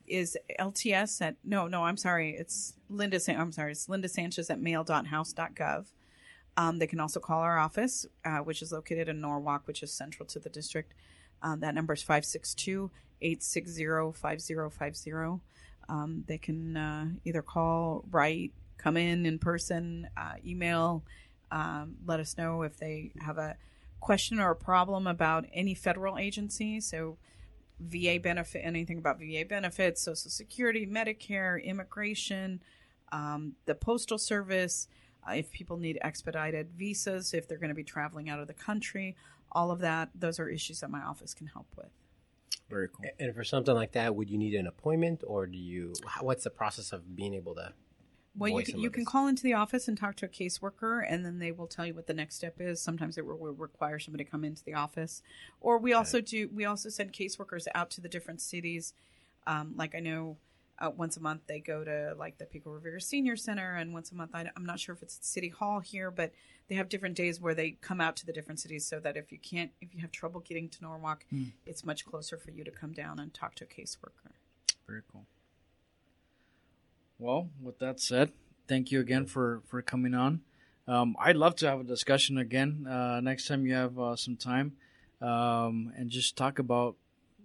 is 0.07 0.37
LTS 0.59 1.21
at 1.21 1.35
no, 1.43 1.67
no, 1.67 1.83
I'm 1.83 1.97
sorry, 1.97 2.35
it's 2.37 2.73
Linda. 2.89 3.19
San- 3.19 3.39
I'm 3.39 3.51
sorry, 3.51 3.73
it's 3.73 3.89
Linda 3.89 4.07
Sanchez 4.07 4.49
at 4.49 4.59
mail.house.gov. 4.61 5.87
Um, 6.57 6.79
they 6.79 6.87
can 6.87 6.99
also 6.99 7.19
call 7.19 7.39
our 7.39 7.57
office, 7.59 8.05
uh, 8.25 8.39
which 8.39 8.61
is 8.61 8.71
located 8.71 9.07
in 9.07 9.21
Norwalk, 9.21 9.65
which 9.65 9.83
is 9.83 9.93
central 9.93 10.25
to 10.27 10.39
the 10.39 10.49
district. 10.49 10.93
Um, 11.41 11.61
that 11.61 11.73
number 11.73 11.93
is 11.93 12.01
562 12.01 12.91
860 13.21 14.13
5050. 14.13 15.41
Um, 15.89 16.23
They 16.27 16.37
can 16.37 16.77
uh, 16.77 17.05
either 17.25 17.41
call, 17.41 18.05
write, 18.11 18.53
come 18.77 18.97
in 18.97 19.25
in 19.25 19.39
person, 19.39 20.07
uh, 20.15 20.35
email, 20.45 21.03
um, 21.51 21.95
let 22.05 22.19
us 22.19 22.37
know 22.37 22.61
if 22.61 22.77
they 22.77 23.11
have 23.19 23.37
a 23.37 23.57
question 23.99 24.39
or 24.39 24.51
a 24.51 24.55
problem 24.55 25.07
about 25.07 25.45
any 25.53 25.73
federal 25.73 26.17
agency. 26.17 26.79
So, 26.79 27.17
VA 27.79 28.19
benefit, 28.21 28.61
anything 28.63 28.97
about 28.97 29.19
VA 29.19 29.45
benefits, 29.47 30.01
Social 30.01 30.29
Security, 30.29 30.85
Medicare, 30.85 31.63
immigration, 31.63 32.61
um, 33.11 33.53
the 33.65 33.75
Postal 33.75 34.17
Service, 34.17 34.87
uh, 35.27 35.33
if 35.33 35.51
people 35.51 35.77
need 35.77 35.97
expedited 36.01 36.71
visas, 36.77 37.33
if 37.33 37.47
they're 37.47 37.57
going 37.57 37.69
to 37.69 37.75
be 37.75 37.83
traveling 37.83 38.29
out 38.29 38.39
of 38.39 38.47
the 38.47 38.53
country, 38.53 39.15
all 39.51 39.71
of 39.71 39.79
that, 39.79 40.09
those 40.13 40.39
are 40.39 40.49
issues 40.49 40.81
that 40.81 40.89
my 40.89 41.01
office 41.01 41.33
can 41.33 41.47
help 41.47 41.67
with. 41.77 41.89
Very 42.69 42.87
cool. 42.89 43.05
And 43.19 43.33
for 43.33 43.43
something 43.43 43.73
like 43.73 43.93
that, 43.93 44.15
would 44.15 44.29
you 44.29 44.37
need 44.37 44.53
an 44.53 44.67
appointment, 44.67 45.23
or 45.25 45.47
do 45.47 45.57
you? 45.57 45.93
What's 46.21 46.43
the 46.43 46.49
process 46.49 46.91
of 46.91 47.15
being 47.15 47.33
able 47.33 47.55
to? 47.55 47.73
Well, 48.37 48.51
you 48.51 48.63
can, 48.63 48.79
you 48.79 48.89
can 48.89 49.05
call 49.05 49.27
into 49.27 49.43
the 49.43 49.53
office 49.53 49.87
and 49.87 49.97
talk 49.97 50.15
to 50.17 50.25
a 50.25 50.29
caseworker, 50.29 51.03
and 51.05 51.25
then 51.25 51.39
they 51.39 51.51
will 51.51 51.67
tell 51.67 51.85
you 51.85 51.93
what 51.93 52.07
the 52.07 52.13
next 52.13 52.35
step 52.35 52.55
is. 52.59 52.79
Sometimes 52.79 53.17
it 53.17 53.25
will, 53.25 53.37
will 53.37 53.53
require 53.53 53.99
somebody 53.99 54.23
to 54.23 54.29
come 54.29 54.45
into 54.45 54.63
the 54.63 54.75
office, 54.75 55.23
or 55.59 55.77
we 55.77 55.93
also 55.93 56.21
do. 56.21 56.49
We 56.53 56.63
also 56.63 56.89
send 56.89 57.11
caseworkers 57.11 57.67
out 57.73 57.89
to 57.91 58.01
the 58.01 58.07
different 58.07 58.39
cities. 58.39 58.93
Um, 59.47 59.73
like 59.75 59.95
I 59.95 59.99
know, 59.99 60.37
uh, 60.79 60.89
once 60.95 61.17
a 61.17 61.19
month 61.19 61.41
they 61.47 61.59
go 61.59 61.83
to 61.83 62.15
like 62.17 62.37
the 62.37 62.45
Pico 62.45 62.71
Rivera 62.71 63.01
Senior 63.01 63.35
Center, 63.35 63.75
and 63.75 63.93
once 63.93 64.11
a 64.11 64.15
month 64.15 64.31
I, 64.33 64.49
I'm 64.55 64.65
not 64.65 64.79
sure 64.79 64.95
if 64.95 65.01
it's 65.01 65.19
City 65.21 65.49
Hall 65.49 65.79
here, 65.79 66.11
but 66.11 66.31
they 66.67 66.75
have 66.75 66.89
different 66.89 67.15
days 67.15 67.39
where 67.41 67.55
they 67.55 67.71
come 67.81 67.99
out 67.99 68.15
to 68.17 68.25
the 68.25 68.33
different 68.33 68.59
cities, 68.59 68.85
so 68.85 68.99
that 68.99 69.17
if 69.17 69.31
you 69.31 69.39
can't, 69.39 69.71
if 69.81 69.93
you 69.93 70.01
have 70.01 70.11
trouble 70.11 70.39
getting 70.39 70.69
to 70.69 70.81
Norwalk, 70.81 71.25
it's 71.65 71.83
much 71.83 72.05
closer 72.05 72.37
for 72.37 72.51
you 72.51 72.63
to 72.63 72.71
come 72.71 72.93
down 72.93 73.19
and 73.19 73.33
talk 73.33 73.55
to 73.55 73.65
a 73.65 73.67
caseworker. 73.67 74.31
Very 74.87 75.01
cool. 75.11 75.25
Well, 77.17 77.49
with 77.61 77.79
that 77.79 77.99
said, 77.99 78.31
thank 78.67 78.91
you 78.91 78.99
again 78.99 79.25
for 79.25 79.61
for 79.67 79.81
coming 79.81 80.13
on. 80.13 80.41
Um, 80.87 81.15
I'd 81.19 81.35
love 81.35 81.55
to 81.57 81.67
have 81.67 81.81
a 81.81 81.83
discussion 81.83 82.37
again 82.37 82.87
uh, 82.89 83.19
next 83.21 83.47
time 83.47 83.65
you 83.65 83.73
have 83.73 83.99
uh, 83.99 84.15
some 84.15 84.37
time, 84.37 84.73
um, 85.21 85.93
and 85.97 86.09
just 86.09 86.35
talk 86.35 86.59
about 86.59 86.95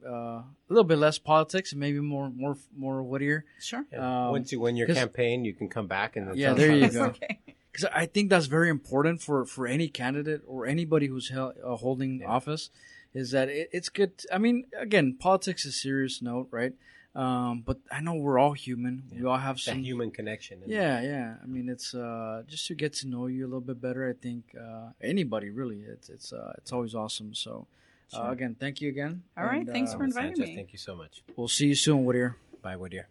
uh, 0.06 0.42
a 0.42 0.44
little 0.68 0.84
bit 0.84 0.98
less 0.98 1.18
politics 1.18 1.72
and 1.72 1.80
maybe 1.80 2.00
more 2.00 2.30
more 2.30 2.56
more 2.76 3.02
Whittier. 3.02 3.44
Sure. 3.60 3.84
Yeah. 3.92 4.26
Um, 4.26 4.32
Once 4.32 4.52
you 4.52 4.60
win 4.60 4.76
your 4.76 4.86
campaign, 4.88 5.44
you 5.44 5.54
can 5.54 5.68
come 5.68 5.86
back 5.86 6.16
and 6.16 6.36
Yeah, 6.36 6.46
tell 6.48 6.54
us 6.54 6.58
there 6.60 6.70
how 6.70 6.76
you 6.76 6.84
it 6.84 6.92
go. 6.92 7.06
goes. 7.08 7.16
Okay. 7.22 7.38
because 7.72 7.88
I 7.92 8.06
think 8.06 8.30
that's 8.30 8.46
very 8.46 8.68
important 8.68 9.20
for 9.22 9.44
for 9.46 9.66
any 9.66 9.88
candidate 9.88 10.42
or 10.46 10.66
anybody 10.66 11.06
who's 11.08 11.28
hel- 11.30 11.54
uh, 11.64 11.76
holding 11.76 12.20
Yeah. 12.20 12.28
office. 12.36 12.70
Is 13.14 13.30
that 13.30 13.48
it, 13.48 13.68
it's 13.72 13.88
good? 13.88 14.12
I 14.32 14.38
mean, 14.38 14.64
again, 14.76 15.16
politics 15.18 15.64
is 15.64 15.74
a 15.74 15.78
serious 15.78 16.20
note, 16.22 16.48
right? 16.50 16.74
Um, 17.14 17.62
but 17.64 17.78
I 17.92 18.00
know 18.00 18.14
we're 18.14 18.40
all 18.40 18.54
human. 18.54 19.04
We 19.14 19.24
all 19.24 19.38
have 19.38 19.56
That 19.58 19.62
some 19.70 19.82
human 19.84 20.10
connection. 20.10 20.62
and- 20.62 20.70
Yeah, 20.72 21.00
yeah. 21.00 21.36
I 21.40 21.46
mean, 21.46 21.68
it's 21.68 21.94
uh, 21.94 22.42
just 22.48 22.66
to 22.66 22.74
get 22.74 22.92
to 22.94 23.06
know 23.06 23.26
you 23.28 23.44
a 23.44 23.50
little 23.52 23.60
bit 23.72 23.80
better. 23.80 24.02
I 24.08 24.14
think 24.20 24.42
uh, 24.60 24.90
anybody 25.00 25.48
really, 25.50 25.80
it's 25.94 26.08
it's 26.08 26.32
uh, 26.32 26.52
it's 26.58 26.72
always 26.72 26.92
awesome. 26.94 27.32
So, 27.34 27.68
uh, 28.12 28.30
again, 28.30 28.56
thank 28.58 28.80
you 28.80 28.88
again. 28.88 29.22
All 29.36 29.44
right, 29.44 29.60
And, 29.60 29.68
thanks 29.68 29.94
uh, 29.94 29.98
for 29.98 30.04
inviting 30.04 30.36
Sanchez, 30.36 30.50
me. 30.50 30.56
Thank 30.56 30.72
you 30.72 30.78
so 30.78 30.94
much. 30.94 31.22
We'll 31.36 31.48
see 31.48 31.66
you 31.66 31.74
soon, 31.74 32.04
Whittier. 32.04 32.36
Bye, 32.62 32.76
Whittier. 32.76 33.08